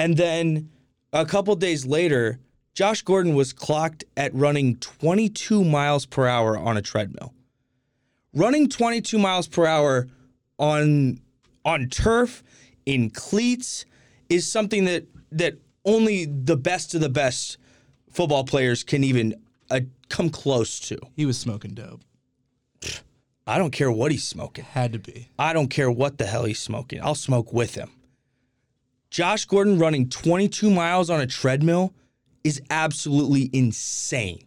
And 0.00 0.16
then 0.16 0.70
a 1.12 1.26
couple 1.26 1.54
days 1.56 1.84
later, 1.84 2.40
Josh 2.72 3.02
Gordon 3.02 3.34
was 3.34 3.52
clocked 3.52 4.02
at 4.16 4.34
running 4.34 4.76
22 4.76 5.62
miles 5.62 6.06
per 6.06 6.26
hour 6.26 6.56
on 6.56 6.78
a 6.78 6.82
treadmill. 6.82 7.34
Running 8.32 8.70
22 8.70 9.18
miles 9.18 9.46
per 9.46 9.66
hour 9.66 10.08
on 10.58 11.20
on 11.66 11.90
turf 11.90 12.42
in 12.86 13.10
cleats 13.10 13.84
is 14.30 14.50
something 14.50 14.86
that 14.86 15.04
that 15.32 15.58
only 15.84 16.24
the 16.24 16.56
best 16.56 16.94
of 16.94 17.02
the 17.02 17.10
best 17.10 17.58
football 18.10 18.44
players 18.44 18.82
can 18.82 19.04
even 19.04 19.34
uh, 19.70 19.80
come 20.08 20.30
close 20.30 20.80
to. 20.80 20.98
He 21.14 21.26
was 21.26 21.38
smoking 21.38 21.74
dope. 21.74 22.00
I 23.46 23.58
don't 23.58 23.70
care 23.70 23.92
what 23.92 24.12
he's 24.12 24.26
smoking. 24.26 24.64
Had 24.64 24.94
to 24.94 24.98
be. 24.98 25.28
I 25.38 25.52
don't 25.52 25.68
care 25.68 25.90
what 25.90 26.16
the 26.16 26.24
hell 26.24 26.44
he's 26.44 26.58
smoking. 26.58 27.02
I'll 27.02 27.14
smoke 27.14 27.52
with 27.52 27.74
him. 27.74 27.90
Josh 29.10 29.44
Gordon 29.44 29.78
running 29.78 30.08
22 30.08 30.70
miles 30.70 31.10
on 31.10 31.20
a 31.20 31.26
treadmill 31.26 31.92
is 32.44 32.60
absolutely 32.70 33.50
insane. 33.52 34.42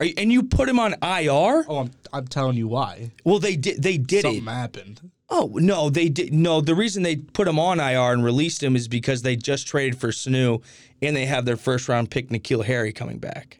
You, 0.00 0.12
and 0.16 0.32
you 0.32 0.42
put 0.42 0.68
him 0.68 0.78
on 0.80 0.94
IR? 1.02 1.64
Oh, 1.68 1.78
I'm, 1.78 1.90
I'm 2.12 2.26
telling 2.26 2.56
you 2.56 2.68
why. 2.68 3.12
Well, 3.24 3.38
they 3.38 3.56
did. 3.56 3.82
They 3.82 3.96
did 3.98 4.22
Something 4.22 4.42
it. 4.46 4.50
happened. 4.50 5.10
Oh 5.32 5.52
no, 5.54 5.90
they 5.90 6.08
did. 6.08 6.32
No, 6.34 6.60
the 6.60 6.74
reason 6.74 7.04
they 7.04 7.14
put 7.16 7.46
him 7.46 7.58
on 7.60 7.78
IR 7.78 8.12
and 8.12 8.24
released 8.24 8.60
him 8.62 8.74
is 8.74 8.88
because 8.88 9.22
they 9.22 9.36
just 9.36 9.68
traded 9.68 10.00
for 10.00 10.08
Sanu, 10.08 10.60
and 11.00 11.14
they 11.14 11.26
have 11.26 11.44
their 11.44 11.56
first 11.56 11.88
round 11.88 12.10
pick 12.10 12.30
N'Keal 12.30 12.64
Harry 12.64 12.92
coming 12.92 13.18
back. 13.18 13.58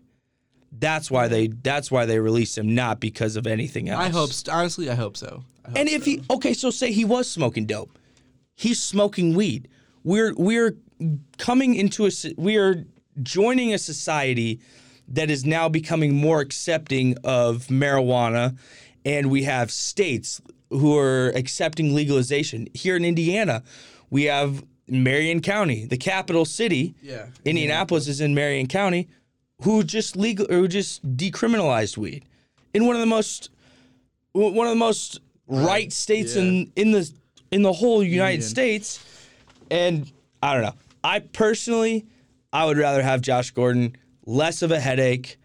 That's 0.73 1.11
why 1.13 1.29
they. 1.29 1.47
That's 1.49 1.89
why 1.91 2.07
they 2.07 2.19
released 2.19 2.59
him, 2.59 2.75
not 2.75 2.99
because 2.99 3.37
of 3.37 3.47
anything 3.47 3.89
else. 3.89 4.01
I 4.05 4.09
hope. 4.09 4.31
Honestly, 4.51 4.91
I 4.91 4.95
hope 4.97 5.17
so. 5.17 5.45
I 5.65 5.69
hope 5.69 5.79
And 5.79 5.89
if 5.89 6.03
so. 6.03 6.11
he 6.11 6.23
okay, 6.31 6.55
so 6.55 6.71
say 6.71 6.91
he 6.91 7.05
was 7.05 7.31
smoking 7.31 7.67
dope, 7.67 7.97
he's 8.57 8.83
smoking 8.83 9.35
weed. 9.37 9.69
We're 10.05 10.35
we're 10.35 10.77
coming 11.39 11.75
into 11.75 12.07
a 12.07 12.11
we 12.37 12.57
are 12.57 12.85
joining 13.23 13.75
a 13.75 13.79
society 13.79 14.61
that 15.09 15.31
is 15.31 15.45
now 15.45 15.69
becoming 15.69 16.15
more 16.15 16.41
accepting 16.41 17.17
of 17.25 17.67
marijuana, 17.67 18.57
and 19.05 19.31
we 19.31 19.43
have 19.45 19.71
states 19.71 20.41
who 20.71 20.97
are 20.97 21.29
accepting 21.31 21.95
legalization. 21.95 22.69
Here 22.75 22.97
in 22.97 23.05
Indiana, 23.05 23.63
we 24.09 24.25
have 24.25 24.65
Marion 24.89 25.41
County, 25.41 25.85
the 25.85 25.97
capital 25.97 26.45
city. 26.45 26.95
Yeah. 27.03 27.27
Indianapolis 27.45 28.09
is 28.09 28.21
in 28.21 28.35
Marion 28.35 28.69
County, 28.69 29.09
who 29.63 29.83
just 29.85 30.17
legal 30.17 30.47
who 30.49 30.67
just 30.69 31.05
decriminalized 31.17 31.97
weed 31.99 32.25
in 32.73 32.87
one 32.87 32.95
of 32.97 33.01
the 33.01 33.07
most 33.07 33.51
one 34.33 34.67
of 34.67 34.71
the 34.73 34.77
most 34.77 35.21
right 35.47 35.93
states 35.93 36.37
Yeah. 36.37 36.43
in 36.43 36.73
in 36.77 36.93
the 36.93 37.11
in 37.51 37.63
the 37.63 37.73
whole 37.73 38.03
United 38.03 38.35
Union. 38.37 38.49
States. 38.49 39.01
And 39.71 40.11
I 40.43 40.55
don't 40.55 40.63
know. 40.63 40.75
I 41.03 41.21
personally, 41.21 42.07
I 42.53 42.65
would 42.67 42.77
rather 42.77 43.03
have 43.03 43.21
Josh 43.21 43.51
Gordon, 43.53 43.97
less 44.27 44.63
of 44.63 44.71
a 44.71 44.81
headache. 44.81 45.39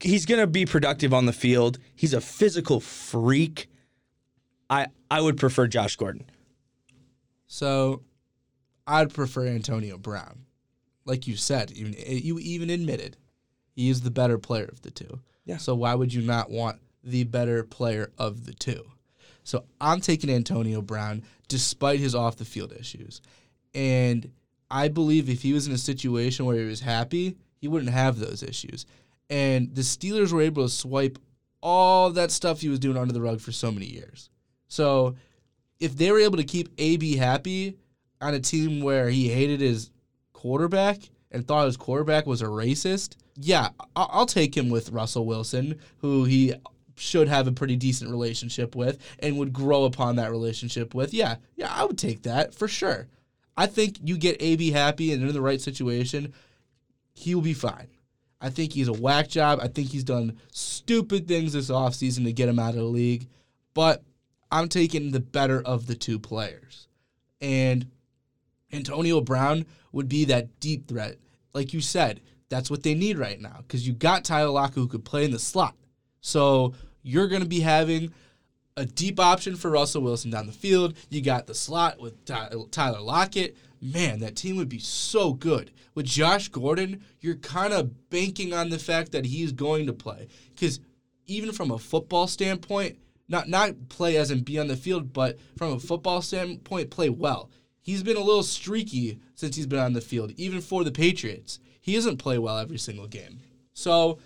He's 0.00 0.26
gonna 0.26 0.46
be 0.46 0.66
productive 0.66 1.14
on 1.14 1.26
the 1.26 1.32
field. 1.32 1.78
He's 1.94 2.12
a 2.12 2.20
physical 2.20 2.80
freak. 2.80 3.68
I 4.68 4.88
I 5.10 5.20
would 5.20 5.38
prefer 5.38 5.66
Josh 5.66 5.96
Gordon. 5.96 6.26
So, 7.46 8.02
I'd 8.86 9.14
prefer 9.14 9.46
Antonio 9.46 9.96
Brown. 9.98 10.46
Like 11.04 11.26
you 11.26 11.36
said, 11.36 11.70
even 11.72 11.94
you 11.96 12.38
even 12.40 12.68
admitted 12.68 13.16
he 13.76 13.88
is 13.88 14.00
the 14.00 14.10
better 14.10 14.38
player 14.38 14.68
of 14.72 14.82
the 14.82 14.90
two. 14.90 15.20
Yeah. 15.44 15.58
So 15.58 15.74
why 15.74 15.94
would 15.94 16.12
you 16.12 16.22
not 16.22 16.50
want 16.50 16.80
the 17.04 17.24
better 17.24 17.62
player 17.62 18.10
of 18.18 18.46
the 18.46 18.54
two? 18.54 18.84
So 19.46 19.64
I'm 19.80 20.00
taking 20.00 20.28
Antonio 20.28 20.82
Brown 20.82 21.22
despite 21.46 22.00
his 22.00 22.16
off 22.16 22.36
the 22.36 22.44
field 22.44 22.72
issues. 22.72 23.22
And 23.74 24.32
I 24.72 24.88
believe 24.88 25.30
if 25.30 25.42
he 25.42 25.52
was 25.52 25.68
in 25.68 25.72
a 25.72 25.78
situation 25.78 26.46
where 26.46 26.56
he 26.56 26.64
was 26.64 26.80
happy, 26.80 27.36
he 27.60 27.68
wouldn't 27.68 27.92
have 27.92 28.18
those 28.18 28.42
issues. 28.42 28.86
And 29.30 29.72
the 29.72 29.82
Steelers 29.82 30.32
were 30.32 30.42
able 30.42 30.64
to 30.64 30.68
swipe 30.68 31.18
all 31.62 32.10
that 32.10 32.32
stuff 32.32 32.60
he 32.60 32.68
was 32.68 32.80
doing 32.80 32.96
under 32.96 33.12
the 33.12 33.20
rug 33.20 33.40
for 33.40 33.52
so 33.52 33.70
many 33.70 33.86
years. 33.86 34.30
So 34.66 35.14
if 35.78 35.96
they 35.96 36.10
were 36.10 36.18
able 36.18 36.38
to 36.38 36.44
keep 36.44 36.68
AB 36.76 37.16
happy 37.16 37.76
on 38.20 38.34
a 38.34 38.40
team 38.40 38.80
where 38.80 39.08
he 39.08 39.28
hated 39.28 39.60
his 39.60 39.92
quarterback 40.32 40.98
and 41.30 41.46
thought 41.46 41.66
his 41.66 41.76
quarterback 41.76 42.26
was 42.26 42.42
a 42.42 42.46
racist, 42.46 43.14
yeah, 43.36 43.68
I'll 43.94 44.26
take 44.26 44.56
him 44.56 44.70
with 44.70 44.90
Russell 44.90 45.24
Wilson, 45.24 45.78
who 45.98 46.24
he 46.24 46.54
should 46.96 47.28
have 47.28 47.46
a 47.46 47.52
pretty 47.52 47.76
decent 47.76 48.10
relationship 48.10 48.74
with 48.74 48.98
and 49.18 49.38
would 49.38 49.52
grow 49.52 49.84
upon 49.84 50.16
that 50.16 50.30
relationship 50.30 50.94
with. 50.94 51.14
Yeah, 51.14 51.36
yeah, 51.54 51.72
I 51.72 51.84
would 51.84 51.98
take 51.98 52.22
that 52.22 52.54
for 52.54 52.66
sure. 52.66 53.06
I 53.56 53.66
think 53.66 53.98
you 54.02 54.18
get 54.18 54.40
AB 54.40 54.70
happy 54.70 55.12
and 55.12 55.22
in 55.22 55.32
the 55.32 55.40
right 55.40 55.60
situation, 55.60 56.32
he 57.12 57.34
will 57.34 57.42
be 57.42 57.54
fine. 57.54 57.88
I 58.40 58.50
think 58.50 58.72
he's 58.72 58.88
a 58.88 58.92
whack 58.92 59.28
job. 59.28 59.60
I 59.62 59.68
think 59.68 59.88
he's 59.88 60.04
done 60.04 60.38
stupid 60.50 61.26
things 61.26 61.52
this 61.54 61.70
offseason 61.70 62.24
to 62.24 62.32
get 62.32 62.48
him 62.48 62.58
out 62.58 62.70
of 62.70 62.76
the 62.76 62.82
league. 62.84 63.28
But 63.72 64.02
I'm 64.50 64.68
taking 64.68 65.10
the 65.10 65.20
better 65.20 65.62
of 65.62 65.86
the 65.86 65.94
two 65.94 66.18
players. 66.18 66.88
And 67.40 67.86
Antonio 68.72 69.20
Brown 69.20 69.64
would 69.92 70.08
be 70.08 70.26
that 70.26 70.60
deep 70.60 70.86
threat. 70.86 71.16
Like 71.54 71.72
you 71.72 71.80
said, 71.80 72.20
that's 72.48 72.70
what 72.70 72.82
they 72.82 72.94
need 72.94 73.18
right 73.18 73.40
now 73.40 73.58
because 73.62 73.86
you 73.86 73.94
got 73.94 74.24
Tyler 74.24 74.50
Lockett 74.50 74.76
who 74.76 74.88
could 74.88 75.04
play 75.04 75.24
in 75.24 75.30
the 75.30 75.38
slot. 75.38 75.74
So 76.20 76.74
you're 77.06 77.28
going 77.28 77.42
to 77.42 77.48
be 77.48 77.60
having 77.60 78.12
a 78.76 78.84
deep 78.84 79.20
option 79.20 79.54
for 79.54 79.70
Russell 79.70 80.02
Wilson 80.02 80.30
down 80.30 80.46
the 80.46 80.52
field. 80.52 80.96
You 81.08 81.22
got 81.22 81.46
the 81.46 81.54
slot 81.54 82.00
with 82.00 82.24
Tyler 82.24 83.00
Lockett. 83.00 83.56
Man, 83.80 84.20
that 84.20 84.34
team 84.36 84.56
would 84.56 84.68
be 84.68 84.80
so 84.80 85.32
good. 85.32 85.70
With 85.94 86.06
Josh 86.06 86.48
Gordon, 86.48 87.02
you're 87.20 87.36
kind 87.36 87.72
of 87.72 88.10
banking 88.10 88.52
on 88.52 88.70
the 88.70 88.78
fact 88.78 89.12
that 89.12 89.24
he's 89.24 89.52
going 89.52 89.86
to 89.86 89.92
play. 89.92 90.26
Because 90.54 90.80
even 91.26 91.52
from 91.52 91.70
a 91.70 91.78
football 91.78 92.26
standpoint, 92.26 92.98
not 93.28 93.48
not 93.48 93.88
play 93.88 94.16
as 94.16 94.30
in 94.30 94.40
be 94.40 94.58
on 94.58 94.66
the 94.66 94.76
field, 94.76 95.12
but 95.12 95.38
from 95.56 95.72
a 95.72 95.80
football 95.80 96.20
standpoint, 96.22 96.90
play 96.90 97.08
well. 97.08 97.50
He's 97.82 98.02
been 98.02 98.16
a 98.16 98.20
little 98.20 98.42
streaky 98.42 99.20
since 99.36 99.54
he's 99.54 99.66
been 99.66 99.78
on 99.78 99.92
the 99.92 100.00
field, 100.00 100.32
even 100.36 100.60
for 100.60 100.82
the 100.82 100.90
Patriots. 100.92 101.60
He 101.80 101.94
doesn't 101.94 102.16
play 102.16 102.36
well 102.36 102.58
every 102.58 102.78
single 102.78 103.06
game. 103.06 103.38
So 103.74 104.18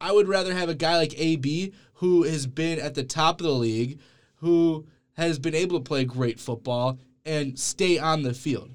I 0.00 0.12
would 0.12 0.28
rather 0.28 0.54
have 0.54 0.68
a 0.68 0.74
guy 0.74 0.96
like 0.96 1.18
AB 1.18 1.72
who 1.94 2.22
has 2.22 2.46
been 2.46 2.78
at 2.78 2.94
the 2.94 3.02
top 3.02 3.40
of 3.40 3.46
the 3.46 3.52
league, 3.52 3.98
who 4.36 4.86
has 5.16 5.38
been 5.38 5.54
able 5.54 5.78
to 5.78 5.84
play 5.84 6.04
great 6.04 6.38
football 6.38 6.98
and 7.24 7.58
stay 7.58 7.98
on 7.98 8.22
the 8.22 8.34
field. 8.34 8.70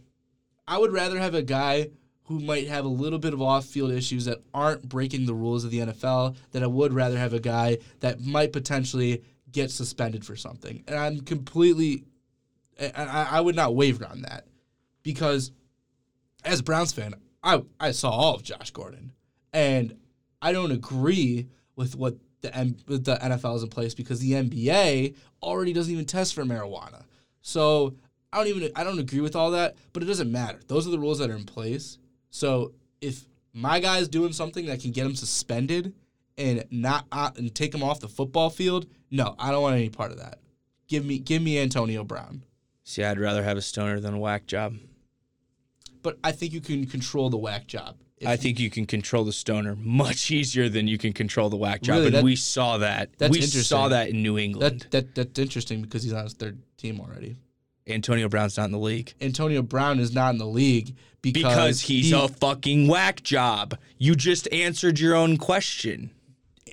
I 0.67 0.77
would 0.77 0.91
rather 0.91 1.19
have 1.19 1.33
a 1.33 1.41
guy 1.41 1.89
who 2.25 2.39
might 2.39 2.67
have 2.67 2.85
a 2.85 2.89
little 2.89 3.19
bit 3.19 3.33
of 3.33 3.41
off-field 3.41 3.91
issues 3.91 4.25
that 4.25 4.41
aren't 4.53 4.87
breaking 4.87 5.25
the 5.25 5.33
rules 5.33 5.65
of 5.65 5.71
the 5.71 5.79
NFL 5.79 6.35
than 6.51 6.63
I 6.63 6.67
would 6.67 6.93
rather 6.93 7.17
have 7.17 7.33
a 7.33 7.39
guy 7.39 7.79
that 7.99 8.21
might 8.21 8.53
potentially 8.53 9.23
get 9.51 9.71
suspended 9.71 10.25
for 10.25 10.35
something. 10.35 10.83
And 10.87 10.97
I'm 10.97 11.21
completely 11.21 12.05
I, 12.79 13.27
I 13.31 13.41
would 13.41 13.55
not 13.55 13.75
waver 13.75 14.05
on 14.05 14.21
that 14.23 14.45
because 15.03 15.51
as 16.43 16.59
a 16.59 16.63
Browns 16.63 16.91
fan, 16.91 17.15
I 17.43 17.63
I 17.79 17.91
saw 17.91 18.09
all 18.09 18.35
of 18.35 18.43
Josh 18.43 18.71
Gordon, 18.71 19.13
and 19.51 19.97
I 20.43 20.51
don't 20.51 20.71
agree 20.71 21.47
with 21.77 21.95
what 21.95 22.17
the 22.41 22.55
M, 22.55 22.75
with 22.87 23.05
the 23.05 23.15
NFL 23.15 23.55
is 23.55 23.63
in 23.63 23.69
place 23.69 23.95
because 23.95 24.19
the 24.19 24.33
NBA 24.33 25.15
already 25.41 25.71
doesn't 25.71 25.91
even 25.91 26.05
test 26.05 26.35
for 26.35 26.43
marijuana. 26.43 27.03
So 27.41 27.95
I 28.31 28.37
don't 28.37 28.47
even 28.47 28.69
I 28.75 28.83
don't 28.83 28.99
agree 28.99 29.21
with 29.21 29.35
all 29.35 29.51
that, 29.51 29.75
but 29.93 30.03
it 30.03 30.05
doesn't 30.05 30.31
matter. 30.31 30.59
Those 30.67 30.85
are 30.85 30.91
the 30.91 30.99
rules 30.99 31.19
that 31.19 31.29
are 31.29 31.35
in 31.35 31.45
place. 31.45 31.97
So 32.29 32.73
if 33.01 33.25
my 33.53 33.79
guy's 33.79 34.09
doing 34.09 34.33
something 34.33 34.65
that 34.65 34.81
can 34.81 34.91
get 34.91 35.05
him 35.05 35.15
suspended 35.15 35.93
and 36.37 36.65
not 36.69 37.05
uh, 37.11 37.31
and 37.37 37.53
take 37.55 37.73
him 37.73 37.81
off 37.81 38.01
the 38.01 38.09
football 38.09 38.49
field, 38.49 38.87
no, 39.11 39.35
I 39.39 39.51
don't 39.51 39.61
want 39.61 39.77
any 39.77 39.89
part 39.89 40.11
of 40.11 40.17
that. 40.17 40.39
Give 40.89 41.05
me 41.05 41.19
give 41.19 41.41
me 41.41 41.57
Antonio 41.57 42.03
Brown. 42.03 42.43
See, 42.83 43.01
I'd 43.01 43.19
rather 43.19 43.43
have 43.43 43.55
a 43.55 43.61
stoner 43.61 44.01
than 44.01 44.15
a 44.15 44.19
whack 44.19 44.45
job. 44.45 44.75
But 46.01 46.17
I 46.21 46.33
think 46.33 46.51
you 46.51 46.59
can 46.59 46.85
control 46.85 47.29
the 47.29 47.37
whack 47.37 47.65
job. 47.65 47.95
I 48.25 48.35
think 48.35 48.59
you 48.59 48.69
can 48.69 48.85
control 48.85 49.23
the 49.23 49.33
stoner 49.33 49.75
much 49.75 50.31
easier 50.31 50.69
than 50.69 50.87
you 50.87 50.97
can 50.97 51.13
control 51.13 51.49
the 51.49 51.57
whack 51.57 51.81
job, 51.81 51.95
Really, 51.95 52.05
and 52.07 52.15
that- 52.15 52.23
we 52.23 52.35
saw 52.35 52.77
that. 52.79 53.11
that's 53.17 53.31
we 53.31 53.41
saw 53.41 53.89
that 53.89 54.09
in 54.09 54.21
New 54.23 54.37
England. 54.37 54.87
that 54.91 54.91
that 54.91 55.15
that's 55.15 55.39
interesting 55.39 55.81
because 55.81 56.03
he's 56.03 56.13
on 56.13 56.23
his 56.23 56.33
third 56.33 56.61
team 56.77 56.99
already. 56.99 57.35
Antonio 57.87 58.29
Brown's 58.29 58.55
not 58.55 58.65
in 58.65 58.71
the 58.71 58.77
league 58.79 59.13
Antonio 59.19 59.61
Brown 59.61 59.99
is 59.99 60.13
not 60.13 60.29
in 60.29 60.37
the 60.37 60.45
league 60.45 60.95
because, 61.21 61.41
because 61.43 61.81
he's 61.81 62.05
he- 62.05 62.13
a 62.13 62.27
fucking 62.29 62.87
whack 62.87 63.21
job. 63.23 63.77
You 63.97 64.15
just 64.15 64.47
answered 64.53 64.99
your 64.99 65.15
own 65.15 65.35
question. 65.37 66.11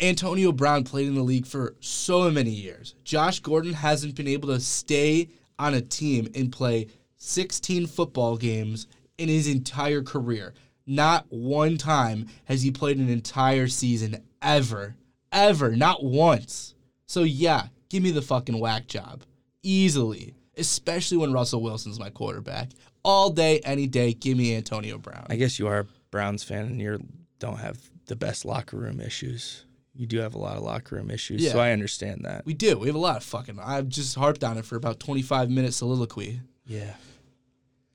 Antonio 0.01 0.53
Brown 0.53 0.85
played 0.85 1.09
in 1.09 1.15
the 1.15 1.23
league 1.23 1.47
for 1.47 1.75
so 1.81 2.31
many 2.31 2.51
years. 2.51 2.95
Josh 3.05 3.41
Gordon 3.41 3.75
hasn't 3.75 4.15
been 4.15 4.29
able 4.29 4.49
to 4.49 4.61
stay 4.61 5.29
on 5.59 5.75
a 5.75 5.81
team 5.81 6.29
and 6.35 6.51
play 6.53 6.87
16 7.17 7.87
football 7.87 8.37
games 8.37 8.87
in 9.19 9.29
his 9.29 9.47
entire 9.47 10.03
career. 10.03 10.55
Not 10.87 11.27
one 11.29 11.77
time 11.77 12.27
has 12.45 12.63
he 12.63 12.71
played 12.71 12.99
an 12.99 13.09
entire 13.09 13.69
season 13.69 14.23
ever. 14.43 14.97
Ever. 15.33 15.77
Not 15.77 16.03
once. 16.03 16.75
So 17.07 17.23
yeah, 17.23 17.67
give 17.89 18.03
me 18.03 18.11
the 18.11 18.23
fucking 18.23 18.59
whack 18.59 18.87
job. 18.87 19.23
Easily. 19.63 20.35
Especially 20.57 21.17
when 21.17 21.33
Russell 21.33 21.63
Wilson's 21.63 22.01
my 22.01 22.11
quarterback. 22.11 22.71
All 23.03 23.31
day, 23.31 23.61
any 23.61 23.87
day, 23.87 24.13
give 24.13 24.37
me 24.37 24.55
Antonio 24.57 24.99
Brown. 24.99 25.27
I 25.31 25.37
guess 25.37 25.59
you 25.59 25.69
are 25.69 25.81
a 25.81 25.87
Browns 26.11 26.43
fan 26.43 26.67
and 26.67 26.81
you 26.81 27.03
don't 27.39 27.59
have 27.59 27.79
the 28.07 28.17
best 28.17 28.45
locker 28.45 28.77
room 28.77 29.01
issues. 29.01 29.65
You 29.95 30.07
do 30.07 30.19
have 30.19 30.35
a 30.35 30.39
lot 30.39 30.57
of 30.57 30.63
locker 30.63 30.97
room 30.97 31.11
issues, 31.11 31.51
so 31.51 31.59
I 31.59 31.73
understand 31.73 32.25
that. 32.25 32.47
We 32.47 32.55
do. 32.55 32.79
We 32.79 32.87
have 32.87 32.97
a 32.97 33.01
lot 33.01 33.17
of 33.17 33.25
fucking. 33.25 33.59
I've 33.61 33.89
just 33.89 34.15
harped 34.15 34.45
on 34.45 34.57
it 34.57 34.65
for 34.65 34.77
about 34.77 35.01
25 35.01 35.51
minutes 35.51 35.77
soliloquy. 35.77 36.41
Yeah. 36.67 36.95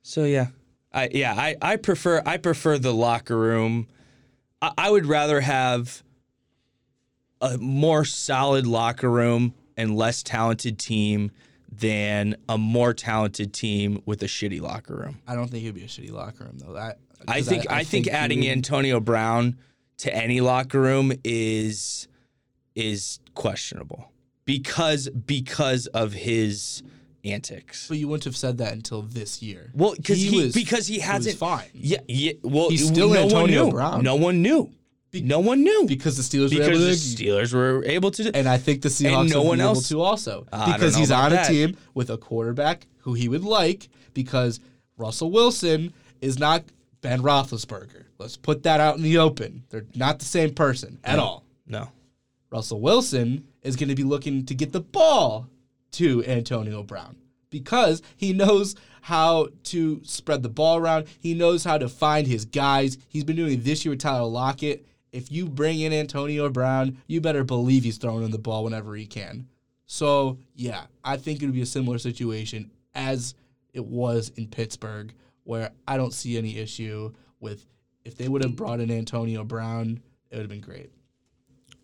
So 0.01 0.25
yeah, 0.25 0.47
I 0.95 1.09
yeah 1.11 1.33
I, 1.37 1.55
I 1.61 1.75
prefer 1.75 2.23
I 2.25 2.37
prefer 2.37 2.77
the 2.77 2.93
locker 2.93 3.37
room. 3.37 3.87
I, 4.61 4.71
I 4.77 4.89
would 4.91 5.05
rather 5.05 5.41
have 5.41 6.01
a 7.41 7.57
more 7.57 8.05
solid 8.05 8.65
locker 8.65 9.09
room 9.09 9.53
and 9.77 9.95
less 9.95 10.23
talented 10.23 10.79
team 10.79 11.31
than 11.69 12.37
a 12.47 12.57
more 12.57 12.93
talented 12.93 13.51
team 13.53 14.01
with 14.05 14.23
a 14.23 14.27
shitty 14.27 14.61
locker 14.61 14.95
room. 14.95 15.19
I 15.27 15.35
don't 15.35 15.49
think 15.49 15.63
it'd 15.63 15.75
be 15.75 15.83
a 15.83 15.87
shitty 15.87 16.11
locker 16.11 16.45
room 16.45 16.57
though. 16.57 16.73
That 16.73 16.99
I 17.27 17.41
think 17.41 17.69
I, 17.69 17.83
think, 17.83 18.05
you 18.05 18.13
adding 18.13 18.39
would- 18.39 18.47
Antonio 18.49 18.99
Brown 19.01 19.57
to 19.97 20.15
any 20.15 20.39
locker 20.41 20.79
room 20.79 21.11
is 21.23 22.07
is 22.75 23.19
questionable 23.33 24.11
because 24.45 25.09
because 25.09 25.87
of 25.87 26.13
his 26.13 26.83
antics. 27.25 27.87
but 27.87 27.97
you 27.97 28.07
wouldn't 28.07 28.23
have 28.25 28.37
said 28.37 28.57
that 28.59 28.73
until 28.73 29.01
this 29.01 29.41
year. 29.41 29.71
Well, 29.73 29.93
because 29.95 30.21
he, 30.21 30.35
was- 30.37 30.53
because 30.53 30.87
he 30.87 30.99
hasn't 30.99 31.37
fine. 31.37 31.67
Yeah, 31.73 31.99
yeah. 32.07 32.33
Well, 32.43 32.69
He's 32.69 32.87
still 32.87 33.09
no 33.09 33.23
Antonio 33.23 33.61
one 33.61 33.69
knew. 33.69 33.71
Brown. 33.71 34.03
No 34.03 34.15
one 34.15 34.41
knew. 34.41 34.71
no 35.13 35.39
one 35.39 35.63
knew 35.63 35.85
because 35.87 36.17
the 36.17 36.23
Steelers 36.23 36.45
were 36.53 36.59
because 36.59 36.67
able 36.67 36.79
the 36.79 36.91
to. 36.91 37.23
Steelers 37.23 37.53
were 37.53 37.83
able 37.85 38.11
to. 38.11 38.31
and 38.35 38.47
I 38.47 38.57
think 38.57 38.81
the 38.81 38.89
Seahawks 38.89 39.29
no 39.31 39.41
one 39.43 39.57
be 39.57 39.63
able 39.63 39.75
else- 39.75 39.87
to 39.89 40.01
also 40.01 40.45
don't 40.51 40.73
because 40.73 40.95
he's 40.95 41.11
on 41.11 41.31
a 41.31 41.35
that. 41.35 41.47
team 41.49 41.77
with 41.93 42.09
a 42.09 42.17
quarterback 42.17 42.85
who 42.99 43.13
he 43.13 43.29
would 43.29 43.43
like 43.43 43.87
because 44.13 44.59
Russell 44.97 45.31
Wilson 45.31 45.93
is 46.21 46.37
not 46.39 46.63
Ben 47.01 47.21
Roethlisberger. 47.21 48.03
Let's 48.17 48.35
put 48.37 48.63
that 48.63 48.79
out 48.79 48.97
in 48.97 49.03
the 49.03 49.17
open. 49.19 49.63
They're 49.69 49.85
not 49.95 50.19
the 50.19 50.25
same 50.25 50.53
person 50.53 50.99
at 51.03 51.19
all. 51.19 51.43
no, 51.67 51.89
Russell 52.49 52.79
Wilson 52.81 53.47
is 53.61 53.75
going 53.75 53.89
to 53.89 53.95
be 53.95 54.03
looking 54.03 54.45
to 54.45 54.53
get 54.55 54.71
the 54.71 54.79
ball 54.81 55.47
to 55.91 56.23
Antonio 56.25 56.83
Brown 56.83 57.17
because 57.49 58.01
he 58.15 58.33
knows 58.33 58.75
how 59.01 59.47
to 59.63 60.01
spread 60.03 60.43
the 60.43 60.49
ball 60.49 60.77
around. 60.77 61.05
He 61.19 61.33
knows 61.33 61.63
how 61.63 61.77
to 61.77 61.87
find 61.87 62.27
his 62.27 62.45
guys. 62.45 62.97
He's 63.07 63.23
been 63.23 63.35
doing 63.35 63.61
this 63.61 63.85
year 63.85 63.91
with 63.91 63.99
Tyler 63.99 64.27
Lockett. 64.27 64.85
If 65.11 65.31
you 65.31 65.47
bring 65.47 65.79
in 65.79 65.93
Antonio 65.93 66.49
Brown, 66.49 66.97
you 67.07 67.21
better 67.21 67.43
believe 67.43 67.83
he's 67.83 67.97
throwing 67.97 68.23
in 68.23 68.31
the 68.31 68.37
ball 68.37 68.63
whenever 68.63 68.95
he 68.95 69.05
can. 69.05 69.47
So, 69.85 70.39
yeah, 70.55 70.85
I 71.03 71.17
think 71.17 71.41
it 71.41 71.45
would 71.45 71.53
be 71.53 71.61
a 71.61 71.65
similar 71.67 71.97
situation 71.99 72.71
as 72.95 73.35
it 73.73 73.85
was 73.85 74.31
in 74.35 74.47
Pittsburgh, 74.47 75.13
where 75.43 75.71
I 75.87 75.97
don't 75.97 76.13
see 76.13 76.37
any 76.37 76.57
issue 76.57 77.13
with 77.39 77.65
if 78.03 78.17
they 78.17 78.27
would 78.27 78.43
have 78.43 78.55
brought 78.55 78.79
in 78.79 78.91
Antonio 78.91 79.43
Brown, 79.43 80.01
it 80.29 80.35
would 80.35 80.41
have 80.41 80.49
been 80.49 80.61
great. 80.61 80.91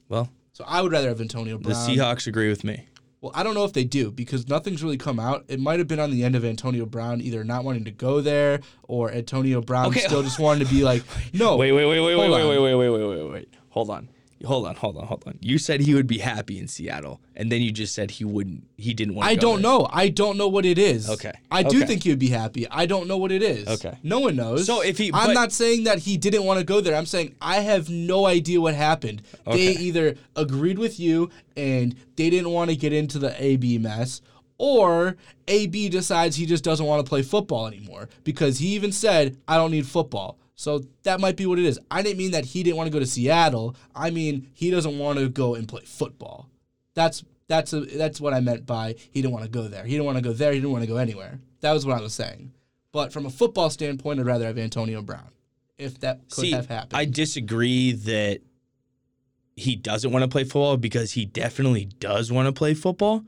well, 0.09 0.29
So 0.53 0.63
I 0.67 0.81
would 0.81 0.91
rather 0.91 1.09
have 1.09 1.21
Antonio 1.21 1.57
the 1.57 1.73
Seahawks 1.73 2.27
agree 2.27 2.49
with 2.49 2.63
me. 2.63 2.87
Well, 3.21 3.31
I 3.35 3.43
don't 3.43 3.53
know 3.53 3.65
if 3.65 3.73
they 3.73 3.83
do 3.83 4.09
because 4.09 4.47
nothing's 4.49 4.83
really 4.83 4.97
come 4.97 5.19
out. 5.19 5.45
It 5.47 5.59
might 5.59 5.77
have 5.77 5.87
been 5.87 5.99
on 5.99 6.09
the 6.09 6.23
end 6.23 6.35
of 6.35 6.43
Antonio 6.43 6.87
Brown 6.87 7.21
either 7.21 7.43
not 7.43 7.63
wanting 7.63 7.85
to 7.85 7.91
go 7.91 8.19
there 8.19 8.61
or 8.81 9.11
Antonio 9.11 9.61
Brown 9.61 9.85
Okay. 9.87 9.99
still 9.99 10.23
just 10.23 10.39
wanting 10.39 10.65
to 10.65 10.73
be 10.73 10.83
like, 10.83 11.03
no. 11.33 11.55
Wait, 11.55 11.71
wait, 11.71 11.85
wait, 11.85 11.99
wait, 11.99 12.15
wait, 12.15 12.29
wait, 12.29 12.47
wait, 12.47 12.59
wait, 12.59 12.75
wait, 12.75 12.89
wait, 12.89 13.07
wait, 13.23 13.31
wait. 13.31 13.53
Hold 13.69 13.91
on. 13.91 14.09
Hold 14.45 14.67
on, 14.67 14.75
hold 14.75 14.97
on, 14.97 15.05
hold 15.07 15.23
on. 15.27 15.37
You 15.41 15.57
said 15.57 15.81
he 15.81 15.93
would 15.93 16.07
be 16.07 16.17
happy 16.19 16.57
in 16.59 16.67
Seattle, 16.67 17.21
and 17.35 17.51
then 17.51 17.61
you 17.61 17.71
just 17.71 17.93
said 17.95 18.11
he 18.11 18.23
wouldn't. 18.25 18.63
He 18.77 18.93
didn't 18.93 19.15
want. 19.15 19.27
I 19.29 19.35
go 19.35 19.41
don't 19.41 19.61
there. 19.61 19.71
know. 19.71 19.87
I 19.91 20.09
don't 20.09 20.37
know 20.37 20.47
what 20.47 20.65
it 20.65 20.77
is. 20.77 21.09
Okay. 21.09 21.31
I 21.51 21.63
do 21.63 21.77
Okay. 21.77 21.85
think 21.87 22.03
he 22.03 22.09
would 22.09 22.19
be 22.19 22.29
happy. 22.29 22.67
I 22.69 22.85
don't 22.85 23.07
know 23.07 23.17
what 23.17 23.31
it 23.31 23.43
is. 23.43 23.67
Okay. 23.67 23.97
No 24.03 24.19
one 24.19 24.35
knows. 24.35 24.65
So 24.65 24.81
if 24.81 24.97
he- 24.97 25.11
I'm 25.13 25.33
not 25.33 25.51
saying 25.51 25.83
that 25.85 25.99
he 25.99 26.17
didn't 26.17 26.43
want 26.43 26.59
to 26.59 26.65
go 26.65 26.81
there. 26.81 26.95
I'm 26.95 27.05
saying 27.05 27.35
I 27.41 27.59
have 27.61 27.89
no 27.89 28.25
idea 28.25 28.59
what 28.61 28.75
happened. 28.75 29.21
They 29.45 29.75
either 29.77 30.15
agreed 30.35 30.79
with 30.79 30.99
you 30.99 31.29
and 31.55 31.95
they 32.15 32.29
didn't 32.29 32.51
want 32.51 32.69
to 32.69 32.75
get 32.75 32.93
into 32.93 33.19
the 33.19 33.35
AB 33.43 33.77
mess, 33.77 34.21
or 34.57 35.15
AB 35.47 35.89
decides 35.89 36.35
he 36.35 36.45
just 36.45 36.63
doesn't 36.63 36.85
want 36.85 37.03
to 37.05 37.09
play 37.09 37.21
football 37.23 37.67
anymore 37.67 38.09
because 38.23 38.59
he 38.59 38.67
even 38.75 38.91
said, 38.91 39.37
"I 39.47 39.57
don't 39.57 39.71
need 39.71 39.87
football." 39.87 40.37
So 40.55 40.83
that 41.03 41.19
might 41.19 41.37
be 41.37 41.45
what 41.45 41.59
it 41.59 41.65
is. 41.65 41.79
I 41.89 42.01
didn't 42.01 42.17
mean 42.17 42.31
that 42.31 42.45
he 42.45 42.63
didn't 42.63 42.77
want 42.77 42.87
to 42.87 42.91
go 42.91 42.99
to 42.99 43.05
Seattle. 43.05 43.75
I 43.95 44.09
mean 44.09 44.49
he 44.53 44.69
doesn't 44.69 44.99
want 44.99 45.19
to 45.19 45.29
go 45.29 45.55
and 45.55 45.67
play 45.67 45.83
football. 45.85 46.49
That's 46.93 47.23
that's 47.47 47.73
a, 47.73 47.81
that's 47.81 48.21
what 48.21 48.33
I 48.33 48.39
meant 48.39 48.65
by 48.65 48.95
he 49.11 49.21
didn't 49.21 49.33
want 49.33 49.45
to 49.45 49.51
go 49.51 49.67
there. 49.67 49.83
He 49.83 49.91
didn't 49.91 50.05
want 50.05 50.17
to 50.17 50.23
go 50.23 50.33
there. 50.33 50.51
He 50.53 50.59
didn't 50.59 50.71
want 50.71 50.83
to 50.83 50.89
go 50.89 50.97
anywhere. 50.97 51.39
That 51.61 51.73
was 51.73 51.85
what 51.85 51.97
I 51.97 52.01
was 52.01 52.13
saying. 52.13 52.53
But 52.91 53.13
from 53.13 53.25
a 53.25 53.29
football 53.29 53.69
standpoint, 53.69 54.19
I'd 54.19 54.25
rather 54.25 54.45
have 54.45 54.57
Antonio 54.57 55.01
Brown, 55.01 55.29
if 55.77 55.99
that 56.01 56.29
could 56.29 56.41
See, 56.41 56.51
have 56.51 56.67
happened. 56.67 56.93
I 56.93 57.05
disagree 57.05 57.93
that 57.93 58.41
he 59.55 59.75
doesn't 59.75 60.11
want 60.11 60.23
to 60.23 60.29
play 60.29 60.43
football 60.43 60.77
because 60.77 61.13
he 61.13 61.25
definitely 61.25 61.85
does 61.85 62.31
want 62.31 62.47
to 62.47 62.51
play 62.51 62.73
football. 62.73 63.23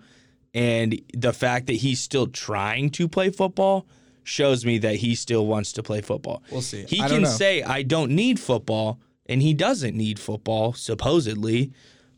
And 0.54 1.02
the 1.14 1.34
fact 1.34 1.68
that 1.68 1.74
he's 1.74 2.00
still 2.00 2.28
trying 2.28 2.92
to 2.92 3.08
play 3.08 3.30
football 3.30 3.88
shows 4.24 4.66
me 4.66 4.78
that 4.80 4.96
he 4.96 5.16
still 5.16 5.46
wants 5.46 5.72
to 5.74 5.84
play 5.84 6.02
football. 6.02 6.44
We'll 6.52 6.62
see. 6.62 6.86
He 6.88 7.02
I 7.02 7.10
can 7.10 7.26
say, 7.26 7.64
I 7.64 7.84
don't 7.84 8.12
need 8.12 8.40
football, 8.40 9.00
and 9.26 9.42
he 9.42 9.54
doesn't 9.54 9.96
need 9.96 10.20
football, 10.20 10.74
supposedly, 10.74 11.72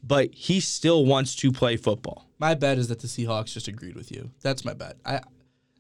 but 0.03 0.33
he 0.33 0.59
still 0.59 1.05
wants 1.05 1.35
to 1.37 1.51
play 1.51 1.77
football. 1.77 2.27
my 2.37 2.53
bet 2.53 2.77
is 2.77 2.87
that 2.89 2.99
the 2.99 3.07
Seahawks 3.07 3.53
just 3.53 3.67
agreed 3.67 3.95
with 3.95 4.11
you. 4.11 4.31
That's 4.41 4.63
my 4.63 4.73
bet. 4.73 4.97
I 5.05 5.21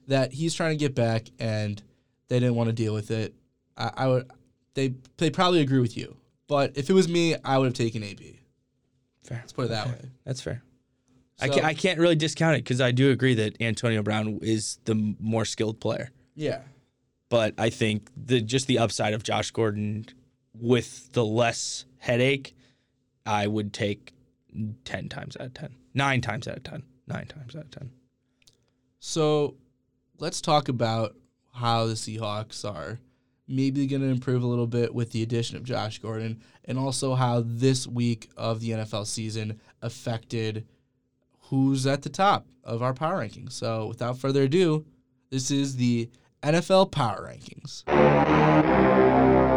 that 0.07 0.33
he's 0.33 0.53
trying 0.53 0.71
to 0.71 0.77
get 0.77 0.93
back 0.93 1.29
and 1.39 1.81
they 2.27 2.39
didn't 2.39 2.55
want 2.55 2.67
to 2.67 2.73
deal 2.73 2.93
with 2.93 3.09
it. 3.11 3.33
I, 3.77 3.91
I 3.95 4.07
would 4.07 4.31
they 4.73 4.93
they 5.17 5.29
probably 5.29 5.61
agree 5.61 5.79
with 5.79 5.97
you. 5.97 6.17
But 6.47 6.77
if 6.77 6.89
it 6.89 6.93
was 6.93 7.07
me, 7.07 7.35
I 7.43 7.57
would 7.57 7.65
have 7.65 7.73
taken 7.73 8.03
AB. 8.03 8.39
Fair. 9.23 9.39
Let's 9.39 9.53
put 9.53 9.65
it 9.65 9.69
that 9.69 9.87
way. 9.87 10.11
That's 10.25 10.41
fair. 10.41 10.61
I, 11.41 11.49
can't, 11.49 11.65
I 11.65 11.73
can't 11.73 11.99
really 11.99 12.15
discount 12.15 12.55
it 12.55 12.63
because 12.63 12.79
I 12.79 12.91
do 12.91 13.11
agree 13.11 13.33
that 13.33 13.59
Antonio 13.61 14.01
Brown 14.03 14.39
is 14.41 14.77
the 14.85 15.15
more 15.19 15.43
skilled 15.43 15.79
player. 15.79 16.11
Yeah. 16.35 16.61
but 17.29 17.53
I 17.57 17.69
think 17.69 18.09
the 18.15 18.41
just 18.41 18.67
the 18.67 18.79
upside 18.79 19.13
of 19.13 19.23
Josh 19.23 19.51
Gordon 19.51 20.05
with 20.53 21.11
the 21.13 21.25
less 21.25 21.85
headache, 21.97 22.55
I 23.25 23.47
would 23.47 23.73
take 23.73 24.13
ten 24.83 25.09
times 25.09 25.35
out 25.39 25.47
of 25.47 25.53
ten, 25.53 25.75
nine 25.93 26.21
times 26.21 26.47
out 26.47 26.57
of 26.57 26.63
ten, 26.63 26.83
nine 27.07 27.25
times 27.27 27.55
out 27.55 27.63
of 27.63 27.71
ten. 27.71 27.91
So 28.99 29.55
let's 30.19 30.41
talk 30.41 30.67
about 30.69 31.15
how 31.53 31.85
the 31.85 31.93
Seahawks 31.93 32.63
are 32.69 32.99
maybe 33.47 33.85
going 33.85 34.01
to 34.01 34.07
improve 34.07 34.41
a 34.43 34.47
little 34.47 34.65
bit 34.67 34.93
with 34.93 35.11
the 35.11 35.21
addition 35.21 35.55
of 35.55 35.63
Josh 35.63 35.99
Gordon 35.99 36.41
and 36.65 36.79
also 36.79 37.13
how 37.13 37.43
this 37.45 37.85
week 37.85 38.29
of 38.35 38.59
the 38.59 38.71
NFL 38.71 39.05
season 39.05 39.59
affected 39.81 40.65
who's 41.49 41.85
at 41.85 42.01
the 42.01 42.09
top 42.09 42.47
of 42.63 42.81
our 42.81 42.93
power 42.93 43.21
rankings. 43.21 43.51
So 43.51 43.85
without 43.85 44.17
further 44.17 44.43
ado, 44.43 44.85
this 45.29 45.51
is 45.51 45.75
the 45.75 46.09
NFL 46.45 46.91
power 46.91 47.27
rankings. 47.27 47.83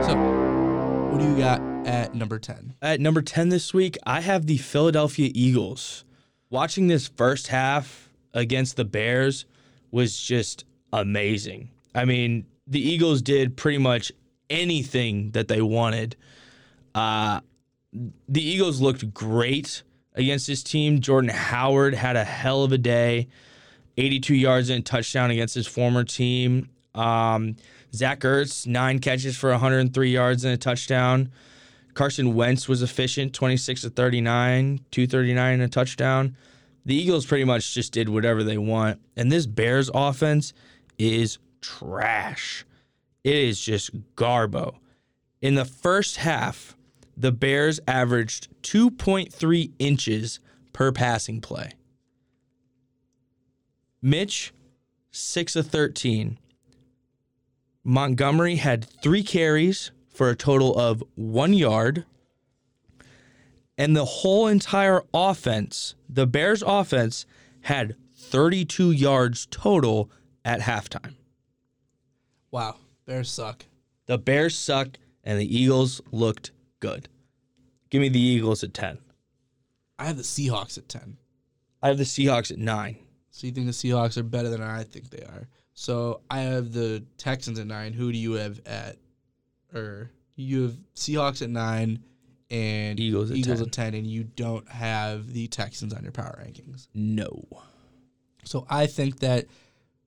So, 0.07 0.17
what 1.11 1.21
do 1.21 1.29
you 1.29 1.37
got 1.37 1.61
at 1.87 2.15
number 2.15 2.39
10? 2.39 2.77
At 2.81 2.99
number 2.99 3.21
ten 3.21 3.51
this 3.51 3.75
week, 3.75 3.99
I 4.07 4.23
have 4.23 4.47
the 4.47 4.57
Philadelphia 4.57 5.31
Eagles. 5.35 6.07
Watching 6.49 6.87
this 6.87 7.07
first 7.07 7.49
half 7.49 8.09
against 8.33 8.77
the 8.77 8.87
Bears 8.87 9.45
was 9.91 10.19
just 10.19 10.65
amazing. 10.91 11.69
I 11.95 12.07
mean, 12.07 12.47
the 12.67 12.81
Eagles 12.81 13.21
did 13.21 13.55
pretty 13.55 13.79
much 13.79 14.11
anything 14.49 15.33
that 15.33 15.49
they 15.49 15.61
wanted. 15.61 16.17
Uh, 16.95 17.41
the 17.93 18.43
Eagles 18.43 18.81
looked 18.81 19.13
great 19.13 19.83
against 20.15 20.47
this 20.47 20.63
team. 20.63 21.01
Jordan 21.01 21.29
Howard 21.31 21.95
had 21.95 22.17
a 22.17 22.25
hell 22.25 22.63
of 22.65 22.73
a 22.73 22.79
day, 22.79 23.29
82 23.99 24.35
yards 24.35 24.71
and 24.71 24.87
touchdown 24.87 25.31
against 25.31 25.55
his 25.55 25.67
former 25.67 26.03
team. 26.03 26.71
Um, 26.99 27.57
Zach 27.95 28.21
Ertz, 28.21 28.67
nine 28.67 28.99
catches 28.99 29.37
for 29.37 29.51
103 29.51 30.11
yards 30.11 30.45
and 30.45 30.53
a 30.53 30.57
touchdown. 30.57 31.31
Carson 31.95 32.35
Wentz 32.35 32.69
was 32.69 32.83
efficient, 32.83 33.33
26 33.33 33.83
to 33.83 33.91
39, 33.91 34.81
239 34.91 35.55
and 35.55 35.63
a 35.63 35.69
touchdown. 35.69 36.37
The 36.85 36.95
Eagles 36.95 37.27
pretty 37.27 37.45
much 37.45 37.75
just 37.75 37.93
did 37.93 38.09
whatever 38.09 38.43
they 38.43 38.59
want. 38.59 39.01
And 39.17 39.31
this 39.31 39.47
Bears 39.47 39.91
offense 39.95 40.53
is 40.99 41.39
trash. 41.61 42.65
It 43.25 43.37
is 43.37 43.61
just 43.61 44.15
garbo. 44.15 44.77
In 45.41 45.55
the 45.55 45.65
first 45.65 46.17
half, 46.17 46.77
the 47.17 47.33
Bears 47.33 47.81
averaged 47.87 48.49
2.3 48.63 49.73
inches 49.79 50.41
per 50.73 50.93
passing 50.93 51.41
play. 51.41 51.73
Mitch, 54.01 54.53
6 55.11 55.57
of 55.57 55.67
13. 55.67 56.39
Montgomery 57.89 58.57
had 58.57 58.85
three 58.85 59.23
carries 59.23 59.93
for 60.13 60.29
a 60.29 60.37
total 60.37 60.79
of 60.79 61.03
one 61.15 61.55
yard. 61.55 62.05
And 63.79 63.97
the 63.97 64.05
whole 64.05 64.47
entire 64.47 65.05
offense, 65.15 65.95
the 66.07 66.27
Bears' 66.27 66.63
offense, 66.67 67.25
had 67.63 67.97
32 68.15 68.91
yards 68.91 69.47
total 69.51 70.11
at 70.45 70.61
halftime. 70.61 71.15
Wow, 72.51 72.77
Bears 73.07 73.31
suck. 73.31 73.65
The 74.05 74.19
Bears 74.19 74.59
suck, 74.59 74.99
and 75.25 75.41
the 75.41 75.57
Eagles 75.59 76.03
looked 76.13 76.51
good. 76.81 77.09
Give 77.89 78.03
me 78.03 78.11
the 78.11 78.21
Eagles 78.21 78.63
at 78.63 78.75
10. 78.75 78.99
I 79.99 80.05
have 80.05 80.19
the 80.19 80.23
Seahawks 80.25 80.77
at 80.77 80.91
10. 80.91 81.17
I 81.83 81.89
have 81.89 81.97
the 81.97 82.05
Seahawks 82.05 82.51
at 82.51 82.59
9. 82.59 82.99
So 83.31 83.47
you 83.47 83.53
think 83.55 83.65
the 83.65 83.73
Seahawks 83.73 84.19
are 84.19 84.23
better 84.23 84.51
than 84.51 84.61
I 84.61 84.83
think 84.83 85.09
they 85.09 85.23
are? 85.23 85.49
So 85.81 86.23
I 86.29 86.41
have 86.41 86.73
the 86.73 87.05
Texans 87.19 87.61
at 87.61 87.69
nine. 87.69 87.93
Who 87.93 88.11
do 88.11 88.19
you 88.19 88.33
have 88.33 88.61
at? 88.67 88.97
Or 89.73 90.11
you 90.35 90.63
have 90.63 90.77
Seahawks 90.97 91.41
at 91.41 91.51
nine 91.51 92.03
and 92.51 92.99
Eagles 92.99 93.31
at 93.31 93.37
Eagles 93.37 93.61
10. 93.61 93.67
at 93.69 93.73
ten, 93.73 93.95
and 93.95 94.05
you 94.05 94.25
don't 94.25 94.69
have 94.69 95.33
the 95.33 95.47
Texans 95.47 95.95
on 95.95 96.03
your 96.03 96.11
power 96.11 96.43
rankings. 96.45 96.89
No. 96.95 97.45
So 98.43 98.67
I 98.69 98.89
think 98.89 99.21
that 99.21 99.47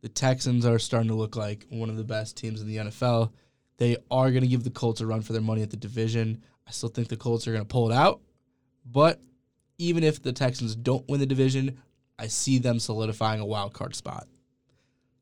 the 0.01 0.09
Texans 0.09 0.65
are 0.65 0.78
starting 0.78 1.07
to 1.07 1.15
look 1.15 1.38
like 1.38 1.65
one 1.69 1.89
of 1.89 1.95
the 1.95 2.03
best 2.03 2.36
teams 2.36 2.59
in 2.59 2.67
the 2.67 2.76
NFL. 2.76 3.32
They 3.78 3.95
are 4.11 4.30
going 4.30 4.43
to 4.43 4.49
give 4.49 4.65
the 4.65 4.72
Colts 4.72 4.99
a 4.99 5.05
run 5.05 5.22
for 5.22 5.32
their 5.32 5.41
money 5.41 5.61
at 5.61 5.69
the 5.69 5.78
division. 5.78 6.43
I 6.67 6.72
still 6.72 6.89
think 6.89 7.07
the 7.07 7.15
Colts 7.15 7.47
are 7.47 7.53
going 7.53 7.63
to 7.63 7.74
pull 7.74 7.89
it 7.89 7.95
out, 7.95 8.19
but 8.86 9.22
even 9.78 10.03
if 10.03 10.22
the 10.22 10.34
Texans 10.34 10.76
don't 10.76 11.07
win 11.07 11.22
the 11.22 11.26
division, 11.26 11.82
I 12.19 12.28
see 12.28 12.57
them 12.57 12.78
solidifying 12.78 13.39
a 13.39 13.45
wild 13.45 13.72
card 13.74 13.95
spot. 13.95 14.28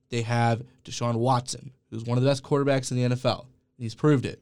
They 0.10 0.24
have 0.24 0.64
Deshaun 0.84 1.16
Watson, 1.16 1.72
who's 1.90 2.04
one 2.04 2.18
of 2.18 2.24
the 2.24 2.30
best 2.30 2.44
quarterbacks 2.44 2.92
in 2.92 2.98
the 2.98 3.16
NFL. 3.16 3.46
He's 3.78 3.96
proved 3.96 4.26
it. 4.26 4.42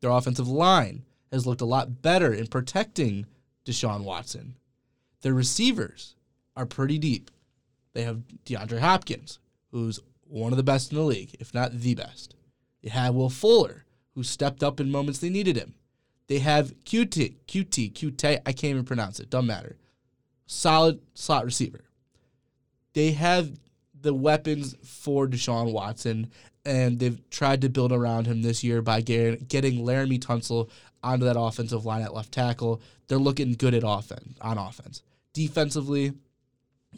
Their 0.00 0.10
offensive 0.10 0.48
line 0.48 1.04
has 1.32 1.46
looked 1.46 1.60
a 1.60 1.66
lot 1.66 2.02
better 2.02 2.32
in 2.32 2.46
protecting 2.46 3.26
Deshaun 3.64 4.04
Watson. 4.04 4.56
Their 5.22 5.34
receivers 5.34 6.14
are 6.56 6.66
pretty 6.66 6.98
deep. 6.98 7.30
They 7.94 8.02
have 8.02 8.22
DeAndre 8.44 8.80
Hopkins, 8.80 9.38
who's 9.70 10.00
one 10.26 10.52
of 10.52 10.56
the 10.56 10.62
best 10.62 10.90
in 10.90 10.98
the 10.98 11.04
league, 11.04 11.34
if 11.40 11.54
not 11.54 11.72
the 11.72 11.94
best. 11.94 12.34
They 12.82 12.90
have 12.90 13.14
Will 13.14 13.30
Fuller, 13.30 13.84
who 14.14 14.22
stepped 14.22 14.62
up 14.62 14.80
in 14.80 14.90
moments 14.90 15.18
they 15.18 15.30
needed 15.30 15.56
him. 15.56 15.74
They 16.26 16.38
have 16.40 16.74
QT, 16.84 17.36
QT, 17.46 17.92
QT, 17.92 18.40
I 18.44 18.52
can't 18.52 18.70
even 18.70 18.84
pronounce 18.84 19.20
it, 19.20 19.30
doesn't 19.30 19.46
matter. 19.46 19.76
Solid 20.46 21.00
slot 21.14 21.44
receiver. 21.44 21.84
They 22.92 23.12
have 23.12 23.52
the 24.04 24.14
weapons 24.14 24.76
for 24.84 25.26
Deshaun 25.26 25.72
Watson, 25.72 26.30
and 26.64 26.98
they've 27.00 27.18
tried 27.30 27.62
to 27.62 27.68
build 27.68 27.90
around 27.90 28.26
him 28.26 28.42
this 28.42 28.62
year 28.62 28.80
by 28.80 29.00
getting, 29.00 29.38
Laremy 29.48 30.20
Tunsil 30.20 30.70
onto 31.02 31.24
that 31.24 31.38
offensive 31.38 31.84
line 31.84 32.02
at 32.02 32.14
left 32.14 32.30
tackle. 32.32 32.80
They're 33.08 33.18
looking 33.18 33.54
good 33.54 33.74
at 33.74 33.82
offense 33.84 34.38
on 34.40 34.58
offense. 34.58 35.02
Defensively, 35.32 36.12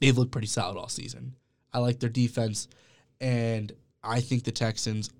they've 0.00 0.16
looked 0.16 0.32
pretty 0.32 0.46
solid 0.46 0.76
all 0.76 0.88
season. 0.88 1.34
I 1.72 1.78
like 1.78 2.00
their 2.00 2.10
defense, 2.10 2.68
and 3.20 3.72
I 4.02 4.20
think 4.20 4.44
the 4.44 4.52
Texans, 4.52 5.10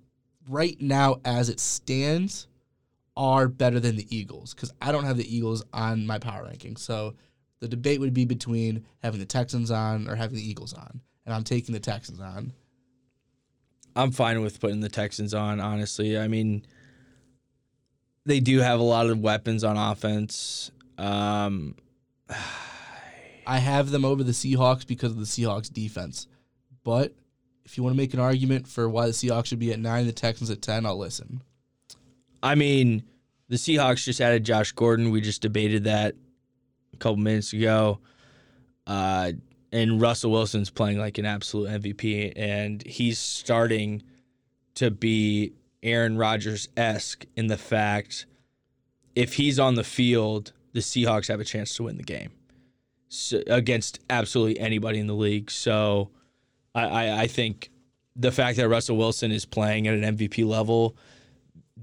right 0.47 0.79
now 0.79 1.19
as 1.25 1.49
it 1.49 1.59
stands, 1.59 2.47
are 3.15 3.47
better 3.47 3.79
than 3.79 3.95
the 3.95 4.15
Eagles 4.15 4.53
because 4.53 4.71
I 4.81 4.91
don't 4.91 5.05
have 5.05 5.17
the 5.17 5.35
Eagles 5.35 5.63
on 5.73 6.05
my 6.05 6.19
power 6.19 6.43
ranking. 6.43 6.75
So 6.75 7.15
the 7.59 7.67
debate 7.67 7.99
would 7.99 8.13
be 8.13 8.25
between 8.25 8.85
having 9.01 9.19
the 9.19 9.25
Texans 9.25 9.71
on 9.71 10.07
or 10.07 10.15
having 10.15 10.35
the 10.35 10.47
Eagles 10.47 10.73
on, 10.73 11.01
and 11.27 11.35
I'm 11.35 11.43
taking 11.43 11.73
the 11.73 11.79
Texans 11.79 12.21
on. 12.21 12.53
I'm 13.95 14.11
fine 14.11 14.41
with 14.41 14.59
putting 14.59 14.79
the 14.79 14.89
Texans 14.89 15.33
on, 15.33 15.59
honestly. 15.59 16.17
I 16.17 16.27
mean, 16.27 16.65
they 18.25 18.39
do 18.39 18.59
have 18.59 18.79
a 18.79 18.83
lot 18.83 19.07
of 19.07 19.19
weapons 19.19 19.63
on 19.63 19.75
offense. 19.75 20.71
Um, 20.97 21.75
I 23.45 23.59
have 23.59 23.91
them 23.91 24.05
over 24.05 24.23
the 24.23 24.31
Seahawks 24.31 24.87
because 24.87 25.11
of 25.11 25.19
the 25.19 25.25
Seahawks 25.25 25.71
defense. 25.71 26.27
But 26.83 27.13
if 27.65 27.77
you 27.77 27.83
want 27.83 27.93
to 27.93 27.97
make 27.97 28.13
an 28.13 28.21
argument 28.21 28.67
for 28.67 28.87
why 28.87 29.07
the 29.07 29.11
Seahawks 29.11 29.47
should 29.47 29.59
be 29.59 29.73
at 29.73 29.79
nine 29.79 30.01
and 30.01 30.09
the 30.09 30.13
Texans 30.13 30.49
at 30.49 30.61
ten, 30.61 30.85
I'll 30.85 30.97
listen. 30.97 31.41
I 32.41 32.55
mean, 32.55 33.03
the 33.49 33.57
Seahawks 33.57 34.05
just 34.05 34.21
added 34.21 34.45
Josh 34.45 34.71
Gordon. 34.71 35.11
We 35.11 35.19
just 35.19 35.41
debated 35.41 35.83
that 35.83 36.15
a 36.93 36.97
couple 36.97 37.17
minutes 37.17 37.51
ago. 37.51 37.99
Uh, 38.85 39.33
and 39.71 40.01
Russell 40.01 40.31
Wilson's 40.31 40.69
playing 40.69 40.97
like 40.97 41.17
an 41.17 41.25
absolute 41.25 41.69
MVP, 41.69 42.33
and 42.35 42.81
he's 42.85 43.19
starting 43.19 44.03
to 44.75 44.91
be 44.91 45.53
Aaron 45.83 46.17
Rodgers 46.17 46.69
esque 46.77 47.25
in 47.35 47.47
the 47.47 47.57
fact 47.57 48.25
if 49.15 49.33
he's 49.33 49.59
on 49.59 49.73
the 49.73 49.83
field, 49.83 50.53
the 50.73 50.79
Seahawks 50.79 51.27
have 51.27 51.39
a 51.39 51.43
chance 51.43 51.73
to 51.75 51.83
win 51.83 51.97
the 51.97 52.03
game 52.03 52.29
so, 53.09 53.41
against 53.47 53.99
absolutely 54.11 54.59
anybody 54.59 54.99
in 54.99 55.07
the 55.07 55.15
league. 55.15 55.49
So 55.49 56.11
I, 56.75 56.83
I, 56.83 57.21
I 57.21 57.27
think 57.27 57.71
the 58.15 58.31
fact 58.31 58.57
that 58.57 58.69
Russell 58.69 58.95
Wilson 58.95 59.31
is 59.31 59.43
playing 59.43 59.87
at 59.87 59.95
an 59.95 60.17
MVP 60.17 60.45
level, 60.45 60.95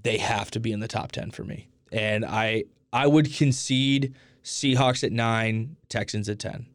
they 0.00 0.18
have 0.18 0.50
to 0.52 0.60
be 0.60 0.70
in 0.70 0.78
the 0.78 0.86
top 0.86 1.10
10 1.10 1.32
for 1.32 1.42
me. 1.42 1.66
And 1.90 2.24
I 2.24 2.64
I 2.92 3.08
would 3.08 3.34
concede 3.34 4.14
Seahawks 4.44 5.02
at 5.02 5.10
nine, 5.10 5.76
Texans 5.88 6.28
at 6.28 6.38
10. 6.38 6.66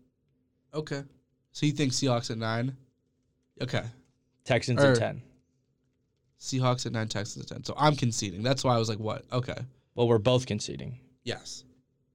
Okay. 0.74 1.04
So 1.52 1.66
you 1.66 1.72
think 1.72 1.92
Seahawks 1.92 2.32
at 2.32 2.38
nine? 2.38 2.76
Okay. 3.62 3.84
Texans 4.46 4.82
Er, 4.82 4.92
at 4.92 4.98
10. 4.98 5.22
Seahawks 6.40 6.86
at 6.86 6.94
nine, 6.94 7.08
Texans 7.08 7.46
at 7.46 7.56
ten. 7.56 7.64
So 7.64 7.74
I'm 7.78 7.96
conceding. 7.96 8.44
That's 8.44 8.64
why 8.64 8.76
I 8.76 8.80
was 8.80 8.90
like, 8.90 9.00
what? 9.00 9.26
Okay. 9.32 9.58
Well, 9.96 10.08
we're 10.08 10.18
both 10.18 10.46
conceding. 10.46 11.00
Yes. 11.24 11.66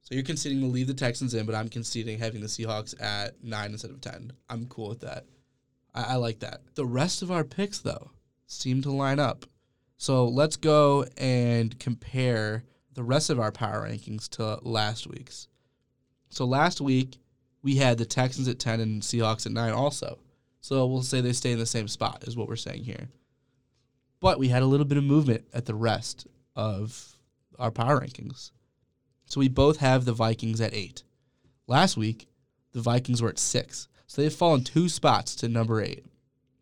So 0.00 0.14
you're 0.14 0.24
conceding 0.24 0.60
to 0.60 0.66
leave 0.66 0.86
the 0.86 0.94
Texans 0.94 1.34
in, 1.34 1.46
but 1.46 1.54
I'm 1.54 1.68
conceding 1.68 2.18
having 2.18 2.40
the 2.40 2.46
Seahawks 2.46 3.00
at 3.02 3.42
nine 3.42 3.72
instead 3.72 3.90
of 3.90 4.00
ten. 4.00 4.32
I'm 4.48 4.66
cool 4.66 4.88
with 4.88 5.00
that. 5.00 5.26
I, 5.94 6.02
I 6.02 6.14
like 6.16 6.40
that. 6.40 6.62
The 6.74 6.86
rest 6.86 7.22
of 7.22 7.30
our 7.30 7.44
picks, 7.44 7.78
though, 7.78 8.10
seem 8.46 8.82
to 8.82 8.90
line 8.90 9.18
up. 9.18 9.44
So 9.96 10.26
let's 10.26 10.56
go 10.56 11.04
and 11.16 11.78
compare 11.78 12.64
the 12.94 13.02
rest 13.02 13.30
of 13.30 13.40
our 13.40 13.52
power 13.52 13.86
rankings 13.88 14.28
to 14.30 14.58
last 14.62 15.06
week's. 15.06 15.48
So 16.30 16.44
last 16.44 16.80
week 16.80 17.18
we 17.64 17.76
had 17.76 17.98
the 17.98 18.04
Texans 18.04 18.46
at 18.46 18.60
ten 18.60 18.78
and 18.78 19.02
Seahawks 19.02 19.46
at 19.46 19.52
nine, 19.52 19.72
also. 19.72 20.18
So 20.60 20.86
we'll 20.86 21.02
say 21.02 21.20
they 21.20 21.32
stay 21.32 21.50
in 21.50 21.58
the 21.58 21.66
same 21.66 21.88
spot, 21.88 22.22
is 22.28 22.36
what 22.36 22.46
we're 22.46 22.56
saying 22.56 22.84
here. 22.84 23.08
But 24.20 24.38
we 24.38 24.48
had 24.48 24.62
a 24.62 24.66
little 24.66 24.86
bit 24.86 24.98
of 24.98 25.04
movement 25.04 25.46
at 25.52 25.64
the 25.66 25.74
rest 25.74 26.26
of 26.54 27.16
our 27.58 27.70
power 27.70 28.00
rankings. 28.00 28.52
So 29.24 29.40
we 29.40 29.48
both 29.48 29.78
have 29.78 30.04
the 30.04 30.12
Vikings 30.12 30.60
at 30.60 30.74
eight. 30.74 31.02
Last 31.66 31.96
week, 31.96 32.28
the 32.72 32.82
Vikings 32.82 33.22
were 33.22 33.30
at 33.30 33.38
six. 33.38 33.88
So 34.06 34.20
they've 34.20 34.32
fallen 34.32 34.62
two 34.62 34.88
spots 34.88 35.34
to 35.36 35.48
number 35.48 35.80
eight 35.80 36.04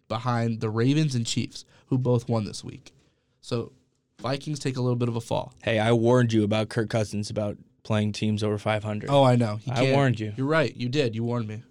behind 0.09 0.61
the 0.61 0.71
Ravens 0.71 1.17
and 1.17 1.27
Chiefs, 1.27 1.65
who 1.87 1.99
both 1.99 2.29
won 2.29 2.45
this 2.45 2.63
week. 2.63 2.93
So 3.41 3.73
Vikings 4.21 4.61
take 4.61 4.77
a 4.77 4.81
little 4.81 4.97
bit 4.97 5.09
of 5.09 5.17
a 5.17 5.21
fall. 5.21 5.53
Hey, 5.65 5.81
I 5.81 5.93
warned 5.93 6.33
you 6.33 6.45
about 6.45 6.69
Kirk 6.69 6.91
Cousins 6.91 7.29
about 7.29 7.59
playing 7.83 8.13
teams 8.13 8.43
over 8.43 8.59
500. 8.59 9.11
Oh, 9.11 9.25
I 9.25 9.37
know. 9.37 9.59
I 9.71 9.93
warned 9.93 10.21
you. 10.21 10.33
You're 10.37 10.47
right. 10.47 10.75
You 10.77 10.89
did. 10.89 11.15
You 11.15 11.25
warned 11.25 11.49
me. 11.49 11.63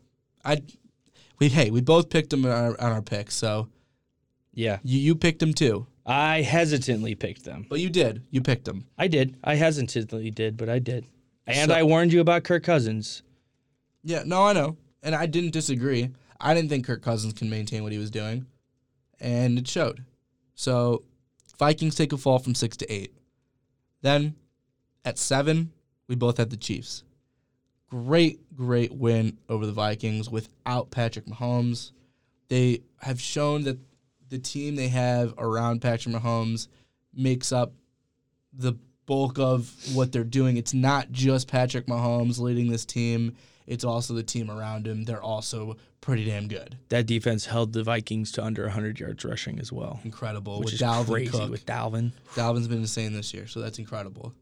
I, 0.44 0.62
we 1.40 1.50
hey, 1.50 1.70
we 1.72 1.82
both 1.82 2.10
picked 2.10 2.30
them 2.32 2.46
on 2.46 2.52
our, 2.52 2.82
on 2.82 2.92
our 2.92 3.02
picks. 3.02 3.36
So 3.36 3.70
Yeah. 4.54 4.80
you 4.84 5.00
you 5.00 5.16
picked 5.16 5.40
them 5.40 5.54
too, 5.54 5.88
I 6.06 6.42
hesitantly 6.42 7.16
picked 7.16 7.46
them. 7.46 7.66
but 7.70 7.80
you 7.80 7.90
did. 7.90 8.24
You 8.32 8.42
picked 8.42 8.66
them. 8.66 8.88
I 8.98 9.08
did. 9.08 9.38
I 9.44 9.56
hesitantly 9.56 10.32
did, 10.32 10.58
but 10.58 10.68
I 10.70 10.80
did. 10.80 11.06
And 11.48 11.70
So- 11.72 11.78
I 11.78 11.84
warned 11.84 12.12
you 12.14 12.22
about 12.22 12.44
Kirk 12.44 12.64
Cousins. 12.64 13.24
Yeah, 14.04 14.24
no, 14.26 14.46
I 14.48 14.54
know. 14.54 14.78
And 15.04 15.14
I 15.16 15.26
didn't 15.28 15.52
disagree. 15.52 16.10
I 16.40 16.54
didn't 16.56 16.70
think 16.70 16.86
Kirk 16.86 17.02
Cousins 17.04 17.34
can 17.34 17.50
maintain 17.50 17.84
what 17.84 17.92
he 17.92 17.98
was 18.00 18.10
doing. 18.12 18.48
And 19.20 19.60
it 19.60 19.68
showed. 19.68 20.04
So 20.56 21.04
Vikings 21.60 21.94
take 21.96 22.12
a 22.14 22.18
fall 22.18 22.40
from 22.40 22.56
six 22.56 22.76
to 22.78 22.92
eight. 22.92 23.14
Then 24.02 24.36
at 25.06 25.20
seven, 25.20 25.72
we 26.12 26.16
both 26.18 26.36
had 26.36 26.50
the 26.50 26.58
Chiefs. 26.58 27.06
Great, 27.90 28.54
great 28.54 28.92
win 28.92 29.38
over 29.48 29.66
the 29.66 29.72
Vikings 29.72 30.30
without 30.30 30.92
Patrick 30.92 31.26
Mahomes. 31.26 31.94
They 32.50 32.82
have 33.00 33.22
shown 33.22 33.64
that 33.64 33.80
the 34.28 34.38
team 34.38 34.76
they 34.76 34.90
have 34.90 35.34
around 35.38 35.82
Patrick 35.82 36.14
Mahomes 36.14 36.68
makes 37.14 37.54
up 37.54 37.72
the 38.52 38.74
bulk 39.06 39.40
of 39.40 39.74
what 39.94 40.12
they're 40.12 40.26
doing. 40.26 40.58
It's 40.58 40.74
not 40.74 41.14
just 41.14 41.48
Patrick 41.48 41.88
Mahomes 41.88 42.40
leading 42.40 42.70
this 42.70 42.84
team, 42.84 43.38
it's 43.66 43.86
also 43.86 44.14
the 44.14 44.22
team 44.24 44.52
around 44.52 44.86
him. 44.88 45.06
They're 45.06 45.24
also 45.24 45.78
pretty 46.02 46.26
damn 46.26 46.50
good. 46.50 46.78
That 46.90 47.06
defense 47.06 47.46
held 47.46 47.72
the 47.72 47.84
Vikings 47.84 48.34
to 48.34 48.44
under 48.44 48.64
100 48.64 49.00
yards 49.00 49.24
rushing 49.24 49.62
as 49.62 49.72
well, 49.72 50.02
Incredible. 50.04 50.60
which 50.60 50.66
with 50.66 50.74
is 50.74 50.82
Dalvin 50.82 51.06
crazy 51.08 51.32
Cook. 51.32 51.50
with 51.52 51.66
Dalvin. 51.66 52.12
Dalvin's 52.36 52.68
been 52.68 52.80
insane 52.80 53.14
this 53.14 53.34
year, 53.34 53.48
so 53.48 53.62
that's 53.62 53.80
incredible. 53.80 54.34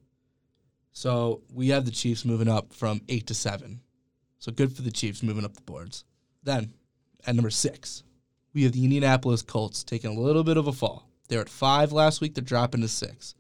So 0.92 1.42
we 1.54 1.70
have 1.70 1.86
the 1.86 1.92
Chiefs 1.92 2.26
moving 2.26 2.48
up 2.48 2.74
from 2.74 3.02
eight 3.10 3.28
to 3.28 3.34
seven. 3.34 3.82
So 4.40 4.52
good 4.52 4.74
for 4.76 4.82
the 4.82 4.92
Chiefs 4.92 5.24
moving 5.24 5.46
up 5.46 5.54
the 5.56 5.62
boards. 5.62 6.04
Then 6.44 6.74
at 7.26 7.36
number 7.36 7.50
six, 7.50 8.04
we 8.54 8.64
have 8.64 8.72
the 8.72 8.84
Indianapolis 8.84 9.42
Colts 9.42 9.84
taking 9.84 10.16
a 10.16 10.20
little 10.20 10.44
bit 10.44 10.58
of 10.58 10.68
a 10.68 10.74
fall. 10.74 11.08
They're 11.28 11.42
at 11.42 11.50
five 11.50 11.92
last 11.92 12.22
week, 12.22 12.34
they're 12.36 12.44
dropping 12.44 12.82
to 12.82 12.88
six. 12.88 13.36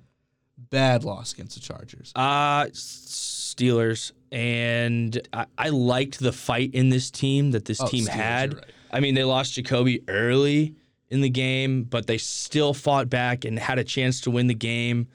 Bad 0.57 1.03
loss 1.03 1.33
against 1.33 1.55
the 1.55 1.61
Chargers. 1.61 2.11
Uh 2.15 2.65
Steelers 2.65 4.11
and 4.31 5.19
I, 5.33 5.45
I 5.57 5.69
liked 5.69 6.19
the 6.19 6.31
fight 6.31 6.73
in 6.73 6.89
this 6.89 7.09
team 7.09 7.51
that 7.51 7.65
this 7.65 7.81
Oh, 7.81 7.87
team 7.87 8.05
Steelers, 8.05 8.09
had. 8.09 8.53
right. 8.55 8.65
I 8.91 8.99
mean, 8.99 9.15
they 9.15 9.23
lost 9.23 9.53
Jacoby 9.53 10.03
early 10.07 10.75
in 11.09 11.21
the 11.21 11.29
game, 11.29 11.83
but 11.83 12.07
they 12.07 12.17
still 12.17 12.73
fought 12.73 13.09
back 13.09 13.43
and 13.45 13.57
had 13.57 13.79
a 13.79 13.83
chance 13.83 14.21
to 14.21 14.31
win 14.31 14.47
the 14.47 14.53
game 14.53 15.07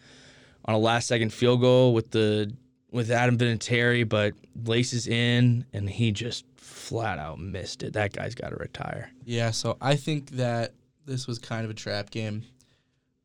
on 0.64 0.74
a 0.74 0.78
last 0.78 1.08
second 1.08 1.32
field 1.32 1.60
goal 1.60 1.94
with 1.94 2.10
the 2.10 2.52
with 2.90 3.10
Adam 3.10 3.36
Vinatieri, 3.36 4.08
but 4.08 4.34
laces 4.64 5.08
in 5.08 5.66
and 5.72 5.90
he 5.90 6.12
just 6.12 6.44
flat 6.56 7.18
out 7.18 7.40
missed 7.40 7.82
it. 7.82 7.94
That 7.94 8.12
guy's 8.12 8.34
got 8.34 8.50
to 8.50 8.56
retire. 8.56 9.10
Yeah, 9.24 9.50
so 9.50 9.76
I 9.80 9.96
think 9.96 10.30
that 10.32 10.74
this 11.04 11.26
was 11.26 11.38
kind 11.38 11.64
of 11.64 11.70
a 11.70 11.74
trap 11.74 12.10
game. 12.10 12.44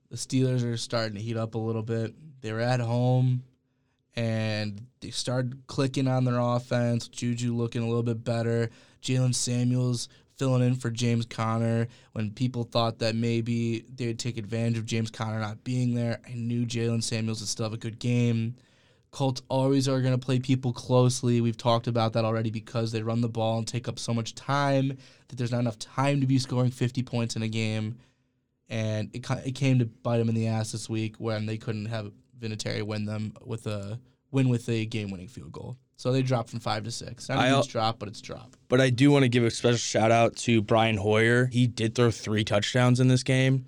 The 0.10 0.18
Steelers 0.18 0.64
are 0.64 0.76
starting 0.76 1.16
to 1.16 1.22
heat 1.22 1.38
up 1.38 1.54
a 1.54 1.60
little 1.60 1.84
bit. 1.84 2.16
They 2.42 2.52
were 2.52 2.62
at 2.62 2.80
home 2.80 3.44
and 4.16 4.88
they 5.02 5.12
started 5.12 5.68
clicking 5.68 6.08
on 6.08 6.26
their 6.26 6.40
offense. 6.40 7.08
Juju 7.08 7.54
looking 7.54 7.84
a 7.84 7.88
little 7.88 8.04
bit 8.04 8.24
better. 8.24 8.72
Jaylen 9.04 9.36
Samuels 9.36 10.10
filling 10.40 10.64
in 10.64 10.76
for 10.76 10.90
James 10.90 11.26
Conner 11.26 11.88
when 12.14 12.32
people 12.32 12.64
thought 12.64 13.00
that 13.00 13.14
maybe 13.14 13.86
they 13.94 14.08
would 14.08 14.18
take 14.18 14.38
advantage 14.38 14.78
of 14.78 14.86
James 14.86 15.12
Conner 15.12 15.40
not 15.40 15.64
being 15.64 15.94
there. 15.94 16.20
I 16.28 16.34
knew 16.34 16.66
Jaylen 16.66 17.04
Samuels 17.04 17.42
would 17.42 17.50
still 17.50 17.66
have 17.66 17.74
a 17.74 17.78
good 17.78 18.00
game. 18.00 18.56
Colts 19.12 19.42
always 19.50 19.88
are 19.88 20.02
going 20.02 20.18
to 20.18 20.26
play 20.26 20.40
people 20.40 20.72
closely. 20.72 21.42
We've 21.42 21.58
talked 21.58 21.88
about 21.88 22.14
that 22.14 22.26
already 22.26 22.52
because 22.52 22.92
they 22.92 23.02
run 23.02 23.22
the 23.22 23.28
ball 23.28 23.58
and 23.58 23.68
take 23.68 23.88
up 23.88 24.00
so 24.00 24.14
much 24.14 24.36
time 24.36 24.98
that 25.28 25.36
there's 25.36 25.52
not 25.52 25.60
enough 25.60 25.80
time 25.80 26.22
to 26.22 26.28
be 26.28 26.40
scoring 26.40 26.72
50 26.72 27.04
points 27.04 27.36
in 27.36 27.42
a 27.42 27.48
game. 27.48 27.98
And 28.70 29.10
it, 29.14 29.26
it 29.46 29.56
came 29.56 29.80
to 29.80 29.86
bite 29.86 30.20
them 30.20 30.30
in 30.30 30.36
the 30.36 30.48
ass 30.48 30.72
this 30.72 30.88
week 30.88 31.16
when 31.18 31.48
they 31.48 31.58
couldn't 31.58 31.88
have 31.88 32.12
Vinatieri 32.40 32.84
win 32.84 33.06
them 33.06 33.34
with 33.44 33.68
a 33.68 34.00
win 34.32 34.48
with 34.48 34.70
a 34.70 34.86
game-winning 34.86 35.28
field 35.28 35.52
goal. 35.52 35.78
So 36.00 36.14
they 36.14 36.22
dropped 36.22 36.50
from 36.50 36.62
five 36.62 36.86
to 36.86 36.92
six. 36.92 37.28
Not 37.28 37.40
a 37.40 37.42
I 37.42 37.48
al- 37.50 37.58
huge 37.62 37.74
drop, 37.74 38.00
but 38.00 38.08
it's 38.08 38.22
drop. 38.22 38.56
But 38.70 38.80
I 38.80 38.90
do 38.90 39.12
want 39.12 39.24
to 39.24 39.30
give 39.30 39.44
a 39.44 39.52
special 39.52 39.78
shout 39.78 40.12
out 40.12 40.38
to 40.38 40.62
Brian 40.62 40.96
Hoyer. 40.96 41.48
He 41.48 41.68
did 41.68 41.94
throw 41.94 42.10
three 42.10 42.46
touchdowns 42.46 43.02
in 43.02 43.10
this 43.10 43.22
game, 43.22 43.66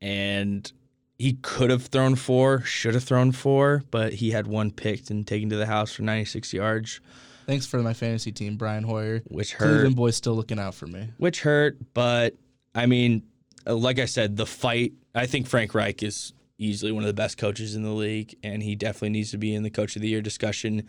and 0.00 0.70
he 1.18 1.32
could 1.42 1.70
have 1.70 1.86
thrown 1.86 2.14
four, 2.14 2.60
should 2.60 2.94
have 2.94 3.02
thrown 3.02 3.32
four, 3.32 3.82
but 3.90 4.12
he 4.12 4.30
had 4.30 4.46
one 4.46 4.70
picked 4.70 5.10
and 5.10 5.26
taken 5.26 5.50
to 5.50 5.56
the 5.56 5.66
house 5.66 5.92
for 5.92 6.02
96 6.02 6.52
yards, 6.52 7.00
Thanks 7.46 7.66
for 7.66 7.78
my 7.82 7.92
fantasy 7.92 8.30
team, 8.30 8.56
Brian 8.56 8.84
Hoyer. 8.84 9.22
which 9.26 9.54
hurt. 9.54 9.66
Cleveland 9.66 9.96
boys 9.96 10.14
still 10.14 10.34
looking 10.34 10.60
out 10.60 10.76
for 10.76 10.86
me. 10.86 11.10
Which 11.18 11.40
hurt, 11.40 11.76
but 11.92 12.36
I 12.72 12.86
mean, 12.86 13.24
uh, 13.66 13.74
like 13.74 13.98
I 13.98 14.04
said, 14.04 14.36
the 14.36 14.46
fight. 14.46 14.92
I 15.12 15.26
think 15.26 15.48
Frank 15.48 15.74
Reich 15.74 16.04
is 16.04 16.34
easily 16.56 16.92
one 16.92 17.02
of 17.02 17.08
the 17.08 17.14
best 17.14 17.36
coaches 17.36 17.74
in 17.74 17.82
the 17.82 17.90
league, 17.90 18.36
and 18.44 18.62
he 18.62 18.76
definitely 18.76 19.10
needs 19.10 19.32
to 19.32 19.38
be 19.38 19.52
in 19.56 19.64
the 19.64 19.70
coach 19.70 19.96
of 19.96 20.02
the 20.02 20.08
year 20.08 20.22
discussion 20.22 20.88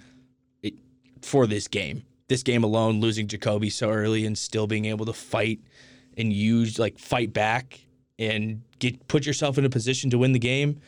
for 1.26 1.48
this 1.48 1.68
game. 1.68 2.04
This 2.28 2.44
game 2.44 2.64
alone, 2.64 3.02
losing 3.02 3.28
Jacoby 3.28 3.70
so 3.70 3.90
early 3.90 4.26
and 4.26 4.38
still 4.38 4.68
being 4.68 4.86
able 4.86 5.06
to 5.06 5.14
fight 5.14 5.60
and 6.18 6.32
use 6.32 6.80
like 6.80 6.98
fight 6.98 7.34
back 7.34 7.80
and 8.18 8.62
get 8.80 9.08
put 9.08 9.26
yourself 9.26 9.58
in 9.58 9.66
a 9.66 9.70
position 9.70 10.10
to 10.12 10.18
win 10.18 10.32
the 10.32 10.40
game. 10.40 10.80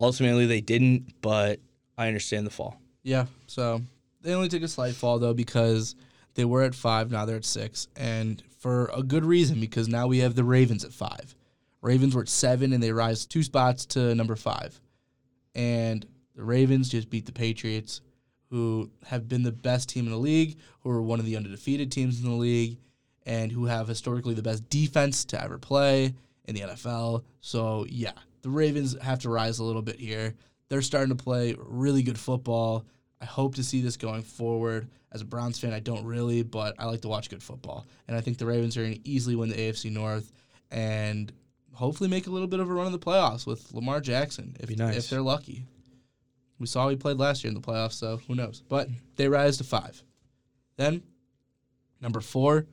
Ultimately, 0.00 0.46
they 0.46 0.60
didn't, 0.60 1.20
but 1.20 1.60
I 1.98 2.06
understand 2.06 2.46
the 2.46 2.50
fall. 2.50 2.80
Yeah, 3.02 3.26
so 3.46 3.82
they 4.20 4.34
only 4.34 4.48
took 4.48 4.62
a 4.62 4.68
slight 4.68 4.94
fall 4.94 5.18
though 5.18 5.34
because 5.34 5.94
they 6.34 6.44
were 6.44 6.62
at 6.62 6.74
five, 6.74 7.10
now 7.10 7.24
they're 7.24 7.36
at 7.36 7.44
six, 7.44 7.88
and 7.96 8.42
for 8.58 8.90
a 8.94 9.02
good 9.02 9.24
reason 9.24 9.60
because 9.60 9.88
now 9.88 10.06
we 10.06 10.18
have 10.18 10.34
the 10.34 10.44
Ravens 10.44 10.84
at 10.84 10.92
five. 10.92 11.34
Ravens 11.80 12.14
were 12.14 12.22
at 12.22 12.28
seven 12.28 12.72
and 12.72 12.82
they 12.82 12.92
rise 12.92 13.26
two 13.26 13.42
spots 13.42 13.84
to 13.86 14.14
number 14.14 14.36
five, 14.36 14.80
and 15.54 16.06
the 16.34 16.44
Ravens 16.44 16.88
just 16.88 17.10
beat 17.10 17.26
the 17.26 17.32
Patriots, 17.32 18.00
who 18.52 18.90
have 19.06 19.30
been 19.30 19.42
the 19.42 19.50
best 19.50 19.88
team 19.88 20.04
in 20.04 20.12
the 20.12 20.18
league, 20.18 20.58
who 20.80 20.90
are 20.90 21.00
one 21.00 21.18
of 21.18 21.24
the 21.24 21.36
undefeated 21.36 21.90
teams 21.90 22.22
in 22.22 22.28
the 22.28 22.36
league, 22.36 22.76
and 23.24 23.50
who 23.50 23.64
have 23.64 23.88
historically 23.88 24.34
the 24.34 24.42
best 24.42 24.68
defense 24.68 25.24
to 25.24 25.42
ever 25.42 25.56
play 25.56 26.14
in 26.44 26.54
the 26.54 26.60
NFL. 26.60 27.24
So, 27.40 27.86
yeah, 27.88 28.12
the 28.42 28.50
Ravens 28.50 28.94
have 29.00 29.20
to 29.20 29.30
rise 29.30 29.58
a 29.58 29.64
little 29.64 29.80
bit 29.80 29.98
here. 29.98 30.34
They're 30.68 30.82
starting 30.82 31.16
to 31.16 31.24
play 31.24 31.56
really 31.58 32.02
good 32.02 32.18
football. 32.18 32.84
I 33.22 33.24
hope 33.24 33.54
to 33.54 33.64
see 33.64 33.80
this 33.80 33.96
going 33.96 34.22
forward. 34.22 34.86
As 35.12 35.22
a 35.22 35.24
Browns 35.24 35.58
fan, 35.58 35.72
I 35.72 35.80
don't 35.80 36.04
really, 36.04 36.42
but 36.42 36.74
I 36.78 36.84
like 36.84 37.00
to 37.02 37.08
watch 37.08 37.30
good 37.30 37.42
football. 37.42 37.86
And 38.06 38.14
I 38.14 38.20
think 38.20 38.36
the 38.36 38.44
Ravens 38.44 38.76
are 38.76 38.82
going 38.82 38.96
to 38.96 39.08
easily 39.08 39.34
win 39.34 39.48
the 39.48 39.56
AFC 39.56 39.90
North 39.90 40.30
and 40.70 41.32
hopefully 41.72 42.10
make 42.10 42.26
a 42.26 42.30
little 42.30 42.48
bit 42.48 42.60
of 42.60 42.68
a 42.68 42.72
run 42.74 42.84
in 42.84 42.92
the 42.92 42.98
playoffs 42.98 43.46
with 43.46 43.72
Lamar 43.72 44.02
Jackson 44.02 44.54
if, 44.60 44.76
nice. 44.76 44.98
if 44.98 45.08
they're 45.08 45.22
lucky. 45.22 45.64
We 46.62 46.68
saw 46.68 46.88
he 46.88 46.94
played 46.94 47.16
last 47.18 47.42
year 47.42 47.48
in 47.48 47.54
the 47.54 47.60
playoffs, 47.60 47.94
so 47.94 48.20
who 48.28 48.36
knows? 48.36 48.62
But 48.68 48.88
they 49.16 49.26
rise 49.26 49.56
to 49.58 49.64
five. 49.64 50.00
Then, 50.76 51.02
number 52.00 52.20
four, 52.20 52.66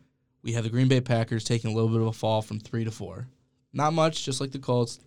we 0.43 0.53
have 0.53 0.63
the 0.63 0.69
Green 0.69 0.87
Bay 0.87 1.01
Packers 1.01 1.43
taking 1.43 1.71
a 1.71 1.73
little 1.73 1.89
bit 1.89 1.99
of 1.99 2.05
a 2.05 2.13
fall 2.13 2.43
from 2.43 2.59
three 2.59 2.83
to 2.83 2.91
four. 2.91 3.27
Not 3.73 3.93
much, 3.93 4.23
just 4.23 4.39
like 4.39 4.51
the 4.51 4.59
Colts, 4.59 4.99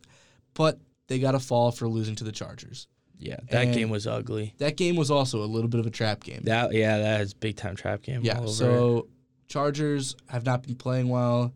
but 0.54 0.80
they 1.06 1.20
got 1.20 1.36
a 1.36 1.38
fall 1.38 1.70
for 1.70 1.86
losing 1.88 2.16
to 2.16 2.24
the 2.24 2.32
Chargers. 2.32 2.88
Yeah, 3.20 3.36
that 3.50 3.66
And- 3.66 3.74
game 3.74 3.88
was 3.88 4.08
ugly. 4.08 4.52
That 4.58 4.76
game 4.76 4.96
was 4.96 5.12
also 5.12 5.44
a 5.44 5.46
little 5.46 5.68
bit 5.68 5.78
of 5.78 5.86
a 5.86 5.90
trap 5.90 6.24
game. 6.24 6.40
That 6.42 6.74
yeah, 6.74 6.98
that 6.98 7.20
is 7.20 7.34
big 7.34 7.54
time 7.54 7.76
trap 7.76 8.02
game. 8.02 8.22
Yeah, 8.24 8.46
so 8.46 9.06
Chargers 9.46 10.16
have 10.28 10.44
not 10.44 10.64
been 10.64 10.74
playing 10.74 11.08
well, 11.08 11.52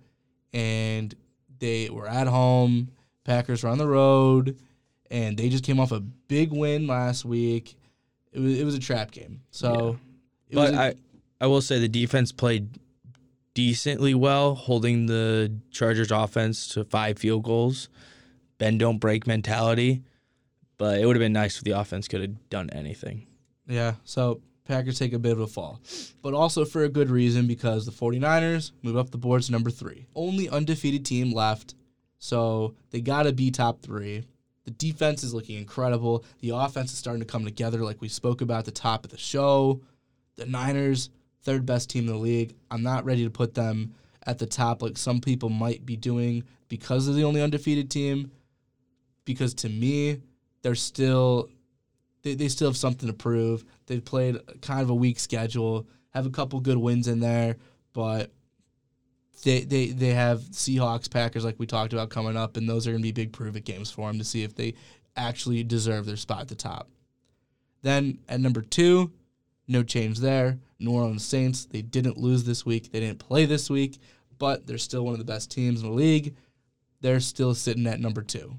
and 0.53 1.13
they 1.59 1.91
were 1.91 2.07
at 2.07 2.29
home. 2.29 2.93
Packers 3.25 3.65
were 3.65 3.71
on 3.71 3.79
the 3.79 3.89
road, 3.89 4.57
and 5.11 5.37
they 5.37 5.49
just 5.49 5.65
came 5.65 5.79
off 5.81 5.93
a 5.93 6.01
big 6.01 6.53
win 6.53 6.87
last 6.87 7.25
week. 7.25 7.77
It 8.33 8.41
was 8.41 8.59
it 8.59 8.65
was 8.65 8.75
a 8.75 8.81
trap 8.81 9.11
game. 9.11 9.41
So, 9.51 9.99
it 10.49 10.55
but 10.55 10.71
was 10.71 10.79
a- 10.79 10.83
I 10.83 10.95
I 11.41 11.47
will 11.47 11.61
say 11.63 11.79
the 11.79 11.89
defense 11.89 12.33
played 12.33 12.69
decently 13.55 14.15
well, 14.15 14.55
holding 14.55 15.07
the 15.07 15.53
Chargers 15.71 16.11
offense 16.11 16.69
to 16.69 16.85
five 16.85 17.19
field 17.19 17.45
goals. 17.45 17.89
Ben 18.59 18.79
don't 18.79 18.99
break 18.99 19.27
mentality. 19.27 20.03
But 20.79 21.01
it 21.01 21.07
would 21.07 21.17
have 21.17 21.21
been 21.23 21.33
nice 21.33 21.57
if 21.57 21.65
the 21.65 21.71
offense 21.71 22.07
could 22.07 22.21
have 22.21 22.51
done 22.51 22.69
anything. 22.71 23.27
yeah. 23.67 23.95
So 24.05 24.43
Packers 24.67 24.99
take 24.99 25.15
a 25.15 25.19
bit 25.19 25.33
of 25.33 25.41
a 25.41 25.47
fall, 25.47 25.81
but 26.21 26.35
also 26.35 26.67
for 26.67 26.85
a 26.85 26.89
good 26.91 27.09
reason 27.09 27.47
because 27.47 27.87
the 27.87 27.93
49ers 27.93 28.73
move 28.83 28.97
up 28.97 29.11
the 29.11 29.17
boards 29.17 29.47
to 29.47 29.53
number 29.53 29.71
three, 29.71 30.07
only 30.15 30.51
undefeated 30.51 31.07
team 31.07 31.33
left. 31.33 31.75
So 32.19 32.75
they 32.91 33.01
got 33.01 33.23
to 33.23 33.33
be 33.33 33.51
top 33.51 33.81
three. 33.81 34.25
The 34.67 34.73
defense 34.73 35.23
is 35.23 35.33
looking 35.33 35.57
incredible. 35.57 36.25
The 36.41 36.51
offense 36.51 36.93
is 36.93 36.99
starting 36.99 37.21
to 37.21 37.27
come 37.27 37.45
together, 37.45 37.85
like 37.85 38.01
we 38.01 38.09
spoke 38.09 38.41
about 38.41 38.59
at 38.59 38.65
the 38.67 38.73
top 38.73 39.05
of 39.05 39.11
the 39.11 39.19
show. 39.19 39.81
The 40.35 40.45
Niners, 40.45 41.09
third 41.43 41.65
best 41.65 41.89
team 41.89 42.07
in 42.07 42.13
the 42.13 42.19
league. 42.19 42.55
I'm 42.71 42.83
not 42.83 43.05
ready 43.05 43.25
to 43.25 43.31
put 43.31 43.55
them 43.55 43.95
at 44.27 44.39
the 44.39 44.47
top 44.47 44.83
like 44.83 44.99
some 44.99 45.21
people 45.21 45.49
might 45.49 45.87
be 45.87 45.97
doing 45.97 46.43
because 46.69 47.07
they're 47.07 47.15
the 47.15 47.25
only 47.25 47.41
undefeated 47.41 47.91
team. 47.91 48.33
Because 49.25 49.55
to 49.55 49.69
me, 49.69 50.21
they're 50.63 50.75
still 50.75 51.49
they, 52.23 52.35
they 52.35 52.49
still 52.49 52.69
have 52.69 52.77
something 52.77 53.07
to 53.07 53.15
prove. 53.15 53.65
They've 53.87 54.05
played 54.05 54.37
kind 54.61 54.83
of 54.83 54.91
a 54.91 54.95
weak 54.95 55.21
schedule, 55.21 55.87
have 56.11 56.27
a 56.27 56.31
couple 56.31 56.59
good 56.61 56.77
wins 56.77 57.07
in 57.07 57.21
there, 57.21 57.57
but 57.93 58.33
they 59.43 59.61
they 59.65 59.87
they 59.89 60.11
have 60.11 60.41
Seahawks, 60.41 61.11
Packers 61.11 61.45
like 61.45 61.59
we 61.59 61.67
talked 61.67 61.93
about 61.93 62.11
coming 62.11 62.37
up, 62.37 62.57
and 62.57 62.69
those 62.69 62.87
are 62.87 62.91
going 62.91 63.03
to 63.03 63.07
be 63.07 63.13
big 63.13 63.33
prove 63.33 63.57
it 63.57 63.65
games 63.65 63.91
for 63.91 64.09
them 64.09 64.19
to 64.19 64.25
see 64.25 64.43
if 64.43 64.55
they 64.55 64.75
actually 65.17 65.63
deserve 65.65 66.07
their 66.07 66.17
spot 66.17 66.43
at 66.43 66.49
the 66.49 66.55
top. 66.55 66.89
Then 67.83 68.19
at 68.29 68.41
number 68.41 68.63
two, 68.63 69.13
no 69.69 69.83
change 69.83 70.19
there. 70.19 70.59
New 70.79 70.93
Orleans 70.93 71.25
Saints, 71.25 71.65
they 71.65 71.83
didn't 71.83 72.19
lose 72.19 72.45
this 72.45 72.67
week. 72.67 72.93
They 72.93 73.01
didn't 73.01 73.19
play 73.19 73.47
this 73.47 73.71
week, 73.71 73.99
but 74.39 74.67
they're 74.67 74.79
still 74.79 75.05
one 75.05 75.15
of 75.15 75.19
the 75.19 75.25
best 75.25 75.51
teams 75.51 75.83
in 75.83 75.89
the 75.89 75.95
league. 75.95 76.35
They're 77.01 77.21
still 77.21 77.55
sitting 77.55 77.87
at 77.87 78.01
number 78.01 78.23
two. 78.23 78.57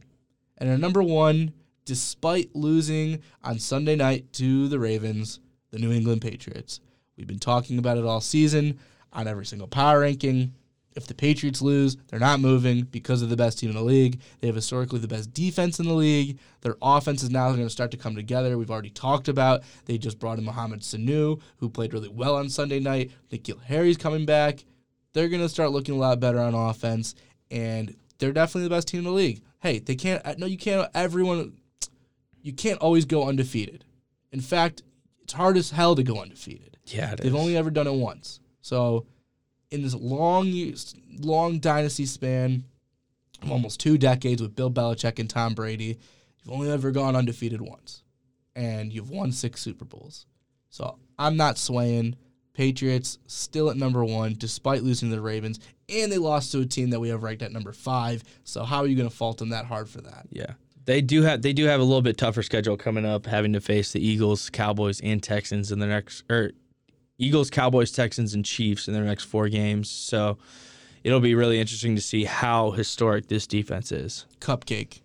And 0.57 0.69
at 0.69 0.79
number 0.79 1.03
one, 1.03 1.53
despite 1.85 2.55
losing 2.55 3.21
on 3.43 3.59
Sunday 3.59 3.95
night 3.95 4.33
to 4.33 4.67
the 4.67 4.79
Ravens, 4.79 5.39
the 5.71 5.79
New 5.79 5.91
England 5.91 6.21
Patriots. 6.21 6.79
We've 7.15 7.27
been 7.27 7.39
talking 7.39 7.77
about 7.79 7.97
it 7.97 8.05
all 8.05 8.21
season 8.21 8.79
on 9.13 9.27
every 9.27 9.45
single 9.45 9.67
power 9.67 10.01
ranking. 10.01 10.53
If 10.97 11.05
the 11.07 11.13
Patriots 11.13 11.61
lose, 11.61 11.95
they're 12.07 12.19
not 12.19 12.39
moving 12.39 12.81
because 12.81 13.21
of 13.21 13.29
the 13.29 13.37
best 13.37 13.59
team 13.59 13.69
in 13.69 13.75
the 13.75 13.83
league. 13.83 14.19
They 14.41 14.47
have 14.47 14.55
historically 14.55 14.97
the 14.99 15.07
best 15.07 15.31
defense 15.31 15.79
in 15.79 15.87
the 15.87 15.93
league. 15.93 16.39
Their 16.61 16.75
offense 16.81 17.21
is 17.21 17.29
now 17.29 17.49
going 17.51 17.61
to 17.61 17.69
start 17.69 17.91
to 17.91 17.97
come 17.97 18.15
together. 18.15 18.57
We've 18.57 18.71
already 18.71 18.89
talked 18.89 19.27
about. 19.27 19.61
They 19.85 19.99
just 19.99 20.17
brought 20.17 20.39
in 20.39 20.43
Mohamed 20.43 20.81
Sanu, 20.81 21.39
who 21.57 21.69
played 21.69 21.93
really 21.93 22.09
well 22.09 22.35
on 22.35 22.49
Sunday 22.49 22.79
night. 22.79 23.11
N'Keal 23.31 23.61
Harry's 23.63 23.95
coming 23.95 24.25
back. 24.25 24.65
They're 25.13 25.29
going 25.29 25.41
to 25.43 25.49
start 25.49 25.71
looking 25.71 25.95
a 25.95 25.99
lot 25.99 26.19
better 26.19 26.39
on 26.39 26.55
offense, 26.55 27.13
and 27.51 27.95
they're 28.17 28.33
definitely 28.33 28.63
the 28.67 28.75
best 28.75 28.87
team 28.87 28.99
in 28.99 29.05
the 29.05 29.11
league. 29.11 29.41
Hey, 29.59 29.79
they 29.79 29.95
can't. 29.95 30.25
Uh, 30.25 30.33
no, 30.37 30.47
you 30.47 30.57
can't. 30.57 30.89
Everyone, 30.95 31.57
you 32.41 32.53
can't 32.53 32.79
always 32.79 33.05
go 33.05 33.27
undefeated. 33.27 33.85
In 34.31 34.41
fact, 34.41 34.81
it's 35.21 35.33
hard 35.33 35.57
as 35.57 35.69
hell 35.71 35.95
to 35.95 36.03
go 36.03 36.21
undefeated. 36.21 36.77
Yeah, 36.85 37.13
They've 37.15 37.33
is. 37.33 37.39
only 37.39 37.55
ever 37.55 37.69
done 37.69 37.85
it 37.85 37.93
once. 37.93 38.39
So, 38.61 39.05
in 39.71 39.81
this 39.81 39.93
long, 39.93 40.73
long 41.19 41.59
dynasty 41.59 42.05
span 42.05 42.63
of 43.41 43.51
almost 43.51 43.79
two 43.79 43.97
decades 43.97 44.41
with 44.41 44.55
Bill 44.55 44.71
Belichick 44.71 45.19
and 45.19 45.29
Tom 45.29 45.53
Brady, 45.53 45.97
you've 46.43 46.53
only 46.53 46.71
ever 46.71 46.91
gone 46.91 47.15
undefeated 47.15 47.61
once, 47.61 48.03
and 48.55 48.91
you've 48.91 49.09
won 49.09 49.31
six 49.31 49.61
Super 49.61 49.85
Bowls. 49.85 50.25
So 50.69 50.97
I'm 51.17 51.37
not 51.37 51.57
swaying. 51.57 52.15
Patriots 52.53 53.19
still 53.27 53.69
at 53.69 53.77
number 53.77 54.03
one 54.03 54.33
despite 54.35 54.81
losing 54.81 55.09
to 55.11 55.15
the 55.15 55.21
Ravens, 55.21 55.59
and 55.89 56.11
they 56.11 56.17
lost 56.17 56.51
to 56.51 56.61
a 56.61 56.65
team 56.65 56.89
that 56.89 56.99
we 56.99 57.09
have 57.09 57.21
ranked 57.21 57.43
at 57.43 57.51
number 57.51 57.71
five. 57.71 58.23
So 58.43 58.63
how 58.63 58.79
are 58.79 58.87
you 58.87 58.95
going 58.95 59.09
to 59.09 59.15
fault 59.15 59.37
them 59.37 59.49
that 59.49 59.65
hard 59.65 59.87
for 59.87 60.01
that? 60.01 60.25
Yeah. 60.31 60.53
They 60.85 61.01
do 61.01 61.21
have 61.23 61.41
they 61.41 61.53
do 61.53 61.65
have 61.65 61.81
a 61.81 61.83
little 61.83 62.01
bit 62.01 62.17
tougher 62.17 62.41
schedule 62.41 62.77
coming 62.77 63.05
up, 63.05 63.25
having 63.25 63.53
to 63.53 63.61
face 63.61 63.91
the 63.91 63.99
Eagles, 63.99 64.49
Cowboys, 64.49 65.01
and 65.01 65.21
Texans 65.21 65.71
in 65.71 65.79
the 65.79 65.85
next 65.85 66.23
or 66.31 66.51
Eagles, 67.17 67.49
Cowboys, 67.49 67.91
Texans, 67.91 68.33
and 68.33 68.45
Chiefs 68.45 68.87
in 68.87 68.93
their 68.93 69.03
next 69.03 69.23
four 69.25 69.49
games. 69.49 69.89
So 69.89 70.37
it'll 71.03 71.19
be 71.19 71.35
really 71.35 71.59
interesting 71.59 71.95
to 71.95 72.01
see 72.01 72.25
how 72.25 72.71
historic 72.71 73.27
this 73.27 73.47
defense 73.47 73.91
is. 73.91 74.25
Cupcake, 74.39 75.01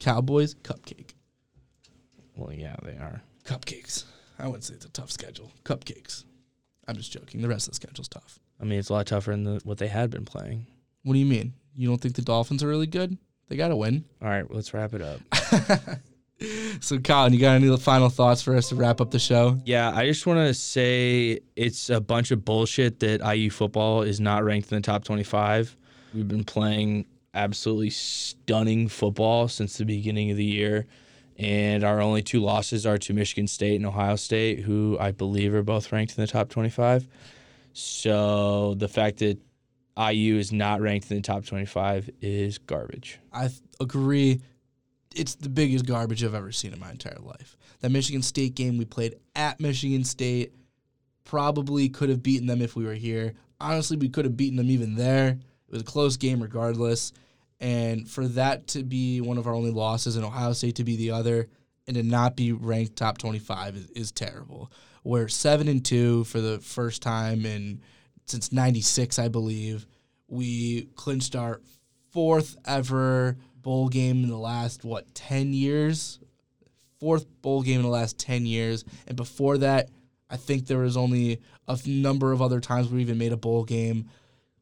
Cowboys, 0.00 0.54
cupcake, 0.56 1.10
Well, 2.36 2.52
yeah, 2.52 2.76
they 2.82 2.92
are. 2.92 3.22
cupcakes. 3.44 4.04
I 4.38 4.46
wouldn't 4.46 4.64
say 4.64 4.74
it's 4.74 4.84
a 4.84 4.90
tough 4.90 5.10
schedule. 5.10 5.50
Cupcakes. 5.64 6.24
I'm 6.86 6.96
just 6.96 7.10
joking. 7.12 7.40
The 7.40 7.48
rest 7.48 7.66
of 7.66 7.72
the 7.72 7.76
schedule's 7.76 8.08
tough. 8.08 8.38
I 8.60 8.64
mean, 8.64 8.78
it's 8.78 8.90
a 8.90 8.92
lot 8.92 9.06
tougher 9.06 9.30
than 9.32 9.44
the, 9.44 9.60
what 9.64 9.78
they 9.78 9.88
had 9.88 10.10
been 10.10 10.24
playing. 10.24 10.66
What 11.02 11.14
do 11.14 11.18
you 11.18 11.26
mean? 11.26 11.54
You 11.74 11.88
don't 11.88 12.00
think 12.00 12.14
the 12.14 12.22
Dolphins 12.22 12.62
are 12.62 12.68
really 12.68 12.86
good? 12.86 13.16
They 13.48 13.56
got 13.56 13.68
to 13.68 13.76
win. 13.76 14.04
All 14.22 14.28
right, 14.28 14.44
let's 14.52 14.74
wrap 14.74 14.92
it 14.94 15.02
up. 15.02 15.20
So, 16.80 16.98
Colin, 16.98 17.32
you 17.32 17.40
got 17.40 17.54
any 17.54 17.74
final 17.78 18.10
thoughts 18.10 18.42
for 18.42 18.54
us 18.54 18.68
to 18.68 18.74
wrap 18.74 19.00
up 19.00 19.10
the 19.10 19.18
show? 19.18 19.58
Yeah, 19.64 19.90
I 19.94 20.06
just 20.06 20.26
want 20.26 20.38
to 20.38 20.52
say 20.52 21.40
it's 21.56 21.88
a 21.88 22.00
bunch 22.00 22.30
of 22.30 22.44
bullshit 22.44 23.00
that 23.00 23.22
IU 23.26 23.50
football 23.50 24.02
is 24.02 24.20
not 24.20 24.44
ranked 24.44 24.70
in 24.70 24.76
the 24.76 24.82
top 24.82 25.04
25. 25.04 25.76
We've 26.14 26.28
been 26.28 26.44
playing 26.44 27.06
absolutely 27.32 27.90
stunning 27.90 28.88
football 28.88 29.48
since 29.48 29.78
the 29.78 29.84
beginning 29.84 30.30
of 30.30 30.36
the 30.36 30.44
year. 30.44 30.86
And 31.38 31.84
our 31.84 32.00
only 32.00 32.22
two 32.22 32.40
losses 32.40 32.86
are 32.86 32.98
to 32.98 33.12
Michigan 33.12 33.46
State 33.46 33.76
and 33.76 33.86
Ohio 33.86 34.16
State, 34.16 34.60
who 34.60 34.96
I 34.98 35.12
believe 35.12 35.54
are 35.54 35.62
both 35.62 35.92
ranked 35.92 36.16
in 36.16 36.22
the 36.22 36.30
top 36.30 36.48
25. 36.48 37.06
So 37.72 38.74
the 38.74 38.88
fact 38.88 39.18
that 39.18 39.38
IU 39.98 40.36
is 40.36 40.52
not 40.52 40.80
ranked 40.80 41.10
in 41.10 41.18
the 41.18 41.22
top 41.22 41.44
25 41.44 42.10
is 42.20 42.58
garbage. 42.58 43.18
I 43.32 43.48
th- 43.48 43.60
agree. 43.80 44.40
It's 45.16 45.34
the 45.34 45.48
biggest 45.48 45.86
garbage 45.86 46.22
I've 46.22 46.34
ever 46.34 46.52
seen 46.52 46.72
in 46.72 46.78
my 46.78 46.90
entire 46.90 47.18
life. 47.20 47.56
That 47.80 47.90
Michigan 47.90 48.22
State 48.22 48.54
game 48.54 48.78
we 48.78 48.84
played 48.84 49.16
at 49.34 49.60
Michigan 49.60 50.04
State 50.04 50.52
probably 51.24 51.88
could 51.88 52.08
have 52.08 52.22
beaten 52.22 52.46
them 52.46 52.62
if 52.62 52.76
we 52.76 52.84
were 52.84 52.94
here. 52.94 53.34
Honestly, 53.60 53.96
we 53.96 54.08
could 54.08 54.24
have 54.24 54.36
beaten 54.36 54.56
them 54.56 54.70
even 54.70 54.94
there. 54.94 55.28
It 55.28 55.72
was 55.72 55.82
a 55.82 55.86
close 55.86 56.16
game 56.16 56.40
regardless. 56.40 57.12
And 57.60 58.08
for 58.08 58.28
that 58.28 58.68
to 58.68 58.84
be 58.84 59.20
one 59.20 59.38
of 59.38 59.46
our 59.46 59.54
only 59.54 59.70
losses 59.70 60.16
and 60.16 60.24
Ohio 60.24 60.52
State 60.52 60.76
to 60.76 60.84
be 60.84 60.96
the 60.96 61.12
other 61.12 61.48
and 61.86 61.96
to 61.96 62.02
not 62.02 62.36
be 62.36 62.52
ranked 62.52 62.96
top 62.96 63.18
25 63.18 63.76
is, 63.76 63.90
is 63.90 64.12
terrible. 64.12 64.70
We're 65.04 65.28
7 65.28 65.68
and 65.68 65.84
2 65.84 66.24
for 66.24 66.40
the 66.40 66.58
first 66.58 67.00
time 67.00 67.46
in 67.46 67.80
since 68.26 68.52
96, 68.52 69.18
I 69.18 69.28
believe. 69.28 69.86
We 70.28 70.88
clinched 70.96 71.36
our 71.36 71.60
fourth 72.10 72.56
ever 72.66 73.36
bowl 73.66 73.88
game 73.88 74.22
in 74.22 74.30
the 74.30 74.38
last 74.38 74.84
what 74.84 75.12
10 75.16 75.52
years? 75.52 76.20
Fourth 77.00 77.26
bowl 77.42 77.62
game 77.62 77.80
in 77.80 77.82
the 77.82 77.88
last 77.88 78.16
10 78.16 78.46
years. 78.46 78.84
And 79.08 79.16
before 79.16 79.58
that 79.58 79.90
i 80.30 80.36
think 80.36 80.66
there 80.66 80.78
was 80.78 80.96
only 80.96 81.40
a 81.68 81.76
number 81.84 82.30
of 82.30 82.40
other 82.40 82.60
times 82.60 82.88
we 82.88 83.00
even 83.00 83.18
made 83.18 83.32
a 83.32 83.36
bowl 83.36 83.64
game. 83.64 84.08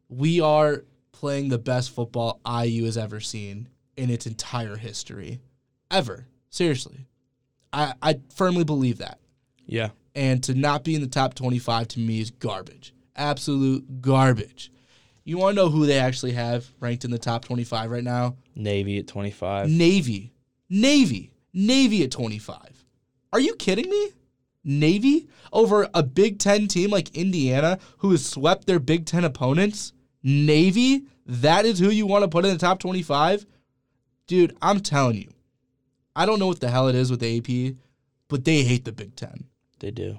We 0.09 0.41
are 0.41 0.85
playing 1.13 1.51
the 1.51 1.59
best 1.59 1.91
football 1.91 2.41
iu 2.65 2.87
has 2.87 2.97
ever 2.97 3.21
seen 3.21 3.69
in 3.95 4.09
its 4.09 4.27
entire 4.27 4.77
history. 4.77 5.41
Ever. 5.91 6.27
Seriously. 6.49 7.07
I 7.75 7.93
i 8.01 8.21
firmly 8.35 8.65
believe 8.65 8.99
that. 8.99 9.19
Yeah. 9.67 9.91
And 10.15 10.43
to 10.45 10.55
not 10.55 10.83
be 10.83 10.95
in 10.95 11.03
the 11.03 11.09
top 11.09 11.35
25 11.35 11.89
to 11.89 12.01
me 12.01 12.21
is 12.21 12.31
garbage. 12.31 12.95
Absolute 13.17 14.01
garbage. 14.01 14.71
You 15.27 15.39
want 15.39 15.57
to 15.57 15.63
know 15.63 15.71
who 15.71 15.87
they 15.87 15.99
actually 15.99 16.33
have 16.33 16.67
ranked 16.81 17.05
in 17.05 17.11
the 17.11 17.19
top 17.19 17.47
25 17.47 17.91
right 17.91 18.05
now? 18.05 18.37
Navy 18.55 18.99
at 18.99 19.07
25. 19.07 19.71
Navy. 19.71 20.35
Navy. 20.69 21.33
Navy 21.55 22.05
at 22.05 22.11
25. 22.11 22.85
Are 23.33 23.41
you 23.41 23.55
kidding 23.57 23.89
me? 23.89 24.11
Navy 24.65 25.29
over 25.53 25.89
a 25.95 26.03
Big 26.03 26.39
Ten 26.39 26.69
team 26.69 26.91
like 26.91 27.15
Indiana, 27.17 27.79
who 27.99 28.11
has 28.11 28.25
swept 28.25 28.67
their 28.67 28.79
Big 28.79 29.07
Ten 29.07 29.25
opponents? 29.25 29.93
Navy? 30.23 31.05
That 31.27 31.65
is 31.65 31.79
who 31.79 31.89
you 31.89 32.07
want 32.07 32.23
to 32.23 32.29
put 32.29 32.45
in 32.45 32.53
the 32.53 32.59
top 32.59 32.79
25? 32.81 33.47
Dude, 34.27 34.57
I'm 34.61 34.81
telling 34.81 35.17
you. 35.17 35.33
I 36.15 36.27
don't 36.27 36.39
know 36.39 36.47
what 36.47 36.61
the 36.61 36.71
hell 36.71 36.89
it 36.89 36.95
is 36.95 37.11
with 37.11 37.21
the 37.21 37.39
AP, 37.39 37.77
but 38.29 38.45
they 38.45 38.63
hate 38.63 38.85
the 38.85 38.93
Big 38.93 39.17
Ten. 39.17 39.45
They 39.81 39.91
do. 39.91 40.19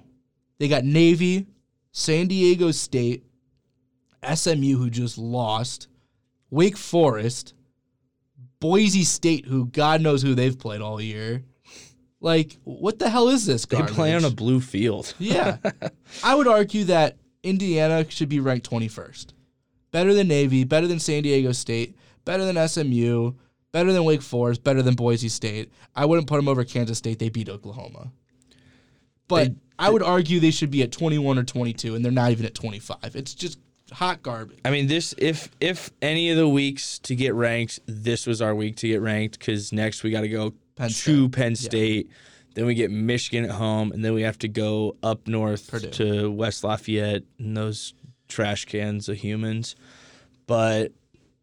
They 0.57 0.67
got 0.67 0.83
Navy, 0.83 1.47
San 1.91 2.27
Diego 2.27 2.71
State, 2.71 3.23
SMU, 4.33 4.77
who 4.77 4.89
just 4.89 5.17
lost, 5.17 5.87
Wake 6.49 6.77
Forest, 6.77 7.53
Boise 8.59 9.03
State, 9.03 9.45
who 9.45 9.65
God 9.67 10.01
knows 10.01 10.21
who 10.21 10.35
they've 10.35 10.57
played 10.57 10.81
all 10.81 10.99
year. 11.01 11.43
Like, 12.21 12.57
what 12.63 12.97
the 12.99 13.09
hell 13.09 13.29
is 13.29 13.45
this? 13.45 13.65
They 13.65 13.77
Garbage? 13.77 13.95
play 13.95 14.13
on 14.15 14.25
a 14.25 14.29
blue 14.31 14.59
field. 14.59 15.13
yeah. 15.19 15.57
I 16.23 16.33
would 16.35 16.47
argue 16.47 16.85
that 16.85 17.17
Indiana 17.43 18.09
should 18.09 18.29
be 18.29 18.39
ranked 18.39 18.69
21st. 18.69 19.27
Better 19.91 20.13
than 20.13 20.27
Navy, 20.27 20.63
better 20.63 20.87
than 20.87 20.99
San 20.99 21.23
Diego 21.23 21.51
State, 21.51 21.95
better 22.25 22.43
than 22.51 22.67
SMU, 22.67 23.33
better 23.71 23.93
than 23.93 24.03
Wake 24.03 24.21
Forest, 24.21 24.63
better 24.63 24.81
than 24.81 24.95
Boise 24.95 25.29
State. 25.29 25.71
I 25.95 26.05
wouldn't 26.05 26.27
put 26.27 26.37
them 26.37 26.47
over 26.47 26.63
Kansas 26.63 26.97
State. 26.97 27.19
They 27.19 27.29
beat 27.29 27.49
Oklahoma. 27.49 28.11
But 29.27 29.49
They- 29.49 29.55
I 29.77 29.89
would 29.89 30.03
argue 30.03 30.39
they 30.39 30.51
should 30.51 30.71
be 30.71 30.81
at 30.83 30.91
21 30.91 31.37
or 31.37 31.43
22, 31.43 31.95
and 31.95 32.03
they're 32.03 32.11
not 32.11 32.31
even 32.31 32.45
at 32.45 32.55
25. 32.55 33.15
It's 33.15 33.33
just 33.35 33.59
hot 33.91 34.23
garbage. 34.23 34.59
I 34.65 34.71
mean, 34.71 34.87
this 34.87 35.13
if 35.17 35.49
if 35.59 35.91
any 36.01 36.29
of 36.31 36.37
the 36.37 36.47
weeks 36.47 36.99
to 36.99 37.15
get 37.15 37.33
ranked, 37.33 37.79
this 37.85 38.25
was 38.25 38.41
our 38.41 38.55
week 38.55 38.77
to 38.77 38.87
get 38.87 39.01
ranked 39.01 39.39
because 39.39 39.71
next 39.71 40.03
we 40.03 40.11
got 40.11 40.21
to 40.21 40.29
go 40.29 40.53
Penn 40.75 40.89
to 40.89 40.93
State. 40.93 41.31
Penn 41.31 41.55
State. 41.55 42.09
Then 42.55 42.65
we 42.65 42.73
get 42.73 42.89
Michigan 42.89 43.43
at 43.43 43.51
home, 43.51 43.91
and 43.91 44.03
then 44.03 44.13
we 44.13 44.21
have 44.21 44.39
to 44.39 44.47
go 44.47 44.95
up 45.03 45.27
north 45.27 45.69
Purdue. 45.69 45.89
to 45.89 46.31
West 46.31 46.63
Lafayette 46.63 47.23
and 47.37 47.55
those 47.55 47.93
trash 48.29 48.63
cans 48.65 49.09
of 49.09 49.17
humans. 49.17 49.75
But 50.47 50.93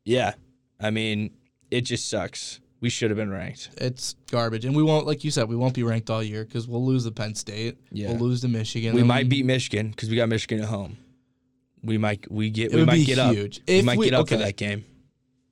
yeah, 0.05 0.35
I 0.81 0.91
mean, 0.91 1.31
it 1.71 1.83
just 1.83 2.09
sucks. 2.09 2.61
We 2.81 2.89
should 2.89 3.11
have 3.11 3.17
been 3.17 3.31
ranked. 3.31 3.71
It's 3.77 4.17
garbage. 4.31 4.65
And 4.65 4.75
we 4.75 4.83
won't, 4.83 5.07
like 5.07 5.23
you 5.23 5.31
said, 5.31 5.49
we 5.49 5.55
won't 5.55 5.75
be 5.75 5.85
ranked 5.85 6.11
all 6.11 6.23
year 6.23 6.45
because 6.45 6.67
we'll 6.67 6.85
lose 6.85 7.05
to 7.05 7.13
Penn 7.13 7.35
State. 7.37 7.77
Yeah. 7.93 8.09
We'll 8.09 8.19
lose 8.29 8.41
to 8.41 8.49
Michigan. 8.49 8.95
We 8.97 9.05
might 9.05 9.29
beat 9.29 9.45
Michigan 9.45 9.91
because 9.91 10.11
we 10.11 10.17
got 10.17 10.29
Michigan 10.29 10.61
at 10.61 10.69
home. 10.69 10.97
We 11.85 11.99
might 11.99 12.31
we 12.31 12.51
get 12.51 12.73
we 12.73 12.85
might 12.85 13.05
get 13.07 13.19
up. 13.19 13.35
huge. 13.35 13.61
We 13.67 13.83
might 13.83 13.99
we- 13.99 14.07
get 14.07 14.15
up 14.15 14.29
for 14.29 14.37
that 14.37 14.57
game. 14.57 14.85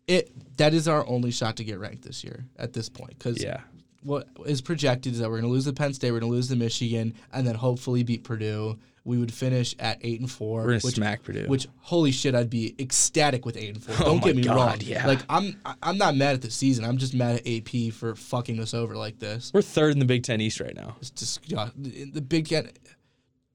It 0.07 0.33
that 0.57 0.75
is 0.75 0.89
our 0.89 1.07
only 1.07 1.31
shot 1.31 1.57
to 1.57 1.65
get 1.65 1.79
ranked 1.79 2.03
this 2.03 2.23
year 2.25 2.45
at 2.59 2.73
this 2.73 2.89
point 2.89 3.19
because 3.19 3.43
Yeah. 3.43 3.61
what 4.03 4.29
is 4.47 4.61
projected 4.61 5.13
is 5.15 5.21
that 5.21 5.29
we're 5.31 5.41
going 5.41 5.51
to 5.51 5.55
lose 5.55 5.65
the 5.65 5.73
Penn 5.73 5.95
State, 5.95 6.11
we're 6.11 6.21
going 6.21 6.31
to 6.33 6.37
lose 6.37 6.49
the 6.49 6.57
Michigan, 6.57 7.15
and 7.33 7.47
then 7.47 7.55
hopefully 7.55 8.03
beat 8.03 8.25
Purdue. 8.25 8.79
We 9.03 9.17
would 9.17 9.33
finish 9.33 9.75
at 9.79 9.99
eight 10.03 10.21
and 10.21 10.31
4 10.31 10.59
We're 10.61 10.67
gonna 10.67 10.81
which, 10.81 10.95
smack 10.97 11.23
Purdue. 11.23 11.47
Which 11.47 11.67
holy 11.79 12.11
shit, 12.13 12.35
I'd 12.35 12.51
be 12.51 12.75
ecstatic 12.79 13.47
with 13.47 13.57
eight 13.57 13.75
and 13.75 13.83
four. 13.83 13.95
Oh 14.01 14.05
Don't 14.05 14.17
my 14.21 14.25
get 14.27 14.37
me 14.37 14.43
God, 14.43 14.57
wrong. 14.57 14.77
yeah. 14.83 15.07
Like 15.07 15.21
I'm, 15.31 15.59
I'm 15.83 15.97
not 15.97 16.17
mad 16.17 16.35
at 16.35 16.43
the 16.43 16.51
season. 16.51 16.85
I'm 16.85 16.99
just 16.99 17.15
mad 17.15 17.37
at 17.37 17.49
AP 17.49 17.93
for 17.95 18.15
fucking 18.15 18.61
us 18.61 18.75
over 18.75 18.97
like 18.97 19.19
this. 19.19 19.51
We're 19.55 19.63
third 19.63 19.93
in 19.95 20.01
the 20.01 20.05
Big 20.05 20.23
Ten 20.23 20.41
East 20.43 20.61
right 20.61 20.75
now. 20.77 20.97
It's 21.01 21.11
just 21.11 21.41
the 21.49 22.21
Big 22.27 22.49
Ten. 22.49 22.69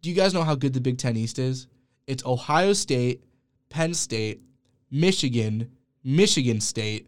Do 0.02 0.10
you 0.10 0.16
guys 0.16 0.34
know 0.34 0.44
how 0.44 0.56
good 0.56 0.74
the 0.74 0.82
Big 0.82 0.98
Ten 0.98 1.16
East 1.16 1.38
is? 1.38 1.68
It's 2.08 2.26
Ohio 2.26 2.74
State, 2.74 3.24
Penn 3.70 3.94
State, 3.94 4.42
Michigan, 4.92 5.72
Michigan 6.04 6.62
State, 6.62 7.08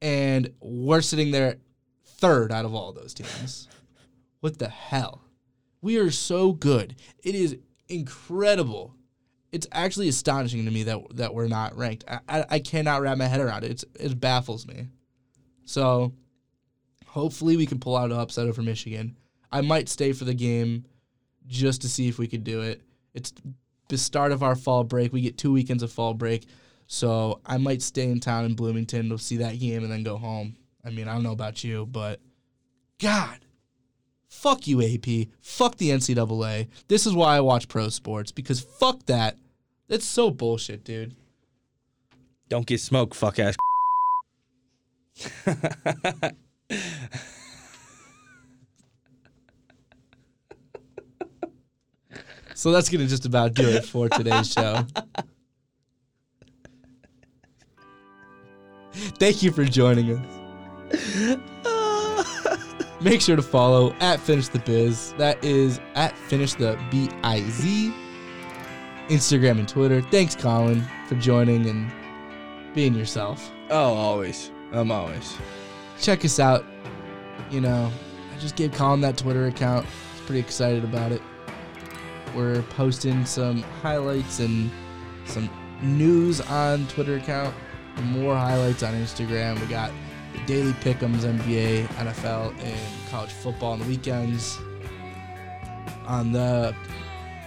and 0.00 0.52
we're 0.60 1.00
sitting 1.00 1.30
there 1.30 1.56
third 2.04 2.52
out 2.52 2.64
of 2.64 2.74
all 2.74 2.92
those 2.92 3.14
teams. 3.14 3.68
What 4.40 4.58
the 4.58 4.70
hell? 4.70 5.22
We 5.82 5.98
are 5.98 6.10
so 6.10 6.52
good. 6.52 6.96
It 7.22 7.34
is 7.34 7.58
incredible. 7.90 8.94
It's 9.52 9.66
actually 9.70 10.08
astonishing 10.08 10.64
to 10.64 10.70
me 10.70 10.84
that 10.84 10.98
that 11.16 11.34
we're 11.34 11.46
not 11.46 11.76
ranked. 11.76 12.04
I, 12.08 12.20
I, 12.26 12.44
I 12.48 12.58
cannot 12.58 13.02
wrap 13.02 13.18
my 13.18 13.26
head 13.26 13.40
around 13.40 13.64
it. 13.64 13.70
It's, 13.72 13.84
it 13.98 14.18
baffles 14.18 14.66
me. 14.66 14.88
So, 15.66 16.14
hopefully, 17.06 17.58
we 17.58 17.66
can 17.66 17.78
pull 17.78 17.98
out 17.98 18.10
an 18.10 18.18
upset 18.18 18.46
over 18.46 18.62
Michigan. 18.62 19.14
I 19.52 19.60
might 19.60 19.90
stay 19.90 20.14
for 20.14 20.24
the 20.24 20.32
game 20.32 20.86
just 21.46 21.82
to 21.82 21.88
see 21.90 22.08
if 22.08 22.18
we 22.18 22.26
could 22.26 22.42
do 22.42 22.62
it. 22.62 22.80
It's 23.12 23.34
the 23.90 23.98
start 23.98 24.32
of 24.32 24.42
our 24.42 24.56
fall 24.56 24.84
break. 24.84 25.12
We 25.12 25.20
get 25.20 25.36
two 25.36 25.52
weekends 25.52 25.82
of 25.82 25.92
fall 25.92 26.14
break. 26.14 26.46
So 26.86 27.40
I 27.44 27.58
might 27.58 27.82
stay 27.82 28.04
in 28.04 28.18
town 28.18 28.46
in 28.46 28.54
Bloomington 28.54 29.10
to 29.10 29.18
see 29.18 29.36
that 29.36 29.60
game 29.60 29.82
and 29.82 29.92
then 29.92 30.02
go 30.02 30.16
home. 30.16 30.56
I 30.84 30.90
mean, 30.90 31.06
I 31.06 31.12
don't 31.12 31.22
know 31.22 31.32
about 31.32 31.62
you, 31.62 31.86
but 31.86 32.20
God, 32.98 33.38
fuck 34.28 34.66
you, 34.66 34.82
AP. 34.82 35.28
Fuck 35.40 35.76
the 35.76 35.90
NCAA. 35.90 36.68
This 36.88 37.06
is 37.06 37.12
why 37.12 37.36
I 37.36 37.40
watch 37.40 37.68
pro 37.68 37.90
sports 37.90 38.32
because 38.32 38.60
fuck 38.60 39.04
that. 39.06 39.36
That's 39.88 40.06
so 40.06 40.30
bullshit, 40.30 40.82
dude. 40.84 41.14
Don't 42.48 42.66
get 42.66 42.80
smoked, 42.80 43.14
fuck 43.14 43.38
ass. 43.38 43.56
So 52.60 52.70
that's 52.72 52.90
going 52.90 53.00
to 53.00 53.06
just 53.06 53.24
about 53.24 53.54
do 53.54 53.66
it 53.66 53.86
for 53.86 54.10
today's 54.10 54.52
show. 54.52 54.84
Thank 58.92 59.42
you 59.42 59.50
for 59.50 59.64
joining 59.64 60.18
us. 60.18 61.40
Make 63.00 63.22
sure 63.22 63.36
to 63.36 63.40
follow 63.40 63.94
at 64.00 64.20
Finish 64.20 64.48
the 64.48 64.58
Biz. 64.58 65.14
That 65.16 65.42
is 65.42 65.80
at 65.94 66.14
Finish 66.18 66.52
the 66.52 66.78
B 66.90 67.08
I 67.22 67.40
Z. 67.44 67.94
Instagram 69.08 69.58
and 69.58 69.66
Twitter. 69.66 70.02
Thanks, 70.02 70.36
Colin, 70.36 70.86
for 71.08 71.14
joining 71.14 71.64
and 71.66 71.90
being 72.74 72.94
yourself. 72.94 73.50
Oh, 73.70 73.94
always. 73.94 74.50
I'm 74.72 74.92
always. 74.92 75.34
Check 75.98 76.26
us 76.26 76.38
out. 76.38 76.66
You 77.50 77.62
know, 77.62 77.90
I 78.34 78.38
just 78.38 78.54
gave 78.54 78.72
Colin 78.72 79.00
that 79.00 79.16
Twitter 79.16 79.46
account. 79.46 79.86
He's 79.86 80.26
pretty 80.26 80.40
excited 80.40 80.84
about 80.84 81.10
it. 81.10 81.22
We're 82.34 82.62
posting 82.62 83.24
some 83.24 83.62
highlights 83.82 84.40
and 84.40 84.70
some 85.24 85.50
news 85.82 86.40
on 86.42 86.86
Twitter 86.88 87.16
account. 87.16 87.54
More 88.02 88.36
highlights 88.36 88.82
on 88.82 88.94
Instagram. 88.94 89.60
We 89.60 89.66
got 89.66 89.92
the 90.32 90.38
daily 90.46 90.72
pickums, 90.74 91.20
NBA, 91.20 91.86
NFL, 91.86 92.58
and 92.62 93.10
college 93.10 93.32
football 93.32 93.72
on 93.72 93.80
the 93.80 93.86
weekends 93.86 94.58
on 96.06 96.32
the 96.32 96.74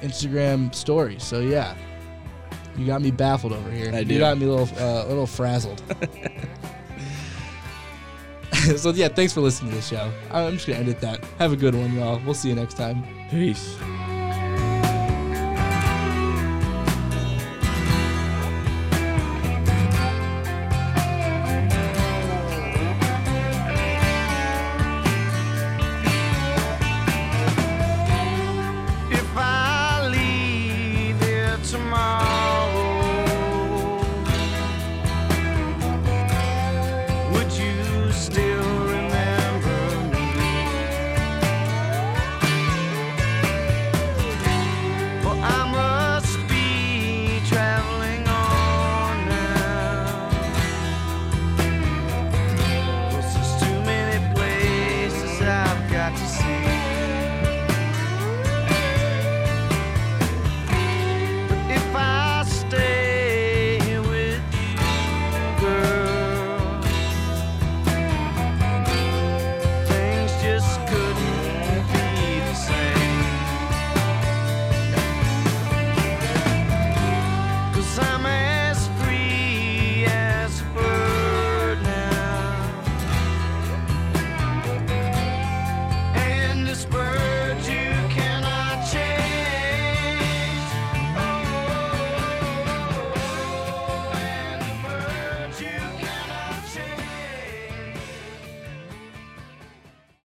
Instagram 0.01 0.73
story. 0.73 1.17
So 1.19 1.39
yeah, 1.39 1.75
you 2.77 2.85
got 2.85 3.01
me 3.01 3.11
baffled 3.11 3.53
over 3.53 3.71
here. 3.71 3.91
I 3.93 3.99
You 3.99 4.19
got 4.19 4.37
me 4.37 4.45
a 4.45 4.49
little, 4.49 4.83
uh, 4.83 5.05
a 5.05 5.07
little 5.07 5.27
frazzled. 5.27 5.81
so 8.77 8.91
yeah, 8.91 9.09
thanks 9.09 9.33
for 9.33 9.41
listening 9.41 9.71
to 9.71 9.77
the 9.77 9.83
show. 9.83 10.11
I'm 10.31 10.53
just 10.53 10.67
gonna 10.67 10.79
end 10.79 10.89
it 10.89 11.01
that. 11.01 11.23
Have 11.39 11.51
a 11.51 11.57
good 11.57 11.75
one, 11.75 11.93
y'all. 11.93 12.21
We'll 12.23 12.33
see 12.33 12.49
you 12.49 12.55
next 12.55 12.75
time. 12.75 13.03
Peace. 13.29 13.75